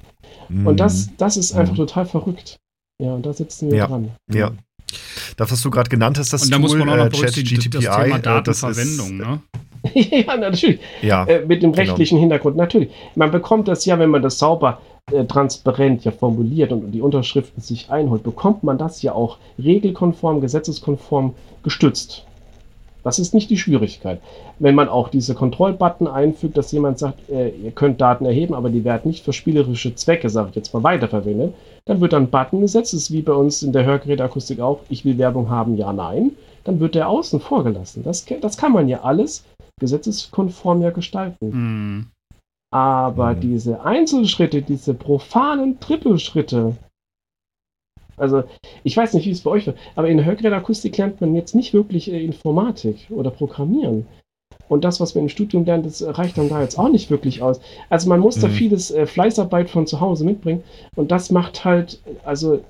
Mhm. 0.50 0.67
Und 0.67 0.80
das, 0.80 1.10
das 1.17 1.38
ist 1.38 1.54
einfach 1.54 1.74
mhm. 1.74 1.78
total 1.78 2.06
verrückt. 2.06 2.58
Ja, 3.02 3.13
und 3.13 3.26
da 3.26 3.34
sitzen 3.34 3.71
wir 3.71 3.78
ja. 3.78 3.88
dran. 3.88 4.12
Ja. 4.32 4.52
Das, 5.38 5.52
was 5.52 5.62
du 5.62 5.69
gerade 5.69 5.89
genannt 5.89 6.17
hast, 6.17 6.32
das 6.32 6.43
Und 6.43 6.52
da 6.52 6.58
Tool, 6.58 6.62
muss 6.62 6.76
man 6.76 6.89
auch 6.89 6.95
noch 6.95 7.06
äh, 7.06 7.10
berücksichtigen, 7.10 7.71
das 7.71 7.84
Thema 7.84 8.19
Datenverwendung, 8.19 9.06
ist, 9.08 9.12
ne? 9.12 9.41
ja, 9.93 10.38
natürlich. 10.38 10.80
Ja, 11.02 11.26
äh, 11.26 11.45
mit 11.45 11.62
dem 11.62 11.71
genau. 11.71 11.84
rechtlichen 11.84 12.15
genau. 12.15 12.21
Hintergrund, 12.21 12.56
natürlich. 12.56 12.89
Man 13.15 13.32
bekommt 13.32 13.67
das 13.67 13.86
ja, 13.86 14.00
wenn 14.00 14.10
man 14.10 14.21
das 14.21 14.39
sauber 14.39 14.82
äh, 15.12 15.26
transparent 15.26 16.06
ja 16.06 16.12
formuliert 16.12 16.71
und 16.71 16.91
die 16.91 17.02
Unterschriften 17.02 17.62
sich 17.62 17.89
einholt, 17.91 18.24
bekommt 18.24 18.63
man 18.63 18.78
das 18.78 19.02
ja 19.02 19.13
auch 19.13 19.38
regelkonform, 19.62 20.39
gesetzeskonform 20.41 21.36
gestützt. 21.63 22.26
Das 23.06 23.20
ist 23.20 23.36
nicht 23.36 23.52
die 23.52 23.58
Schwierigkeit. 23.58 24.20
Wenn 24.58 24.74
man 24.74 24.89
auch 24.89 25.10
diese 25.10 25.36
Kontrollbutton 25.36 26.08
einfügt, 26.08 26.58
dass 26.58 26.72
jemand 26.72 26.98
sagt, 26.98 27.30
äh, 27.30 27.50
ihr 27.50 27.70
könnt 27.70 28.02
Daten 28.02 28.26
erheben, 28.26 28.56
aber 28.56 28.72
die 28.72 28.84
werden 28.84 29.10
nicht 29.10 29.24
für 29.24 29.32
spielerische 29.32 29.94
Zwecke, 29.94 30.28
sage 30.28 30.50
ich 30.50 30.56
jetzt 30.56 30.74
mal, 30.74 30.82
weiterverwendet, 30.82 31.54
dann 31.86 32.02
wird 32.02 32.13
dann 32.13 32.24
ein 32.24 32.30
Button 32.32 32.62
gesetzt, 32.62 32.94
das 32.94 33.02
ist 33.02 33.12
wie 33.12 33.22
bei 33.22 33.34
uns 33.34 33.62
in 33.62 33.74
der 33.74 33.86
Hörgeräteakustik 33.86 34.60
auch, 34.60 34.80
ich 34.89 35.06
will 35.06 35.20
Werbung 35.20 35.52
haben, 35.52 35.78
ja, 35.78 35.94
nein. 35.94 36.32
Dann 36.63 36.80
wird 36.80 36.96
der 36.96 37.08
außen 37.08 37.39
vorgelassen. 37.39 38.02
Das, 38.02 38.26
das 38.41 38.58
kann 38.58 38.72
man 38.72 38.88
ja 38.88 39.04
alles 39.04 39.46
gesetzeskonform 39.80 40.82
ja 40.82 40.89
gestalten. 40.89 41.50
Mhm. 41.50 42.08
Aber 42.74 43.36
mhm. 43.36 43.39
diese 43.39 43.86
Einzelschritte, 43.86 44.63
diese 44.63 44.96
profanen 44.96 45.80
Trippelschritte, 45.80 46.76
also, 48.17 48.43
ich 48.84 48.95
weiß 48.95 49.13
nicht, 49.13 49.25
wie 49.25 49.32
es 49.32 49.41
bei 49.41 49.51
euch 49.51 49.67
war, 49.67 49.73
aber 49.95 50.08
in 50.08 50.23
Hörgeräteakustik 50.23 50.97
lernt 50.97 51.21
man 51.21 51.36
jetzt 51.36 51.56
nicht 51.56 51.73
wirklich 51.73 52.12
äh, 52.12 52.23
Informatik 52.23 53.08
oder 53.10 53.30
Programmieren. 53.30 54.06
Und 54.67 54.84
das, 54.84 54.99
was 54.99 55.13
man 55.13 55.25
im 55.25 55.30
Studium 55.30 55.65
lernt, 55.65 55.86
das 55.86 56.04
reicht 56.04 56.38
dann 56.38 56.49
da 56.49 56.62
jetzt 56.62 56.80
auch 56.80 56.89
nicht 56.89 57.12
wirklich 57.12 57.41
aus. 57.41 57.60
Also 57.89 58.10
man 58.10 58.19
muss 58.19 58.38
mhm. 58.38 58.41
da 58.41 58.49
vieles 58.49 58.91
äh, 58.91 59.06
Fleißarbeit 59.06 59.69
von 59.69 59.86
zu 59.86 59.99
Hause 60.01 60.25
mitbringen. 60.25 60.63
Und 60.95 61.12
das 61.12 61.30
macht 61.30 61.65
halt, 61.65 61.99
also, 62.23 62.62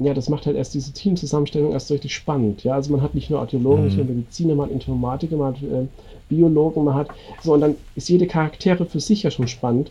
ja, 0.00 0.14
das 0.14 0.28
macht 0.28 0.46
halt 0.46 0.56
erst 0.56 0.74
diese 0.74 0.92
Teamzusammenstellung 0.92 1.72
erst 1.72 1.90
richtig 1.90 2.14
spannend. 2.14 2.62
Ja, 2.62 2.74
also 2.74 2.92
man 2.92 3.02
hat 3.02 3.14
nicht 3.14 3.30
nur 3.30 3.40
Archäologen, 3.40 3.80
mhm. 3.80 3.86
nicht 3.86 3.96
nur 3.96 4.06
Mediziner, 4.06 4.54
man 4.54 4.66
hat 4.66 4.72
Informatiker, 4.72 5.36
man 5.36 5.54
hat 5.54 5.62
äh, 5.62 5.86
Biologen, 6.28 6.84
man 6.84 6.94
hat 6.94 7.08
so, 7.42 7.52
und 7.54 7.60
dann 7.60 7.74
ist 7.96 8.08
jede 8.08 8.26
Charaktere 8.26 8.86
für 8.86 9.00
sich 9.00 9.22
ja 9.22 9.30
schon 9.30 9.48
spannend. 9.48 9.90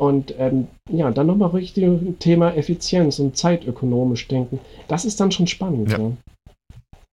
Und 0.00 0.34
ähm, 0.38 0.68
ja, 0.88 1.10
dann 1.10 1.26
nochmal 1.26 1.50
richtig 1.50 1.86
Thema 2.20 2.56
Effizienz 2.56 3.18
und 3.18 3.36
zeitökonomisch 3.36 4.28
denken. 4.28 4.58
Das 4.88 5.04
ist 5.04 5.20
dann 5.20 5.30
schon 5.30 5.46
spannend. 5.46 5.92
Ja. 5.92 5.98
ja. 5.98 6.12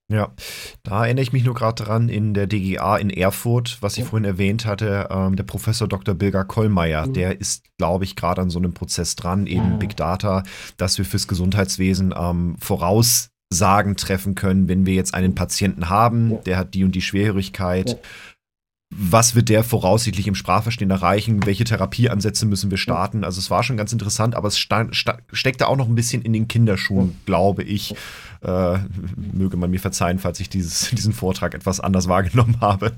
Ja, 0.10 0.32
da 0.84 1.04
erinnere 1.04 1.23
ich 1.23 1.34
mich 1.34 1.43
nur 1.43 1.54
gerade 1.54 1.84
dran 1.84 2.08
in 2.08 2.34
der 2.34 2.47
DGA 2.47 2.95
in 2.95 3.10
Erfurt, 3.10 3.78
was 3.82 3.97
ich 3.97 4.06
ja. 4.06 4.06
vorhin 4.06 4.23
erwähnt 4.23 4.65
hatte, 4.65 5.10
ähm, 5.12 5.36
der 5.36 5.43
Professor 5.43 5.86
Dr. 5.86 6.15
Bilger 6.15 6.45
Kollmeier, 6.45 7.08
mhm. 7.08 7.13
der 7.13 7.41
ist, 7.41 7.65
glaube 7.78 8.06
ich, 8.06 8.15
gerade 8.15 8.41
an 8.41 8.50
so 8.50 8.58
einem 8.58 8.73
Prozess 8.73 9.17
dran, 9.17 9.47
eben 9.47 9.71
ja. 9.71 9.76
Big 9.76 9.97
Data, 9.97 10.43
dass 10.78 10.97
wir 10.97 11.04
fürs 11.04 11.28
Gesundheitswesen 11.28 12.13
ähm, 12.17 12.56
Voraussagen 12.58 13.97
treffen 13.97 14.34
können, 14.34 14.69
wenn 14.69 14.86
wir 14.86 14.93
jetzt 14.93 15.13
einen 15.13 15.36
Patienten 15.36 15.89
haben, 15.89 16.32
ja. 16.32 16.38
der 16.38 16.58
hat 16.58 16.73
die 16.73 16.86
und 16.86 16.95
die 16.95 17.02
Schwerhörigkeit 17.02 18.00
was 18.89 19.36
wird 19.36 19.50
der 19.50 19.63
voraussichtlich 19.63 20.28
im 20.28 20.36
Sprachverstehen 20.36 20.89
erreichen, 20.89 21.45
welche 21.45 21.65
Therapieansätze 21.65 22.45
müssen 22.45 22.71
wir 22.71 22.78
starten. 22.78 23.23
Also 23.23 23.39
es 23.39 23.52
war 23.52 23.62
schon 23.63 23.78
ganz 23.78 23.91
interessant, 23.91 24.34
aber 24.34 24.47
es 24.47 24.58
steckte 24.58 25.67
auch 25.67 25.76
noch 25.76 25.88
ein 25.88 25.95
bisschen 25.95 26.21
in 26.21 26.34
den 26.34 26.47
Kinderschuhen, 26.47 27.17
glaube 27.26 27.63
ich. 27.63 27.95
Äh, 28.43 28.78
möge 29.15 29.58
man 29.58 29.71
mir 29.71 29.80
verzeihen, 29.80 30.19
falls 30.19 30.39
ich 30.39 30.50
dieses, 30.50 30.89
diesen 30.95 31.13
Vortrag 31.13 31.56
etwas 31.56 31.80
anders 31.80 32.08
wahrgenommen 32.08 32.58
habe. 32.62 32.91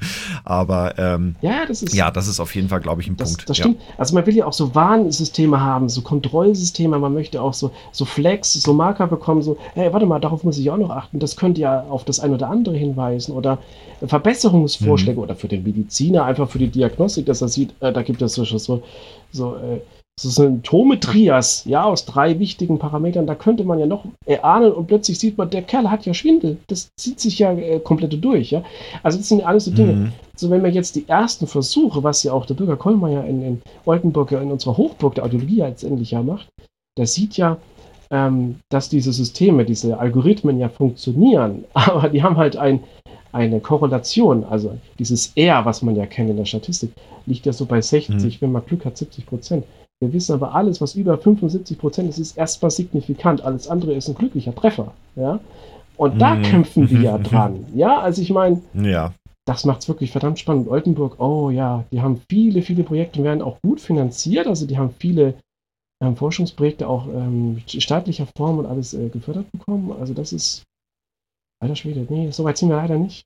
Aber 0.44 0.98
ähm, 0.98 1.36
ja, 1.42 1.66
das 1.66 1.82
ist, 1.82 1.94
ja, 1.94 2.12
das 2.12 2.28
ist 2.28 2.40
auf 2.40 2.54
jeden 2.56 2.70
Fall, 2.70 2.82
glaube 2.82 3.02
ich, 3.02 3.08
ein 3.08 3.18
das, 3.18 3.30
Punkt. 3.30 3.50
Das 3.50 3.58
stimmt. 3.58 3.80
Ja. 3.80 3.96
Also 3.98 4.16
man 4.16 4.26
will 4.26 4.36
ja 4.36 4.46
auch 4.46 4.54
so 4.54 4.76
Warnsysteme 4.76 5.62
haben, 5.62 5.90
so 5.90 6.02
Kontrollsysteme, 6.02 7.00
man 7.00 7.14
möchte 7.14 7.42
auch 7.42 7.54
so, 7.54 7.72
so 7.92 8.06
Flex, 8.06 8.54
so 8.54 8.74
Marker 8.74 9.08
bekommen, 9.08 9.42
so, 9.42 9.58
hey, 9.74 9.92
warte 9.94 10.06
mal, 10.06 10.20
darauf 10.20 10.44
muss 10.44 10.58
ich 10.58 10.70
auch 10.70 10.78
noch 10.78 10.90
achten, 10.90 11.20
das 11.20 11.36
könnte 11.36 11.62
ja 11.62 11.82
auf 11.90 12.04
das 12.06 12.20
ein 12.20 12.34
oder 12.34 12.50
andere 12.50 12.76
hinweisen 12.76 13.34
oder 13.34 13.60
Verbesserungsvorschläge 14.06 15.18
mhm. 15.18 15.24
oder 15.24 15.36
für 15.36 15.48
den 15.48 15.64
Mediziner, 15.64 16.26
einfach 16.26 16.50
für 16.50 16.60
die 16.60 16.70
Diagnostik, 16.70 17.26
dass 17.26 17.42
er 17.42 17.50
sieht, 17.50 17.74
äh, 17.82 17.92
da 17.92 18.02
gibt 18.02 18.22
es 18.22 18.34
so, 18.34 18.44
so, 18.46 18.84
so 19.32 19.56
äh, 19.56 19.80
Symptometrias, 20.22 21.64
ja, 21.66 21.84
aus 21.84 22.06
drei 22.06 22.40
wichtigen 22.40 22.80
Parametern, 22.80 23.28
da 23.28 23.36
könnte 23.36 23.64
man 23.64 23.80
ja 23.80 23.86
noch 23.86 24.06
erahnen 24.26 24.72
und 24.72 24.88
plötzlich 24.88 25.20
sieht 25.20 25.38
man, 25.38 25.50
der 25.50 25.62
Kerl 25.62 25.90
hat 25.90 26.06
ja 26.06 26.14
Schwindel. 26.14 26.58
Das 26.68 26.90
zieht 26.96 27.20
sich 27.20 27.40
ja 27.40 27.54
äh, 27.54 27.80
komplett 27.80 28.24
durch, 28.24 28.52
ja. 28.52 28.64
Also 29.04 29.18
das 29.18 29.30
sind 29.30 29.46
alles 29.46 29.66
so 29.66 29.72
Dinge. 29.72 29.94
Mhm. 29.94 30.12
So, 30.36 30.50
wenn 30.50 30.62
man 30.62 30.74
jetzt 30.74 30.96
die 30.96 31.08
ersten 31.08 31.48
Versuche, 31.48 32.04
was 32.04 32.24
ja 32.24 32.34
auch 32.34 32.46
der 32.46 32.54
Bürger 32.54 32.78
Kollmeier 32.78 33.26
in, 33.26 33.42
in 33.42 33.62
Oldenburg, 33.86 34.32
in 34.32 34.52
unserer 34.52 34.78
Hochburg 34.78 35.16
der 35.16 35.26
Audiologie 35.26 35.58
letztendlich 35.58 36.12
ja 36.12 36.22
macht, 36.22 36.48
der 36.98 37.08
sieht 37.08 37.38
ja, 37.38 37.58
ähm, 38.12 38.56
dass 38.70 38.90
diese 38.90 39.14
Systeme, 39.14 39.66
diese 39.66 40.00
Algorithmen 40.00 40.60
ja 40.60 40.70
funktionieren, 40.70 41.66
aber 41.74 42.10
die 42.10 42.24
haben 42.24 42.38
halt 42.38 42.58
ein, 42.58 42.84
eine 43.32 43.60
Korrelation, 43.60 44.44
also 44.44 44.78
dieses 44.98 45.34
R, 45.36 45.66
was 45.66 45.82
man 45.82 45.96
ja 45.96 46.06
kennt 46.06 46.30
in 46.30 46.38
der 46.38 46.46
Statistik, 46.46 46.92
liegt 47.26 47.46
ja 47.46 47.54
so 47.54 47.66
bei 47.66 47.82
60, 47.82 48.16
mhm. 48.16 48.42
wenn 48.42 48.52
man 48.52 48.66
Glück 48.66 48.86
hat, 48.86 48.98
70 48.98 49.26
Prozent. 49.26 49.66
Wir 50.02 50.14
wissen 50.14 50.34
aber, 50.34 50.56
alles, 50.56 50.80
was 50.80 50.96
über 50.96 51.18
75 51.18 51.78
Prozent 51.78 52.10
ist, 52.10 52.20
ist 52.20 52.38
erstmal 52.38 52.72
signifikant. 52.72 53.42
Alles 53.42 53.68
andere 53.68 53.94
ist 53.94 54.08
ein 54.08 54.16
glücklicher 54.16 54.56
Treffer. 54.56 54.94
Ja? 55.16 55.40
Und 55.98 56.20
da 56.20 56.36
mhm. 56.36 56.44
kämpfen 56.44 56.90
wir 56.90 57.02
ja 57.02 57.18
dran. 57.18 57.66
Ja, 57.76 58.00
also 58.00 58.22
ich 58.22 58.30
meine, 58.30 58.62
ja. 58.74 59.14
das 59.46 59.66
macht 59.66 59.82
es 59.82 59.90
wirklich 59.90 60.12
verdammt 60.12 60.40
spannend. 60.40 60.70
Oldenburg, 60.70 61.20
oh 61.20 61.50
ja, 61.50 61.84
die 61.92 62.02
haben 62.02 62.22
viele, 62.30 62.62
viele 62.62 62.84
Projekte 62.84 63.20
und 63.20 63.26
werden 63.26 63.42
auch 63.42 63.60
gut 63.62 63.82
finanziert. 63.82 64.48
Also 64.48 64.66
die 64.66 64.78
haben 64.78 64.94
viele 64.98 65.34
ähm, 66.02 66.16
Forschungsprojekte 66.16 66.88
auch 66.88 67.08
ähm, 67.08 67.62
staatlicher 67.68 68.28
Form 68.38 68.60
und 68.60 68.66
alles 68.66 68.94
äh, 68.94 69.10
gefördert 69.10 69.52
bekommen. 69.52 69.92
Also 70.00 70.14
das 70.14 70.32
ist, 70.32 70.64
alter 71.62 71.76
Schwede, 71.76 72.08
nee, 72.10 72.32
so 72.32 72.46
weit 72.46 72.58
sind 72.58 72.70
wir 72.70 72.78
leider 72.78 72.98
nicht. 72.98 73.24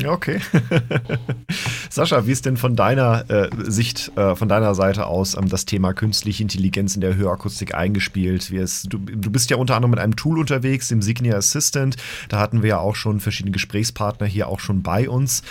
Ja, 0.00 0.12
okay. 0.12 0.40
Sascha, 1.92 2.26
wie 2.26 2.32
ist 2.32 2.46
denn 2.46 2.56
von 2.56 2.74
deiner 2.74 3.28
äh, 3.28 3.50
Sicht, 3.70 4.16
äh, 4.16 4.34
von 4.34 4.48
deiner 4.48 4.74
Seite 4.74 5.04
aus 5.04 5.36
ähm, 5.36 5.50
das 5.50 5.66
Thema 5.66 5.92
künstliche 5.92 6.42
Intelligenz 6.42 6.94
in 6.94 7.02
der 7.02 7.16
Hörakustik 7.16 7.74
eingespielt? 7.74 8.50
Es, 8.50 8.84
du, 8.84 8.96
du, 8.96 9.30
bist 9.30 9.50
ja 9.50 9.58
unter 9.58 9.76
anderem 9.76 9.90
mit 9.90 10.00
einem 10.00 10.16
Tool 10.16 10.38
unterwegs, 10.38 10.88
dem 10.88 11.02
Signia 11.02 11.36
Assistant. 11.36 11.96
Da 12.30 12.38
hatten 12.38 12.62
wir 12.62 12.70
ja 12.70 12.78
auch 12.78 12.96
schon 12.96 13.20
verschiedene 13.20 13.52
Gesprächspartner 13.52 14.26
hier 14.26 14.48
auch 14.48 14.58
schon 14.58 14.82
bei 14.82 15.06
uns. 15.06 15.42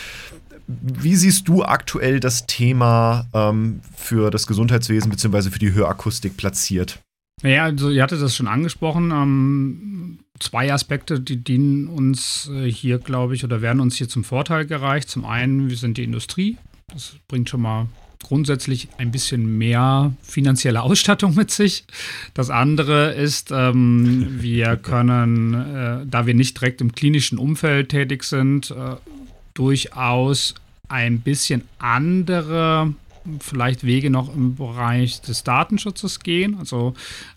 Wie 0.65 1.15
siehst 1.15 1.47
du 1.47 1.63
aktuell 1.63 2.19
das 2.19 2.47
Thema 2.47 3.27
ähm, 3.35 3.81
für 3.95 4.31
das 4.31 4.47
Gesundheitswesen 4.47 5.11
bzw. 5.11 5.51
für 5.51 5.59
die 5.59 5.73
Hörakustik 5.73 6.37
platziert? 6.37 6.97
Naja, 7.43 7.65
also 7.65 7.91
ihr 7.91 8.01
hattet 8.01 8.19
das 8.19 8.35
schon 8.35 8.47
angesprochen. 8.47 9.11
Ähm, 9.11 10.19
zwei 10.41 10.73
Aspekte, 10.73 11.19
die 11.19 11.37
dienen 11.37 11.87
uns 11.87 12.49
äh, 12.53 12.69
hier, 12.69 12.99
glaube 12.99 13.35
ich, 13.35 13.43
oder 13.43 13.61
werden 13.61 13.79
uns 13.79 13.95
hier 13.95 14.09
zum 14.09 14.23
Vorteil 14.23 14.65
gereicht. 14.65 15.09
Zum 15.09 15.25
einen, 15.25 15.69
wir 15.69 15.77
sind 15.77 15.97
die 15.97 16.03
Industrie. 16.03 16.57
Das 16.91 17.13
bringt 17.27 17.49
schon 17.49 17.61
mal 17.61 17.87
grundsätzlich 18.23 18.89
ein 18.97 19.11
bisschen 19.11 19.57
mehr 19.57 20.13
finanzielle 20.21 20.81
Ausstattung 20.81 21.35
mit 21.35 21.51
sich. 21.51 21.85
Das 22.33 22.49
andere 22.49 23.13
ist, 23.13 23.51
ähm, 23.51 24.37
wir 24.41 24.77
können, 24.77 25.53
äh, 25.53 26.05
da 26.05 26.25
wir 26.25 26.33
nicht 26.33 26.59
direkt 26.59 26.81
im 26.81 26.93
klinischen 26.93 27.37
Umfeld 27.37 27.89
tätig 27.89 28.23
sind, 28.23 28.71
äh, 28.71 28.95
durchaus 29.53 30.55
ein 30.87 31.21
bisschen 31.21 31.63
andere 31.79 32.93
vielleicht 33.39 33.83
Wege 33.83 34.09
noch 34.09 34.33
im 34.33 34.55
Bereich 34.55 35.21
des 35.21 35.43
Datenschutzes 35.43 36.19
gehen. 36.19 36.57
Also 36.59 36.93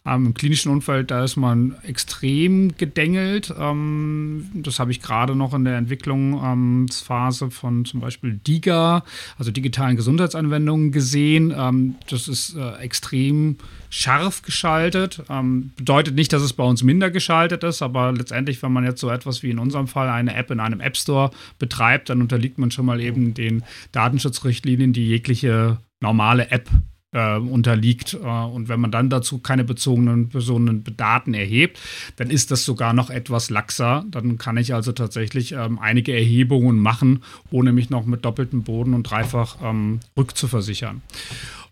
ähm, 0.06 0.26
im 0.26 0.34
klinischen 0.34 0.72
Umfeld, 0.72 1.10
da 1.10 1.24
ist 1.24 1.36
man 1.36 1.76
extrem 1.82 2.76
gedengelt. 2.76 3.52
Ähm, 3.58 4.50
das 4.54 4.78
habe 4.78 4.90
ich 4.90 5.00
gerade 5.00 5.34
noch 5.34 5.54
in 5.54 5.64
der 5.64 5.76
Entwicklungsphase 5.76 7.50
von 7.50 7.84
zum 7.84 8.00
Beispiel 8.00 8.40
DIGA, 8.46 9.04
also 9.38 9.50
digitalen 9.50 9.96
Gesundheitsanwendungen, 9.96 10.92
gesehen. 10.92 11.54
Ähm, 11.56 11.96
das 12.08 12.28
ist 12.28 12.56
äh, 12.56 12.76
extrem 12.78 13.56
scharf 13.90 14.42
geschaltet. 14.42 15.22
Ähm, 15.28 15.70
bedeutet 15.76 16.16
nicht, 16.16 16.32
dass 16.32 16.42
es 16.42 16.52
bei 16.52 16.64
uns 16.64 16.82
minder 16.82 17.10
geschaltet 17.10 17.62
ist, 17.62 17.80
aber 17.80 18.12
letztendlich, 18.12 18.60
wenn 18.62 18.72
man 18.72 18.84
jetzt 18.84 19.00
so 19.00 19.08
etwas 19.08 19.42
wie 19.42 19.50
in 19.50 19.60
unserem 19.60 19.86
Fall 19.86 20.08
eine 20.08 20.34
App 20.34 20.50
in 20.50 20.58
einem 20.58 20.80
App 20.80 20.96
Store 20.96 21.30
betreibt, 21.60 22.10
dann 22.10 22.20
unterliegt 22.20 22.58
man 22.58 22.72
schon 22.72 22.86
mal 22.86 23.00
eben 23.00 23.34
den 23.34 23.62
Datenschutzrichtlinien, 23.92 24.92
die 24.92 25.06
jegliche 25.06 25.73
normale 26.04 26.50
App 26.50 26.68
äh, 27.14 27.36
unterliegt. 27.38 28.14
Äh, 28.14 28.26
und 28.26 28.68
wenn 28.68 28.80
man 28.80 28.90
dann 28.90 29.08
dazu 29.08 29.38
keine 29.38 29.64
bezogenen 29.64 30.28
Personendaten 30.28 31.32
erhebt, 31.32 31.80
dann 32.16 32.30
ist 32.30 32.50
das 32.50 32.64
sogar 32.64 32.92
noch 32.92 33.08
etwas 33.08 33.50
laxer. 33.50 34.04
Dann 34.10 34.36
kann 34.36 34.56
ich 34.56 34.74
also 34.74 34.92
tatsächlich 34.92 35.52
ähm, 35.52 35.78
einige 35.78 36.12
Erhebungen 36.12 36.78
machen, 36.78 37.22
ohne 37.50 37.72
mich 37.72 37.88
noch 37.88 38.04
mit 38.04 38.24
doppeltem 38.24 38.64
Boden 38.64 38.94
und 38.94 39.04
dreifach 39.04 39.56
ähm, 39.62 40.00
rückzuversichern. 40.16 41.02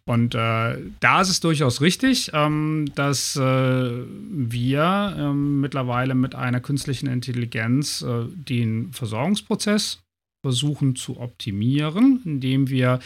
Und 0.05 0.35
äh, 0.35 0.79
da 0.99 1.21
ist 1.21 1.29
es 1.29 1.39
durchaus 1.39 1.81
richtig, 1.81 2.33
ähm, 2.35 2.87
dass 2.97 3.37
äh, 3.37 3.41
wir 3.41 5.15
äh, 5.17 5.33
mittlerweile 5.33 6.17
mit 6.17 6.35
einer 6.35 6.59
künstlichen 6.59 7.07
Intelligenz 7.07 8.03
äh, 8.03 8.25
den 8.29 8.93
Versorgungsprozess 8.93 10.03
versuchen 10.43 10.97
zu 10.97 11.21
optimieren, 11.21 12.21
indem 12.25 12.69
wir 12.69 12.99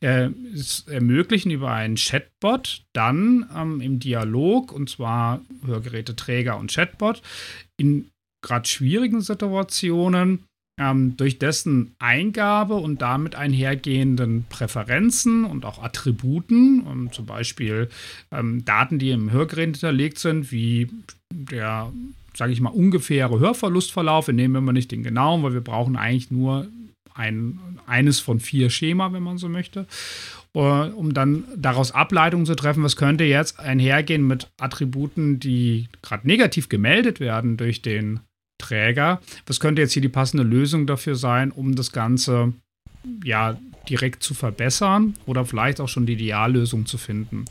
äh, 0.00 0.28
es 0.54 0.86
ermöglichen, 0.86 1.50
über 1.50 1.72
einen 1.72 1.96
Chatbot 1.96 2.82
dann 2.92 3.48
ähm, 3.56 3.80
im 3.80 3.98
Dialog, 3.98 4.72
und 4.72 4.90
zwar 4.90 5.40
Hörgeräteträger 5.64 6.58
und 6.58 6.70
Chatbot, 6.70 7.22
in 7.78 8.10
gerade 8.42 8.68
schwierigen 8.68 9.22
Situationen 9.22 10.44
ähm, 10.78 11.16
durch 11.16 11.38
dessen 11.38 11.94
Eingabe 11.98 12.74
und 12.74 13.00
damit 13.00 13.34
einhergehenden 13.36 14.44
Präferenzen 14.50 15.44
und 15.44 15.64
auch 15.64 15.82
Attributen, 15.82 16.84
ähm, 16.90 17.12
zum 17.12 17.24
Beispiel 17.24 17.88
ähm, 18.30 18.64
Daten, 18.66 18.98
die 18.98 19.10
im 19.10 19.30
Hörgerät 19.30 19.76
hinterlegt 19.76 20.18
sind, 20.18 20.52
wie 20.52 20.90
der 21.30 21.90
sage 22.34 22.52
ich 22.52 22.60
mal, 22.60 22.70
ungefähre 22.70 23.38
Hörverlustverlauf. 23.38 24.26
Wir 24.26 24.34
nehmen 24.34 24.54
immer 24.56 24.72
nicht 24.72 24.90
den 24.90 25.02
genauen, 25.02 25.42
weil 25.42 25.52
wir 25.52 25.60
brauchen 25.60 25.96
eigentlich 25.96 26.30
nur 26.30 26.66
ein, 27.14 27.78
eines 27.86 28.20
von 28.20 28.40
vier 28.40 28.70
Schema, 28.70 29.12
wenn 29.12 29.22
man 29.22 29.38
so 29.38 29.48
möchte. 29.48 29.86
Äh, 30.54 30.58
um 30.58 31.14
dann 31.14 31.44
daraus 31.56 31.92
Ableitungen 31.92 32.46
zu 32.46 32.54
treffen, 32.54 32.82
was 32.82 32.96
könnte 32.96 33.24
jetzt 33.24 33.58
einhergehen 33.58 34.26
mit 34.26 34.50
Attributen, 34.60 35.38
die 35.38 35.88
gerade 36.02 36.26
negativ 36.26 36.68
gemeldet 36.68 37.20
werden 37.20 37.56
durch 37.56 37.82
den 37.82 38.20
Träger. 38.58 39.20
Was 39.46 39.60
könnte 39.60 39.82
jetzt 39.82 39.92
hier 39.92 40.02
die 40.02 40.08
passende 40.08 40.44
Lösung 40.44 40.86
dafür 40.86 41.16
sein, 41.16 41.50
um 41.50 41.74
das 41.74 41.92
Ganze 41.92 42.52
ja 43.24 43.58
direkt 43.88 44.22
zu 44.22 44.34
verbessern 44.34 45.14
oder 45.26 45.44
vielleicht 45.44 45.80
auch 45.80 45.88
schon 45.88 46.06
die 46.06 46.14
Ideallösung 46.14 46.86
zu 46.86 46.98
finden. 46.98 47.44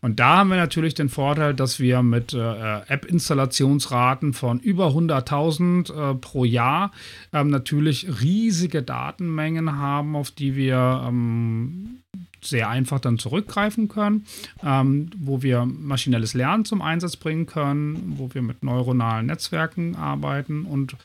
Und 0.00 0.20
da 0.20 0.38
haben 0.38 0.50
wir 0.50 0.56
natürlich 0.56 0.94
den 0.94 1.08
Vorteil, 1.08 1.54
dass 1.54 1.80
wir 1.80 2.02
mit 2.02 2.34
äh, 2.34 2.80
App-Installationsraten 2.86 4.32
von 4.32 4.60
über 4.60 4.88
100.000 4.88 6.12
äh, 6.12 6.14
pro 6.14 6.44
Jahr 6.44 6.92
ähm, 7.32 7.48
natürlich 7.50 8.20
riesige 8.20 8.82
Datenmengen 8.82 9.76
haben, 9.76 10.16
auf 10.16 10.30
die 10.30 10.56
wir 10.56 11.04
ähm, 11.06 12.00
sehr 12.42 12.68
einfach 12.68 13.00
dann 13.00 13.18
zurückgreifen 13.18 13.88
können, 13.88 14.26
ähm, 14.62 15.10
wo 15.16 15.42
wir 15.42 15.64
maschinelles 15.64 16.34
Lernen 16.34 16.64
zum 16.64 16.82
Einsatz 16.82 17.16
bringen 17.16 17.46
können, 17.46 18.14
wo 18.16 18.32
wir 18.32 18.42
mit 18.42 18.62
neuronalen 18.62 19.26
Netzwerken 19.26 19.96
arbeiten 19.96 20.64
und 20.64 20.96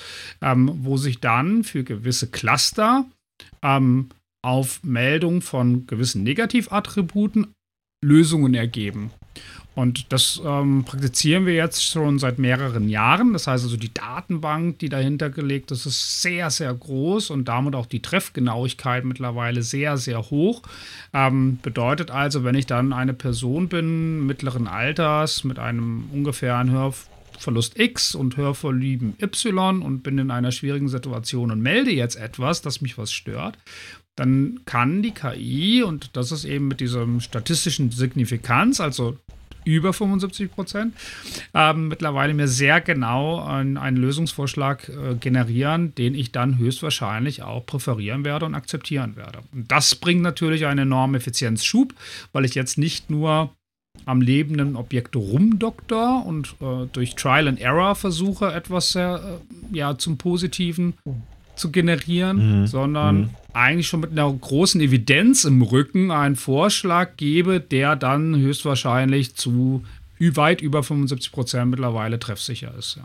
ähm, 0.41 0.71
wo 0.83 0.97
sich 0.97 1.19
dann 1.19 1.63
für 1.63 1.83
gewisse 1.83 2.29
Cluster 2.29 3.05
ähm, 3.61 4.09
auf 4.43 4.83
Meldung 4.83 5.41
von 5.41 5.87
gewissen 5.87 6.23
Negativattributen 6.23 7.47
Lösungen 8.03 8.53
ergeben. 8.53 9.11
Und 9.75 10.13
das 10.13 10.39
ähm, 10.45 10.83
praktizieren 10.85 11.47
wir 11.47 11.55
jetzt 11.55 11.83
schon 11.83 12.19
seit 12.19 12.37
mehreren 12.37 12.89
Jahren. 12.89 13.33
Das 13.33 13.47
heißt 13.47 13.63
also, 13.63 13.77
die 13.77 13.91
Datenbank, 13.91 14.77
die 14.77 14.89
dahinter 14.89 15.31
gelegt 15.31 15.71
ist, 15.71 15.87
ist 15.87 16.21
sehr, 16.21 16.51
sehr 16.51 16.71
groß 16.71 17.31
und 17.31 17.47
damit 17.47 17.73
auch 17.73 17.87
die 17.87 18.01
Treffgenauigkeit 18.01 19.03
mittlerweile 19.03 19.63
sehr, 19.63 19.97
sehr 19.97 20.29
hoch. 20.29 20.61
Ähm, 21.11 21.57
bedeutet 21.63 22.11
also, 22.11 22.43
wenn 22.43 22.53
ich 22.53 22.67
dann 22.67 22.93
eine 22.93 23.15
Person 23.15 23.67
bin, 23.67 24.27
mittleren 24.27 24.67
Alters, 24.67 25.43
mit 25.43 25.57
einem 25.57 26.07
ungefähren 26.11 26.69
Hörverlust 26.69 27.79
X 27.79 28.13
und 28.13 28.37
Hörverlieben 28.37 29.15
Y 29.19 29.81
und 29.81 30.03
bin 30.03 30.19
in 30.19 30.29
einer 30.29 30.51
schwierigen 30.51 30.87
Situation 30.89 31.49
und 31.49 31.61
melde 31.61 31.91
jetzt 31.91 32.15
etwas, 32.15 32.61
das 32.61 32.81
mich 32.81 32.99
was 32.99 33.11
stört, 33.11 33.57
dann 34.15 34.61
kann 34.65 35.01
die 35.01 35.11
KI, 35.11 35.83
und 35.83 36.15
das 36.15 36.31
ist 36.31 36.45
eben 36.45 36.67
mit 36.67 36.79
diesem 36.79 37.19
statistischen 37.19 37.91
Signifikanz, 37.91 38.79
also 38.79 39.17
über 39.65 39.93
75 39.93 40.51
Prozent, 40.51 40.93
ähm, 41.53 41.87
mittlerweile 41.87 42.33
mir 42.33 42.47
sehr 42.47 42.81
genau 42.81 43.43
einen, 43.43 43.77
einen 43.77 43.97
Lösungsvorschlag 43.97 44.89
äh, 44.89 45.15
generieren, 45.15 45.95
den 45.95 46.15
ich 46.15 46.31
dann 46.31 46.57
höchstwahrscheinlich 46.57 47.43
auch 47.43 47.65
präferieren 47.65 48.25
werde 48.25 48.45
und 48.45 48.55
akzeptieren 48.55 49.15
werde. 49.15 49.39
Und 49.53 49.71
das 49.71 49.95
bringt 49.95 50.21
natürlich 50.21 50.65
einen 50.65 50.79
enormen 50.79 51.15
Effizienzschub, 51.15 51.93
weil 52.31 52.45
ich 52.45 52.55
jetzt 52.55 52.77
nicht 52.77 53.09
nur 53.09 53.51
am 54.05 54.21
lebenden 54.21 54.75
Objekt 54.75 55.15
rumdoktor 55.15 56.25
und 56.25 56.55
äh, 56.61 56.87
durch 56.91 57.15
Trial 57.15 57.47
and 57.47 57.61
Error 57.61 57.95
versuche, 57.95 58.51
etwas 58.51 58.95
äh, 58.95 59.17
ja, 59.71 59.97
zum 59.97 60.17
Positiven 60.17 60.95
zu 61.55 61.71
generieren, 61.71 62.61
mhm. 62.61 62.67
sondern 62.67 63.17
mhm. 63.17 63.29
eigentlich 63.53 63.87
schon 63.87 63.99
mit 64.01 64.11
einer 64.11 64.31
großen 64.31 64.81
Evidenz 64.81 65.43
im 65.43 65.61
Rücken 65.61 66.11
einen 66.11 66.35
Vorschlag 66.35 67.17
gebe, 67.17 67.59
der 67.59 67.95
dann 67.95 68.35
höchstwahrscheinlich 68.35 69.35
zu 69.35 69.83
weit 70.19 70.61
über 70.61 70.83
75 70.83 71.33
Prozent 71.33 71.69
mittlerweile 71.69 72.17
treffsicher 72.17 72.73
ist. 72.75 72.95
Ja. 72.95 73.03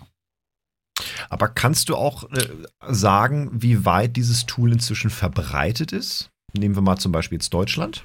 Aber 1.28 1.48
kannst 1.48 1.88
du 1.88 1.96
auch 1.96 2.30
äh, 2.30 2.48
sagen, 2.88 3.50
wie 3.52 3.84
weit 3.84 4.16
dieses 4.16 4.46
Tool 4.46 4.72
inzwischen 4.72 5.10
verbreitet 5.10 5.92
ist? 5.92 6.30
Nehmen 6.56 6.74
wir 6.74 6.82
mal 6.82 6.96
zum 6.96 7.12
Beispiel 7.12 7.36
jetzt 7.36 7.52
Deutschland. 7.52 8.04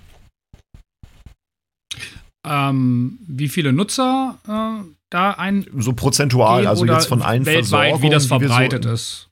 Ähm, 2.45 3.19
wie 3.27 3.47
viele 3.47 3.71
Nutzer 3.71 4.37
äh, 4.47 4.83
da 5.09 5.31
ein. 5.31 5.65
So 5.77 5.93
prozentual, 5.93 6.67
also 6.67 6.85
jetzt 6.85 7.07
von 7.07 7.21
allen 7.21 7.45
weltweit, 7.45 8.01
wie 8.01 8.09
das 8.09 8.25
verbreitet 8.25 8.83
so 8.83 8.91
ist. 8.91 9.29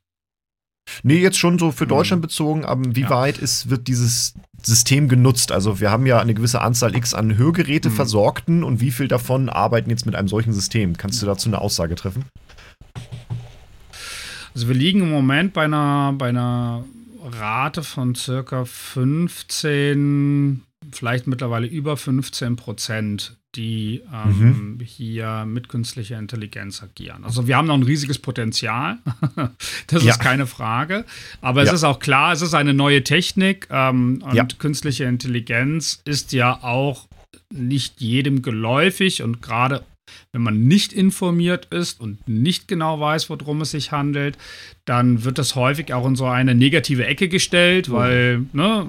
Nee, 1.03 1.19
jetzt 1.19 1.37
schon 1.37 1.59
so 1.59 1.71
für 1.71 1.85
hm. 1.85 1.89
Deutschland 1.89 2.21
bezogen, 2.21 2.65
aber 2.65 2.95
wie 2.95 3.01
ja. 3.01 3.09
weit 3.09 3.37
ist, 3.37 3.69
wird 3.69 3.87
dieses 3.87 4.33
System 4.61 5.07
genutzt? 5.07 5.51
Also 5.51 5.79
wir 5.79 5.91
haben 5.91 6.05
ja 6.05 6.19
eine 6.19 6.33
gewisse 6.33 6.61
Anzahl 6.61 6.95
X 6.95 7.13
an 7.13 7.37
Hörgeräte 7.37 7.89
mhm. 7.89 7.93
versorgten 7.93 8.63
und 8.63 8.79
wie 8.79 8.91
viel 8.91 9.07
davon 9.07 9.49
arbeiten 9.49 9.89
jetzt 9.89 10.05
mit 10.05 10.15
einem 10.15 10.27
solchen 10.27 10.53
System? 10.53 10.97
Kannst 10.97 11.21
du 11.21 11.25
dazu 11.25 11.49
eine 11.49 11.59
Aussage 11.59 11.95
treffen? 11.95 12.25
Also 14.53 14.67
wir 14.67 14.75
liegen 14.75 15.01
im 15.01 15.09
Moment 15.09 15.53
bei 15.53 15.63
einer, 15.63 16.13
bei 16.17 16.29
einer 16.29 16.83
Rate 17.23 17.83
von 17.83 18.15
circa 18.15 18.65
15, 18.65 20.63
vielleicht 20.95 21.27
mittlerweile 21.27 21.67
über 21.67 21.97
15 21.97 22.55
Prozent 22.55 23.37
die 23.55 24.01
ähm, 24.13 24.77
mhm. 24.77 24.79
hier 24.83 25.45
mit 25.45 25.67
künstlicher 25.67 26.17
Intelligenz 26.17 26.81
agieren. 26.81 27.25
Also 27.25 27.47
wir 27.47 27.57
haben 27.57 27.67
noch 27.67 27.75
ein 27.75 27.83
riesiges 27.83 28.17
Potenzial, 28.17 28.97
das 29.87 30.03
ja. 30.03 30.11
ist 30.11 30.19
keine 30.19 30.47
Frage. 30.47 31.05
Aber 31.41 31.61
ja. 31.61 31.67
es 31.67 31.73
ist 31.73 31.83
auch 31.83 31.99
klar, 31.99 32.31
es 32.31 32.41
ist 32.41 32.53
eine 32.53 32.73
neue 32.73 33.03
Technik 33.03 33.67
ähm, 33.69 34.23
und 34.23 34.35
ja. 34.35 34.47
künstliche 34.57 35.03
Intelligenz 35.03 36.01
ist 36.05 36.31
ja 36.31 36.63
auch 36.63 37.07
nicht 37.49 37.99
jedem 37.99 38.41
geläufig 38.41 39.21
und 39.21 39.41
gerade 39.41 39.83
wenn 40.33 40.41
man 40.41 40.67
nicht 40.67 40.93
informiert 40.93 41.65
ist 41.65 41.99
und 41.99 42.27
nicht 42.27 42.67
genau 42.67 42.99
weiß, 42.99 43.29
worum 43.29 43.61
es 43.61 43.71
sich 43.71 43.91
handelt, 43.91 44.37
dann 44.85 45.23
wird 45.23 45.37
das 45.37 45.55
häufig 45.55 45.93
auch 45.93 46.05
in 46.07 46.15
so 46.15 46.25
eine 46.25 46.55
negative 46.55 47.05
Ecke 47.05 47.27
gestellt, 47.27 47.89
mhm. 47.89 47.93
weil 47.93 48.45
ne, 48.53 48.87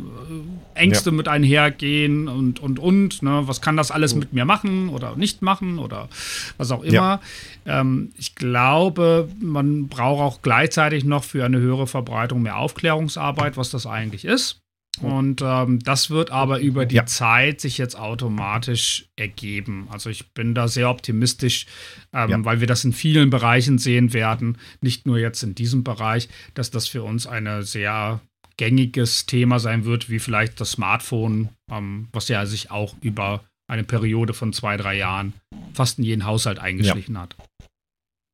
Ängste 0.74 1.10
ja. 1.10 1.16
mit 1.16 1.28
einhergehen 1.28 2.28
und, 2.28 2.60
und, 2.60 2.78
und. 2.78 3.22
Ne, 3.22 3.42
was 3.44 3.60
kann 3.60 3.76
das 3.76 3.90
alles 3.90 4.14
mit 4.14 4.32
mir 4.32 4.44
machen 4.44 4.88
oder 4.88 5.16
nicht 5.16 5.42
machen 5.42 5.78
oder 5.78 6.08
was 6.56 6.70
auch 6.70 6.82
immer. 6.82 7.20
Ja. 7.64 7.80
Ähm, 7.80 8.12
ich 8.18 8.34
glaube, 8.34 9.28
man 9.40 9.88
braucht 9.88 10.20
auch 10.20 10.42
gleichzeitig 10.42 11.04
noch 11.04 11.24
für 11.24 11.44
eine 11.44 11.58
höhere 11.58 11.86
Verbreitung 11.86 12.42
mehr 12.42 12.56
Aufklärungsarbeit, 12.56 13.56
was 13.56 13.70
das 13.70 13.86
eigentlich 13.86 14.24
ist. 14.24 14.62
Und 15.00 15.40
ähm, 15.42 15.78
das 15.78 16.10
wird 16.10 16.30
aber 16.30 16.60
über 16.60 16.84
die 16.84 16.96
ja. 16.96 17.06
Zeit 17.06 17.60
sich 17.60 17.78
jetzt 17.78 17.98
automatisch 17.98 19.06
ergeben. 19.16 19.88
Also 19.90 20.10
ich 20.10 20.32
bin 20.32 20.54
da 20.54 20.68
sehr 20.68 20.90
optimistisch, 20.90 21.66
ähm, 22.12 22.30
ja. 22.30 22.44
weil 22.44 22.60
wir 22.60 22.66
das 22.66 22.84
in 22.84 22.92
vielen 22.92 23.30
Bereichen 23.30 23.78
sehen 23.78 24.12
werden, 24.12 24.58
nicht 24.82 25.06
nur 25.06 25.18
jetzt 25.18 25.42
in 25.42 25.54
diesem 25.54 25.82
Bereich, 25.82 26.28
dass 26.54 26.70
das 26.70 26.88
für 26.88 27.02
uns 27.02 27.26
ein 27.26 27.62
sehr 27.62 28.20
gängiges 28.56 29.26
Thema 29.26 29.58
sein 29.58 29.84
wird, 29.84 30.10
wie 30.10 30.18
vielleicht 30.18 30.60
das 30.60 30.72
Smartphone, 30.72 31.50
ähm, 31.70 32.08
was 32.12 32.28
ja 32.28 32.46
sich 32.46 32.70
auch 32.70 32.94
über 33.00 33.44
eine 33.68 33.84
Periode 33.84 34.34
von 34.34 34.52
zwei, 34.52 34.76
drei 34.76 34.96
Jahren 34.96 35.32
fast 35.72 35.98
in 35.98 36.04
jeden 36.04 36.26
Haushalt 36.26 36.58
eingeschlichen 36.58 37.14
ja. 37.14 37.22
hat. 37.22 37.36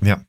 Ja. 0.03 0.25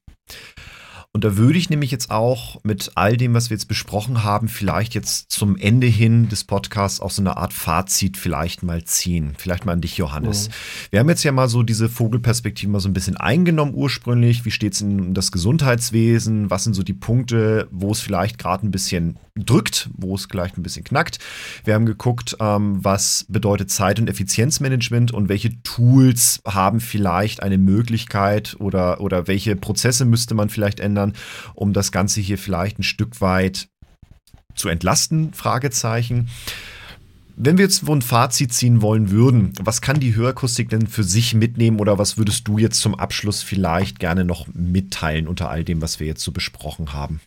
Und 1.11 1.23
da 1.23 1.37
würde 1.37 1.57
ich 1.57 1.71
nämlich 1.71 1.89
jetzt 1.89 2.11
auch 2.11 2.63
mit 2.63 2.91
all 2.93 3.17
dem, 3.17 3.33
was 3.33 3.49
wir 3.49 3.55
jetzt 3.55 3.67
besprochen 3.67 4.23
haben, 4.23 4.47
vielleicht 4.47 4.93
jetzt 4.93 5.31
zum 5.31 5.57
Ende 5.57 5.87
hin 5.87 6.29
des 6.29 6.43
Podcasts 6.43 6.99
auch 6.99 7.09
so 7.09 7.23
eine 7.23 7.35
Art 7.35 7.51
Fazit 7.51 8.15
vielleicht 8.15 8.61
mal 8.61 8.83
ziehen. 8.83 9.33
Vielleicht 9.35 9.65
mal 9.65 9.73
an 9.73 9.81
dich, 9.81 9.97
Johannes. 9.97 10.49
Mhm. 10.49 10.53
Wir 10.91 10.99
haben 10.99 11.09
jetzt 11.09 11.23
ja 11.23 11.31
mal 11.31 11.49
so 11.49 11.63
diese 11.63 11.89
Vogelperspektive 11.89 12.71
mal 12.71 12.79
so 12.79 12.87
ein 12.89 12.93
bisschen 12.93 13.17
eingenommen 13.17 13.73
ursprünglich. 13.73 14.45
Wie 14.45 14.51
steht 14.51 14.73
es 14.73 14.81
in 14.81 15.15
das 15.15 15.31
Gesundheitswesen? 15.31 16.51
Was 16.51 16.63
sind 16.63 16.75
so 16.75 16.83
die 16.83 16.93
Punkte, 16.93 17.67
wo 17.71 17.91
es 17.91 18.01
vielleicht 18.01 18.37
gerade 18.37 18.67
ein 18.67 18.71
bisschen 18.71 19.17
drückt, 19.45 19.89
wo 19.93 20.15
es 20.15 20.25
vielleicht 20.25 20.57
ein 20.57 20.63
bisschen 20.63 20.83
knackt. 20.83 21.19
Wir 21.63 21.73
haben 21.73 21.85
geguckt, 21.85 22.37
ähm, 22.39 22.83
was 22.83 23.25
bedeutet 23.29 23.71
Zeit- 23.71 23.99
und 23.99 24.09
Effizienzmanagement 24.09 25.11
und 25.11 25.29
welche 25.29 25.61
Tools 25.63 26.41
haben 26.45 26.79
vielleicht 26.79 27.41
eine 27.41 27.57
Möglichkeit 27.57 28.55
oder, 28.59 29.01
oder 29.01 29.27
welche 29.27 29.55
Prozesse 29.55 30.05
müsste 30.05 30.35
man 30.35 30.49
vielleicht 30.49 30.79
ändern, 30.79 30.98
um 31.53 31.73
das 31.73 31.91
Ganze 31.91 32.21
hier 32.21 32.37
vielleicht 32.37 32.79
ein 32.79 32.83
Stück 32.83 33.21
weit 33.21 33.67
zu 34.55 34.69
entlasten? 34.69 35.33
Fragezeichen. 35.33 36.29
Wenn 37.41 37.57
wir 37.57 37.63
jetzt 37.63 37.87
ein 37.87 38.01
Fazit 38.01 38.51
ziehen 38.51 38.81
wollen 38.81 39.11
würden, 39.11 39.53
was 39.61 39.79
kann 39.79 40.01
die 40.01 40.13
Hörakustik 40.13 40.69
denn 40.69 40.87
für 40.87 41.03
sich 41.03 41.33
mitnehmen 41.33 41.79
oder 41.79 41.97
was 41.97 42.17
würdest 42.17 42.47
du 42.49 42.57
jetzt 42.57 42.81
zum 42.81 42.95
Abschluss 42.95 43.43
vielleicht 43.43 43.99
gerne 43.99 44.25
noch 44.25 44.47
mitteilen 44.53 45.25
unter 45.25 45.49
all 45.49 45.63
dem, 45.63 45.81
was 45.81 46.01
wir 46.01 46.07
jetzt 46.07 46.21
so 46.21 46.33
besprochen 46.33 46.91
haben? 46.91 47.21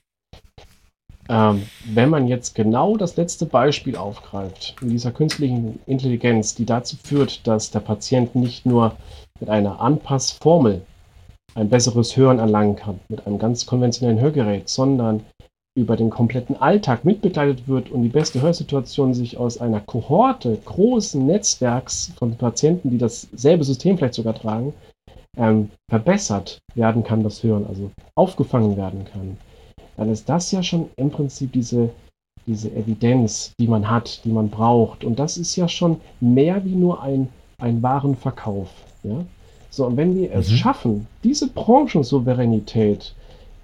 Ähm, 1.31 1.63
wenn 1.87 2.11
man 2.11 2.27
jetzt 2.27 2.55
genau 2.55 2.99
das 2.99 3.17
letzte 3.17 3.47
Beispiel 3.47 3.97
aufgreift, 3.97 4.77
in 4.83 4.91
dieser 4.91 5.13
künstlichen 5.13 5.79
Intelligenz, 5.87 6.55
die 6.55 6.67
dazu 6.67 6.97
führt, 7.03 7.47
dass 7.47 7.71
der 7.71 7.81
Patient 7.81 8.35
nicht 8.35 8.67
nur 8.67 8.97
mit 9.41 9.49
einer 9.49 9.81
Anpassformel 9.81 10.83
ein 11.55 11.69
besseres 11.69 12.17
Hören 12.17 12.39
erlangen 12.39 12.77
kann, 12.77 13.01
mit 13.09 13.27
einem 13.27 13.39
ganz 13.39 13.67
konventionellen 13.67 14.21
Hörgerät, 14.21 14.69
sondern 14.69 15.25
über 15.75 15.97
den 15.97 16.11
kompletten 16.11 16.61
Alltag 16.61 17.05
mitbegleitet 17.05 17.67
wird 17.67 17.91
und 17.91 18.03
die 18.03 18.09
beste 18.09 18.43
Hörsituation 18.43 19.15
sich 19.15 19.39
aus 19.39 19.59
einer 19.59 19.81
Kohorte 19.81 20.59
großen 20.65 21.25
Netzwerks 21.25 22.13
von 22.19 22.37
Patienten, 22.37 22.91
die 22.91 22.99
dasselbe 22.99 23.65
System 23.65 23.97
vielleicht 23.97 24.15
sogar 24.15 24.35
tragen, 24.35 24.75
ähm, 25.37 25.71
verbessert 25.89 26.59
werden 26.75 27.05
kann, 27.05 27.23
das 27.23 27.43
Hören, 27.43 27.67
also 27.67 27.91
aufgefangen 28.15 28.77
werden 28.77 29.07
kann, 29.07 29.39
dann 29.97 30.11
ist 30.11 30.29
das 30.29 30.53
ja 30.53 30.63
schon 30.63 30.91
im 30.97 31.11
Prinzip 31.11 31.53
diese, 31.53 31.91
diese 32.47 32.71
Evidenz, 32.75 33.55
die 33.59 33.69
man 33.69 33.89
hat, 33.89 34.25
die 34.25 34.33
man 34.33 34.51
braucht. 34.51 35.05
Und 35.05 35.19
das 35.19 35.39
ist 35.39 35.57
ja 35.57 35.69
schon 35.69 36.01
mehr 36.21 36.65
wie 36.65 36.75
nur 36.75 37.03
ein, 37.03 37.29
ein 37.59 37.83
Warenverkauf. 37.83 38.69
Ja? 39.05 39.25
So, 39.73 39.87
und 39.87 39.97
wenn 39.97 40.15
wir 40.15 40.29
mhm. 40.29 40.37
es 40.37 40.53
schaffen, 40.53 41.07
diese 41.25 41.49
Branchensouveränität, 41.49 43.15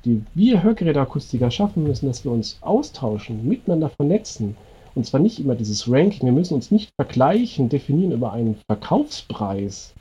die 0.05 0.23
wir 0.35 0.63
Hörgeräteakustiker 0.63 1.51
schaffen 1.51 1.85
müssen, 1.85 2.07
dass 2.07 2.25
wir 2.25 2.33
uns 2.33 2.57
austauschen, 2.63 3.47
miteinander 3.47 3.91
vernetzen, 3.91 4.57
und 4.95 5.05
zwar 5.05 5.21
nicht 5.21 5.39
immer 5.39 5.55
dieses 5.55 5.87
Ranking, 5.89 6.25
wir 6.27 6.33
müssen 6.33 6.55
uns 6.55 6.71
nicht 6.71 6.91
vergleichen, 6.99 7.69
definieren 7.69 8.13
über 8.13 8.33
einen 8.33 8.57
Verkaufspreis. 8.67 9.93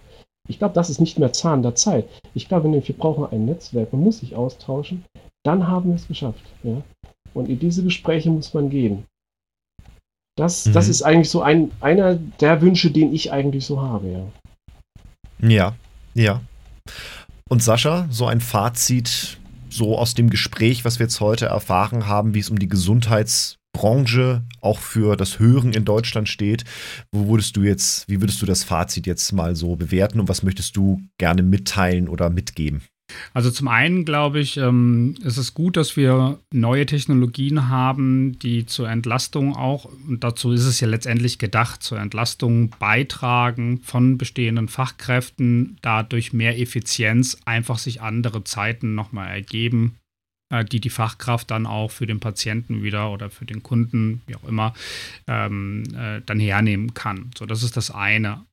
Ich 0.47 0.59
glaube, 0.59 0.73
das 0.73 0.89
ist 0.89 1.01
nicht 1.01 1.19
mehr 1.19 1.33
Zahn 1.33 1.61
der 1.61 1.75
Zeit. 1.75 2.07
Ich 2.33 2.47
glaube, 2.47 2.71
wir 2.71 2.97
brauchen 2.97 3.25
ein 3.25 3.45
Netzwerk, 3.45 3.91
man 3.91 4.03
muss 4.03 4.19
sich 4.19 4.33
austauschen, 4.33 5.03
dann 5.43 5.67
haben 5.67 5.89
wir 5.89 5.95
es 5.95 6.07
geschafft. 6.07 6.43
Ja? 6.63 6.81
Und 7.33 7.49
in 7.49 7.59
diese 7.59 7.83
Gespräche 7.83 8.29
muss 8.29 8.53
man 8.53 8.69
gehen. 8.69 9.03
Das, 10.37 10.67
mhm. 10.67 10.73
das 10.73 10.87
ist 10.87 11.01
eigentlich 11.01 11.29
so 11.29 11.41
ein, 11.41 11.71
einer 11.81 12.15
der 12.15 12.61
Wünsche, 12.61 12.91
den 12.91 13.13
ich 13.13 13.33
eigentlich 13.33 13.65
so 13.65 13.81
habe, 13.81 14.07
ja. 14.07 14.23
Ja, 15.39 15.75
ja. 16.17 16.41
Und 17.49 17.63
Sascha, 17.63 18.07
so 18.09 18.25
ein 18.25 18.41
Fazit 18.41 19.37
so 19.69 19.97
aus 19.97 20.13
dem 20.13 20.29
Gespräch, 20.29 20.85
was 20.85 20.99
wir 20.99 21.05
jetzt 21.05 21.21
heute 21.21 21.45
erfahren 21.45 22.07
haben, 22.07 22.33
wie 22.33 22.39
es 22.39 22.49
um 22.49 22.59
die 22.59 22.67
Gesundheitsbranche 22.67 24.43
auch 24.61 24.79
für 24.79 25.15
das 25.15 25.39
Hören 25.39 25.73
in 25.73 25.85
Deutschland 25.85 26.27
steht. 26.27 26.63
Wo 27.11 27.29
würdest 27.29 27.55
du 27.55 27.61
jetzt, 27.61 28.07
wie 28.09 28.21
würdest 28.21 28.41
du 28.41 28.45
das 28.45 28.63
Fazit 28.63 29.05
jetzt 29.07 29.31
mal 29.31 29.55
so 29.55 29.75
bewerten 29.75 30.19
und 30.19 30.27
was 30.27 30.43
möchtest 30.43 30.75
du 30.75 31.01
gerne 31.17 31.43
mitteilen 31.43 32.09
oder 32.09 32.29
mitgeben? 32.29 32.81
Also 33.33 33.51
zum 33.51 33.67
einen 33.67 34.05
glaube 34.05 34.39
ich, 34.39 34.57
ähm, 34.57 35.15
ist 35.23 35.37
es 35.37 35.53
gut, 35.53 35.77
dass 35.77 35.95
wir 35.95 36.39
neue 36.51 36.85
Technologien 36.85 37.69
haben, 37.69 38.37
die 38.39 38.65
zur 38.65 38.89
Entlastung 38.89 39.55
auch, 39.55 39.85
und 40.07 40.23
dazu 40.23 40.51
ist 40.51 40.65
es 40.65 40.79
ja 40.79 40.87
letztendlich 40.87 41.39
gedacht, 41.39 41.83
zur 41.83 41.99
Entlastung 41.99 42.69
beitragen 42.79 43.79
von 43.83 44.17
bestehenden 44.17 44.67
Fachkräften, 44.67 45.77
dadurch 45.81 46.33
mehr 46.33 46.59
Effizienz 46.59 47.37
einfach 47.45 47.77
sich 47.77 48.01
andere 48.01 48.43
Zeiten 48.43 48.95
nochmal 48.95 49.29
ergeben, 49.29 49.95
äh, 50.49 50.65
die 50.65 50.79
die 50.79 50.89
Fachkraft 50.89 51.51
dann 51.51 51.65
auch 51.65 51.91
für 51.91 52.07
den 52.07 52.19
Patienten 52.19 52.83
wieder 52.83 53.11
oder 53.11 53.29
für 53.29 53.45
den 53.45 53.63
Kunden, 53.63 54.21
wie 54.27 54.35
auch 54.35 54.43
immer, 54.43 54.73
ähm, 55.27 55.83
äh, 55.95 56.21
dann 56.25 56.39
hernehmen 56.39 56.93
kann. 56.93 57.31
So, 57.37 57.45
das 57.45 57.63
ist 57.63 57.77
das 57.77 57.91
eine. 57.91 58.45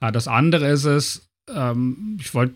Äh, 0.00 0.12
das 0.12 0.28
andere 0.28 0.68
ist 0.68 0.84
es, 0.84 1.28
ähm, 1.52 2.18
ich 2.20 2.34
wollte 2.34 2.54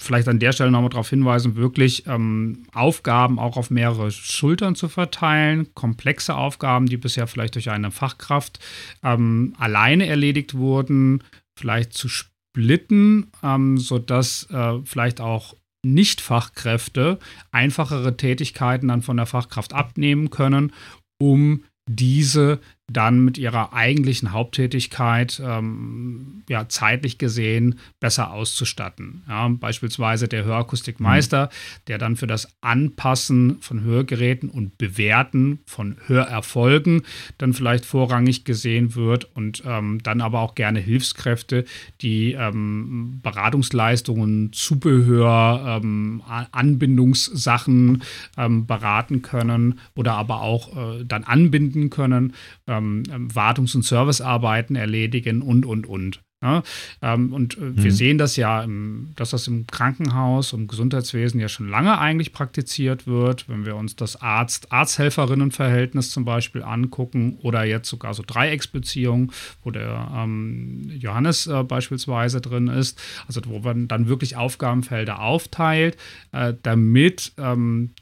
vielleicht 0.00 0.28
an 0.28 0.38
der 0.38 0.52
Stelle 0.52 0.70
nochmal 0.70 0.90
darauf 0.90 1.10
hinweisen, 1.10 1.56
wirklich 1.56 2.06
ähm, 2.06 2.64
Aufgaben 2.72 3.38
auch 3.38 3.56
auf 3.56 3.70
mehrere 3.70 4.10
Schultern 4.10 4.74
zu 4.74 4.88
verteilen, 4.88 5.74
komplexe 5.74 6.34
Aufgaben, 6.34 6.86
die 6.86 6.96
bisher 6.96 7.26
vielleicht 7.26 7.56
durch 7.56 7.70
eine 7.70 7.90
Fachkraft 7.90 8.60
ähm, 9.02 9.54
alleine 9.58 10.06
erledigt 10.06 10.54
wurden, 10.54 11.24
vielleicht 11.58 11.94
zu 11.94 12.08
splitten, 12.08 13.26
ähm, 13.42 13.78
sodass 13.78 14.48
äh, 14.50 14.78
vielleicht 14.84 15.20
auch 15.20 15.56
Nicht-Fachkräfte 15.84 17.18
einfachere 17.50 18.16
Tätigkeiten 18.16 18.88
dann 18.88 19.02
von 19.02 19.16
der 19.16 19.26
Fachkraft 19.26 19.74
abnehmen 19.74 20.30
können, 20.30 20.72
um 21.20 21.64
diese 21.90 22.60
dann 22.90 23.24
mit 23.24 23.36
ihrer 23.36 23.74
eigentlichen 23.74 24.32
Haupttätigkeit 24.32 25.40
ähm, 25.44 26.42
ja, 26.48 26.68
zeitlich 26.68 27.18
gesehen 27.18 27.78
besser 28.00 28.32
auszustatten. 28.32 29.24
Ja, 29.28 29.48
beispielsweise 29.48 30.26
der 30.26 30.44
Hörakustikmeister, 30.44 31.46
mhm. 31.46 31.84
der 31.88 31.98
dann 31.98 32.16
für 32.16 32.26
das 32.26 32.48
Anpassen 32.62 33.58
von 33.60 33.82
Hörgeräten 33.82 34.48
und 34.48 34.78
Bewerten 34.78 35.60
von 35.66 35.96
Hörerfolgen 36.06 37.02
dann 37.36 37.52
vielleicht 37.52 37.84
vorrangig 37.84 38.44
gesehen 38.44 38.94
wird 38.94 39.28
und 39.36 39.62
ähm, 39.66 40.02
dann 40.02 40.22
aber 40.22 40.40
auch 40.40 40.54
gerne 40.54 40.80
Hilfskräfte, 40.80 41.66
die 42.00 42.32
ähm, 42.32 43.20
Beratungsleistungen, 43.22 44.52
Zubehör, 44.54 45.80
ähm, 45.82 46.22
Anbindungssachen 46.52 48.02
ähm, 48.38 48.66
beraten 48.66 49.20
können 49.20 49.78
oder 49.94 50.14
aber 50.14 50.40
auch 50.40 51.00
äh, 51.00 51.04
dann 51.04 51.24
anbinden 51.24 51.90
können 51.90 52.32
ähm, 52.78 53.28
Wartungs- 53.32 53.74
und 53.74 53.84
Servicearbeiten 53.84 54.76
erledigen 54.76 55.42
und, 55.42 55.66
und, 55.66 55.86
und. 55.86 56.20
Ja, 56.40 56.62
ähm, 57.02 57.32
und 57.32 57.58
äh, 57.58 57.62
mhm. 57.62 57.82
wir 57.82 57.90
sehen 57.90 58.16
das 58.16 58.36
ja, 58.36 58.62
im, 58.62 59.08
dass 59.16 59.30
das 59.30 59.48
im 59.48 59.66
Krankenhaus 59.66 60.52
und 60.52 60.68
Gesundheitswesen 60.68 61.40
ja 61.40 61.48
schon 61.48 61.68
lange 61.68 61.98
eigentlich 61.98 62.32
praktiziert 62.32 63.08
wird. 63.08 63.48
Wenn 63.48 63.66
wir 63.66 63.74
uns 63.74 63.96
das 63.96 64.22
Arzt-Arzthelferinnen-Verhältnis 64.22 66.12
zum 66.12 66.24
Beispiel 66.24 66.62
angucken 66.62 67.38
oder 67.42 67.64
jetzt 67.64 67.88
sogar 67.88 68.14
so 68.14 68.22
Dreiecksbeziehungen, 68.24 69.32
wo 69.64 69.72
der 69.72 70.12
ähm, 70.14 70.88
Johannes 70.96 71.48
äh, 71.48 71.64
beispielsweise 71.64 72.40
drin 72.40 72.68
ist, 72.68 73.02
also 73.26 73.40
wo 73.46 73.58
man 73.58 73.88
dann 73.88 74.06
wirklich 74.06 74.36
Aufgabenfelder 74.36 75.20
aufteilt, 75.20 75.96
äh, 76.30 76.54
damit 76.62 77.32
ähm, 77.36 77.94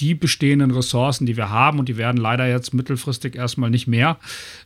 die 0.00 0.14
bestehenden 0.14 0.70
Ressourcen, 0.70 1.26
die 1.26 1.36
wir 1.36 1.50
haben, 1.50 1.78
und 1.78 1.88
die 1.88 1.96
werden 1.96 2.16
leider 2.16 2.48
jetzt 2.48 2.74
mittelfristig 2.74 3.36
erstmal 3.36 3.70
nicht 3.70 3.86
mehr, 3.86 4.18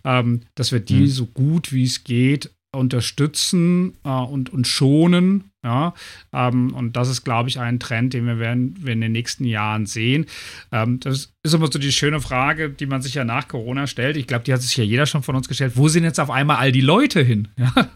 ähm, 0.04 0.40
dass 0.54 0.72
wir 0.72 0.80
die 0.80 1.00
mhm. 1.00 1.06
so 1.08 1.26
gut 1.26 1.72
wie 1.72 1.84
es 1.84 2.04
geht 2.04 2.50
unterstützen 2.74 3.96
äh, 4.04 4.08
und, 4.08 4.52
und 4.52 4.66
schonen. 4.66 5.50
Ja, 5.64 5.94
ähm, 6.34 6.74
und 6.74 6.94
das 6.94 7.08
ist, 7.08 7.24
glaube 7.24 7.48
ich, 7.48 7.58
ein 7.58 7.80
Trend, 7.80 8.12
den 8.12 8.26
wir, 8.26 8.38
werden, 8.38 8.76
wir 8.78 8.92
in 8.92 9.00
den 9.00 9.12
nächsten 9.12 9.44
Jahren 9.46 9.86
sehen. 9.86 10.26
Ähm, 10.70 11.00
das 11.00 11.32
ist 11.42 11.54
immer 11.54 11.72
so 11.72 11.78
die 11.78 11.90
schöne 11.90 12.20
Frage, 12.20 12.68
die 12.68 12.84
man 12.84 13.00
sich 13.00 13.14
ja 13.14 13.24
nach 13.24 13.48
Corona 13.48 13.86
stellt. 13.86 14.18
Ich 14.18 14.26
glaube, 14.26 14.44
die 14.44 14.52
hat 14.52 14.60
sich 14.60 14.76
ja 14.76 14.84
jeder 14.84 15.06
schon 15.06 15.22
von 15.22 15.36
uns 15.36 15.48
gestellt. 15.48 15.72
Wo 15.76 15.88
sind 15.88 16.04
jetzt 16.04 16.20
auf 16.20 16.30
einmal 16.30 16.56
all 16.56 16.70
die 16.70 16.80
Leute 16.80 17.22
hin? 17.22 17.48
Ja? 17.64 17.88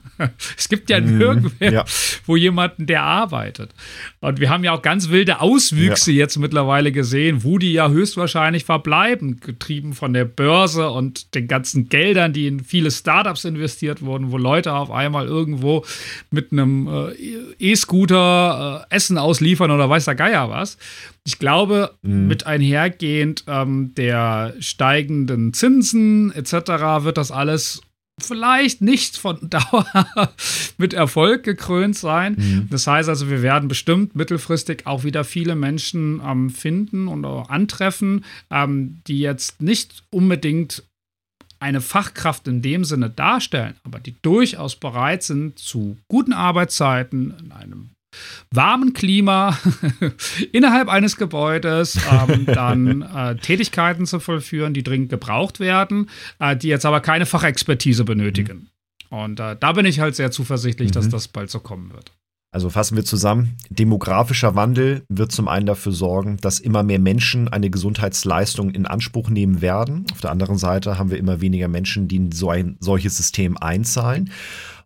Es 0.56 0.68
gibt 0.68 0.90
ja 0.90 1.00
mhm, 1.00 1.18
nirgendwo, 1.18 1.64
ja. 1.64 1.84
wo 2.26 2.34
jemanden, 2.34 2.86
der 2.86 3.02
arbeitet. 3.02 3.72
Und 4.18 4.40
wir 4.40 4.50
haben 4.50 4.64
ja 4.64 4.72
auch 4.72 4.82
ganz 4.82 5.10
wilde 5.10 5.40
Auswüchse 5.40 6.10
ja. 6.10 6.18
jetzt 6.18 6.38
mittlerweile 6.38 6.90
gesehen, 6.90 7.44
wo 7.44 7.58
die 7.58 7.72
ja 7.72 7.88
höchstwahrscheinlich 7.88 8.64
verbleiben, 8.64 9.38
getrieben 9.38 9.92
von 9.92 10.12
der 10.12 10.24
Börse 10.24 10.90
und 10.90 11.36
den 11.36 11.46
ganzen 11.46 11.88
Geldern, 11.88 12.32
die 12.32 12.48
in 12.48 12.60
viele 12.60 12.90
Startups 12.90 13.44
investiert 13.44 14.02
wurden, 14.02 14.32
wo 14.32 14.38
Leute 14.38 14.72
auf 14.72 14.90
einmal 14.90 15.26
irgendwo 15.26 15.84
mit 16.32 16.50
einem 16.50 16.88
äh, 16.88 17.12
E-Scooter 17.58 18.86
äh, 18.90 18.94
Essen 18.94 19.18
ausliefern 19.18 19.70
oder 19.70 19.88
weiß 19.88 20.04
der 20.04 20.14
Geier 20.14 20.50
was. 20.50 20.78
Ich 21.24 21.38
glaube, 21.38 21.94
mhm. 22.02 22.26
mit 22.26 22.46
einhergehend 22.46 23.44
ähm, 23.46 23.92
der 23.96 24.54
steigenden 24.60 25.52
Zinsen 25.52 26.32
etc. 26.32 26.52
wird 27.04 27.18
das 27.18 27.30
alles 27.30 27.82
vielleicht 28.20 28.80
nicht 28.80 29.16
von 29.16 29.38
Dauer 29.50 29.86
mit 30.76 30.94
Erfolg 30.94 31.44
gekrönt 31.44 31.96
sein. 31.96 32.36
Mhm. 32.38 32.68
Das 32.70 32.86
heißt 32.86 33.08
also, 33.08 33.30
wir 33.30 33.42
werden 33.42 33.68
bestimmt 33.68 34.14
mittelfristig 34.16 34.86
auch 34.86 35.04
wieder 35.04 35.24
viele 35.24 35.54
Menschen 35.54 36.20
ähm, 36.24 36.50
finden 36.50 37.08
und 37.08 37.24
auch 37.24 37.48
antreffen, 37.48 38.24
ähm, 38.50 39.00
die 39.06 39.20
jetzt 39.20 39.62
nicht 39.62 40.02
unbedingt 40.10 40.84
eine 41.60 41.80
Fachkraft 41.80 42.48
in 42.48 42.62
dem 42.62 42.84
Sinne 42.84 43.10
darstellen, 43.10 43.74
aber 43.84 44.00
die 44.00 44.14
durchaus 44.22 44.76
bereit 44.76 45.22
sind, 45.22 45.58
zu 45.58 45.96
guten 46.08 46.32
Arbeitszeiten 46.32 47.34
in 47.38 47.52
einem 47.52 47.90
warmen 48.50 48.94
Klima 48.94 49.58
innerhalb 50.52 50.88
eines 50.88 51.16
Gebäudes 51.16 51.98
ähm, 52.10 52.46
dann 52.46 53.02
äh, 53.02 53.36
Tätigkeiten 53.36 54.06
zu 54.06 54.20
vollführen, 54.20 54.74
die 54.74 54.82
dringend 54.82 55.10
gebraucht 55.10 55.60
werden, 55.60 56.08
äh, 56.38 56.56
die 56.56 56.68
jetzt 56.68 56.86
aber 56.86 57.00
keine 57.00 57.26
Fachexpertise 57.26 58.04
benötigen. 58.04 58.70
Mhm. 59.10 59.16
Und 59.18 59.40
äh, 59.40 59.56
da 59.58 59.72
bin 59.72 59.86
ich 59.86 60.00
halt 60.00 60.16
sehr 60.16 60.30
zuversichtlich, 60.30 60.90
mhm. 60.90 60.94
dass 60.94 61.08
das 61.08 61.28
bald 61.28 61.50
so 61.50 61.60
kommen 61.60 61.92
wird. 61.92 62.12
Also 62.50 62.70
fassen 62.70 62.96
wir 62.96 63.04
zusammen, 63.04 63.58
demografischer 63.68 64.54
Wandel 64.54 65.04
wird 65.10 65.32
zum 65.32 65.48
einen 65.48 65.66
dafür 65.66 65.92
sorgen, 65.92 66.38
dass 66.38 66.60
immer 66.60 66.82
mehr 66.82 66.98
Menschen 66.98 67.48
eine 67.48 67.68
Gesundheitsleistung 67.68 68.70
in 68.70 68.86
Anspruch 68.86 69.28
nehmen 69.28 69.60
werden. 69.60 70.06
Auf 70.12 70.22
der 70.22 70.30
anderen 70.30 70.56
Seite 70.56 70.98
haben 70.98 71.10
wir 71.10 71.18
immer 71.18 71.42
weniger 71.42 71.68
Menschen, 71.68 72.08
die 72.08 72.16
in 72.16 72.32
so 72.32 72.48
ein 72.48 72.78
solches 72.80 73.18
System 73.18 73.58
einzahlen. 73.58 74.30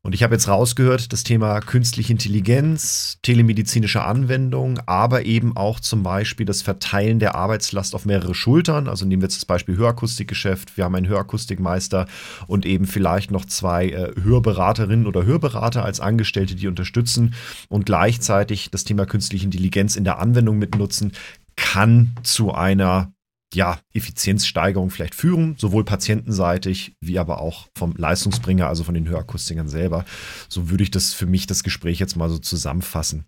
Und 0.05 0.17
ich 0.17 0.25
habe 0.25 0.35
jetzt 0.35 0.49
rausgehört, 0.49 1.13
das 1.13 1.23
Thema 1.23 1.61
künstliche 1.61 2.13
Intelligenz, 2.13 3.19
telemedizinische 3.23 4.03
Anwendung, 4.03 4.81
aber 4.87 5.27
eben 5.27 5.57
auch 5.57 5.79
zum 5.79 6.03
Beispiel 6.03 6.45
das 6.45 6.61
Verteilen 6.61 7.21
der 7.21 7.37
Arbeitslast 7.37 7.95
auf 7.95 8.05
mehrere 8.05 8.35
Schultern. 8.35 8.89
Also 8.89 9.07
nehmen 9.07 9.23
wir 9.23 9.27
jetzt 9.27 9.37
das 9.37 9.45
Beispiel 9.45 9.77
Hörakustikgeschäft. 9.77 10.77
Wir 10.77 10.85
haben 10.85 10.97
einen 10.97 11.07
Hörakustikmeister 11.07 12.07
und 12.49 12.67
eben 12.67 12.87
vielleicht 12.87 13.31
noch 13.31 13.45
zwei 13.45 13.91
äh, 13.91 14.13
Hörberaterinnen 14.21 15.07
oder 15.07 15.25
Hörberater 15.25 15.85
als 15.85 16.01
Angestellte, 16.01 16.57
die 16.57 16.67
unterstützen 16.67 17.35
und 17.69 17.87
gleichzeitig 17.87 18.71
das 18.73 18.83
Thema 18.83 19.07
künstliche 19.07 19.45
Intelligenz 19.45 19.95
in 19.95 20.03
der 20.03 20.19
Anwendung 20.19 20.59
mitnutzen, 20.59 21.13
kann 21.55 22.17
zu 22.25 22.53
einer 22.53 23.13
ja, 23.55 23.79
Effizienzsteigerung 23.93 24.91
vielleicht 24.91 25.15
führen, 25.15 25.57
sowohl 25.59 25.85
patientenseitig 25.85 26.97
wie 27.01 27.19
aber 27.19 27.41
auch 27.41 27.69
vom 27.77 27.95
Leistungsbringer, 27.97 28.67
also 28.67 28.85
von 28.85 28.95
den 28.95 29.09
Hörakustikern 29.09 29.69
selber. 29.69 30.05
So 30.49 30.71
würde 30.71 30.83
ich 30.83 30.91
das 30.91 31.13
für 31.13 31.27
mich 31.27 31.47
das 31.47 31.63
Gespräch 31.63 31.99
jetzt 31.99 32.17
mal 32.17 32.31
so 32.31 32.39
zusammenfassen. 32.39 33.25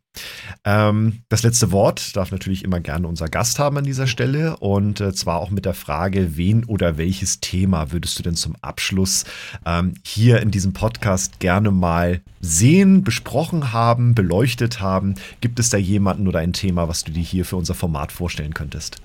Ähm, 0.64 1.22
das 1.29 1.43
letzte 1.43 1.72
Wort 1.72 2.16
darf 2.16 2.31
natürlich 2.31 2.64
immer 2.64 2.81
gerne 2.81 3.09
unser 3.09 3.29
Gast 3.29 3.59
haben 3.59 3.79
an 3.79 3.85
dieser 3.85 4.07
Stelle 4.07 4.57
und 4.59 5.01
äh, 5.01 5.12
zwar 5.12 5.41
auch 5.41 5.51
mit 5.51 5.64
der 5.64 5.75
Frage, 5.75 6.37
wen 6.37 6.64
oder 6.64 6.97
welches 6.97 7.41
Thema 7.41 7.93
würdest 7.93 8.18
du 8.18 8.22
denn 8.22 8.37
zum 8.37 8.55
Abschluss 8.62 9.25
ähm, 9.66 9.95
hier 10.07 10.41
in 10.41 10.51
diesem 10.51 10.72
Podcast 10.72 11.41
gerne 11.41 11.70
mal 11.70 12.20
sehen, 12.41 13.03
besprochen 13.03 13.72
haben, 13.72 14.14
beleuchtet 14.14 14.81
haben? 14.81 15.16
Gibt 15.41 15.59
es 15.59 15.70
da 15.70 15.77
jemanden 15.77 16.29
oder 16.29 16.39
ein 16.39 16.53
Thema, 16.53 16.89
was 16.89 17.05
du 17.05 17.12
dir 17.12 17.22
hier 17.22 17.45
für 17.45 17.57
unser 17.57 17.75
Format 17.75 18.12
vorstellen 18.12 18.55
könntest? 18.55 19.01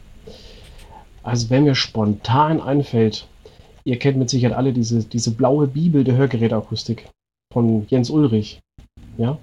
Also 1.23 1.49
wenn 1.49 1.63
mir 1.63 1.75
spontan 1.75 2.61
einfällt, 2.61 3.27
ihr 3.83 3.99
kennt 3.99 4.17
mit 4.17 4.29
Sicherheit 4.29 4.57
alle 4.57 4.73
diese, 4.73 5.03
diese 5.03 5.31
blaue 5.31 5.67
Bibel 5.67 6.03
der 6.03 6.15
Hörgeräteakustik 6.15 7.09
von 7.51 7.85
Jens 7.89 8.09
Ulrich. 8.09 8.59
Ja? 9.17 9.37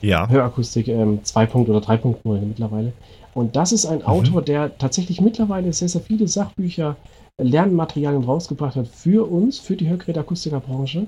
Ja. 0.00 0.28
Hörakustik 0.28 0.88
ähm, 0.88 1.20
2. 1.22 1.54
oder 1.54 1.78
3.0 1.78 2.40
mittlerweile. 2.40 2.92
Und 3.34 3.56
das 3.56 3.72
ist 3.72 3.86
ein 3.86 3.98
mhm. 3.98 4.06
Autor, 4.06 4.42
der 4.42 4.78
tatsächlich 4.78 5.20
mittlerweile 5.20 5.72
sehr, 5.72 5.88
sehr 5.88 6.00
viele 6.00 6.28
Sachbücher, 6.28 6.96
Lernmaterialien 7.40 8.24
rausgebracht 8.24 8.76
hat 8.76 8.86
für 8.86 9.28
uns, 9.28 9.58
für 9.58 9.76
die 9.76 9.88
Hörgeräteakustikerbranche. 9.88 11.06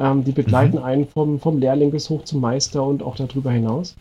Ähm, 0.00 0.24
die 0.24 0.32
begleiten 0.32 0.78
mhm. 0.78 0.84
einen 0.84 1.08
vom, 1.08 1.40
vom 1.40 1.58
Lehrling 1.58 1.90
bis 1.90 2.10
hoch 2.10 2.24
zum 2.24 2.40
Meister 2.40 2.82
und 2.84 3.02
auch 3.02 3.16
darüber 3.16 3.50
hinaus. 3.50 3.96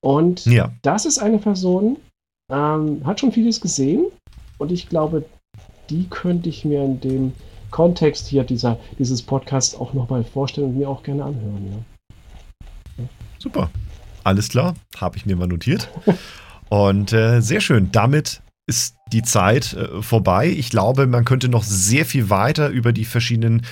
Und 0.00 0.46
ja. 0.46 0.72
das 0.82 1.06
ist 1.06 1.18
eine 1.18 1.38
Person, 1.38 1.96
ähm, 2.50 3.02
hat 3.04 3.20
schon 3.20 3.32
vieles 3.32 3.60
gesehen, 3.60 4.06
und 4.58 4.72
ich 4.72 4.88
glaube, 4.88 5.24
die 5.90 6.08
könnte 6.08 6.48
ich 6.48 6.64
mir 6.64 6.84
in 6.84 7.00
dem 7.00 7.32
Kontext 7.70 8.26
hier 8.26 8.44
dieser, 8.44 8.78
dieses 8.98 9.22
Podcasts 9.22 9.74
auch 9.74 9.92
nochmal 9.94 10.24
vorstellen 10.24 10.68
und 10.68 10.78
mir 10.78 10.88
auch 10.88 11.02
gerne 11.02 11.24
anhören. 11.24 11.84
Ja. 12.98 13.04
Super. 13.38 13.70
Alles 14.24 14.48
klar, 14.48 14.74
habe 14.96 15.16
ich 15.16 15.26
mir 15.26 15.36
mal 15.36 15.46
notiert. 15.46 15.88
Und 16.68 17.12
äh, 17.12 17.40
sehr 17.40 17.60
schön. 17.60 17.90
Damit 17.92 18.42
ist 18.68 18.96
die 19.12 19.22
Zeit 19.22 19.72
äh, 19.72 20.02
vorbei. 20.02 20.48
Ich 20.48 20.68
glaube, 20.68 21.06
man 21.06 21.24
könnte 21.24 21.48
noch 21.48 21.62
sehr 21.62 22.04
viel 22.04 22.28
weiter 22.28 22.68
über 22.68 22.92
die 22.92 23.06
verschiedenen 23.06 23.62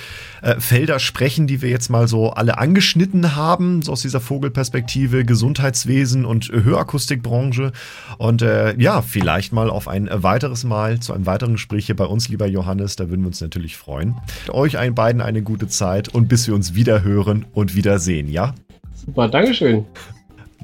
äh, 0.41 0.59
Felder 0.59 0.97
sprechen, 0.97 1.45
die 1.45 1.61
wir 1.61 1.69
jetzt 1.69 1.89
mal 1.89 2.07
so 2.07 2.31
alle 2.31 2.57
angeschnitten 2.57 3.35
haben, 3.35 3.83
so 3.83 3.91
aus 3.91 4.01
dieser 4.01 4.19
Vogelperspektive, 4.19 5.23
Gesundheitswesen 5.23 6.25
und 6.25 6.49
Hörakustikbranche. 6.49 7.71
Und 8.17 8.41
äh, 8.41 8.75
ja, 8.79 9.03
vielleicht 9.03 9.53
mal 9.53 9.69
auf 9.69 9.87
ein 9.87 10.09
weiteres 10.11 10.63
Mal 10.63 10.99
zu 10.99 11.13
einem 11.13 11.27
weiteren 11.27 11.53
Gespräch 11.53 11.85
hier 11.85 11.95
bei 11.95 12.05
uns, 12.05 12.27
lieber 12.27 12.47
Johannes. 12.47 12.95
Da 12.95 13.09
würden 13.09 13.21
wir 13.21 13.27
uns 13.27 13.39
natürlich 13.39 13.77
freuen. 13.77 14.15
Euch 14.49 14.79
allen 14.79 14.95
beiden 14.95 15.21
eine 15.21 15.43
gute 15.43 15.67
Zeit 15.67 16.09
und 16.09 16.27
bis 16.27 16.47
wir 16.47 16.55
uns 16.55 16.73
wieder 16.73 17.03
hören 17.03 17.45
und 17.53 17.75
wiedersehen, 17.75 18.27
ja? 18.27 18.55
Super, 18.95 19.27
Dankeschön. 19.29 19.85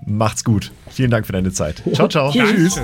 Macht's 0.07 0.43
gut. 0.43 0.71
Vielen 0.89 1.11
Dank 1.11 1.27
für 1.27 1.33
deine 1.33 1.51
Zeit. 1.51 1.83
Ciao, 1.93 2.07
ciao. 2.07 2.31
Tschüss. 2.31 2.81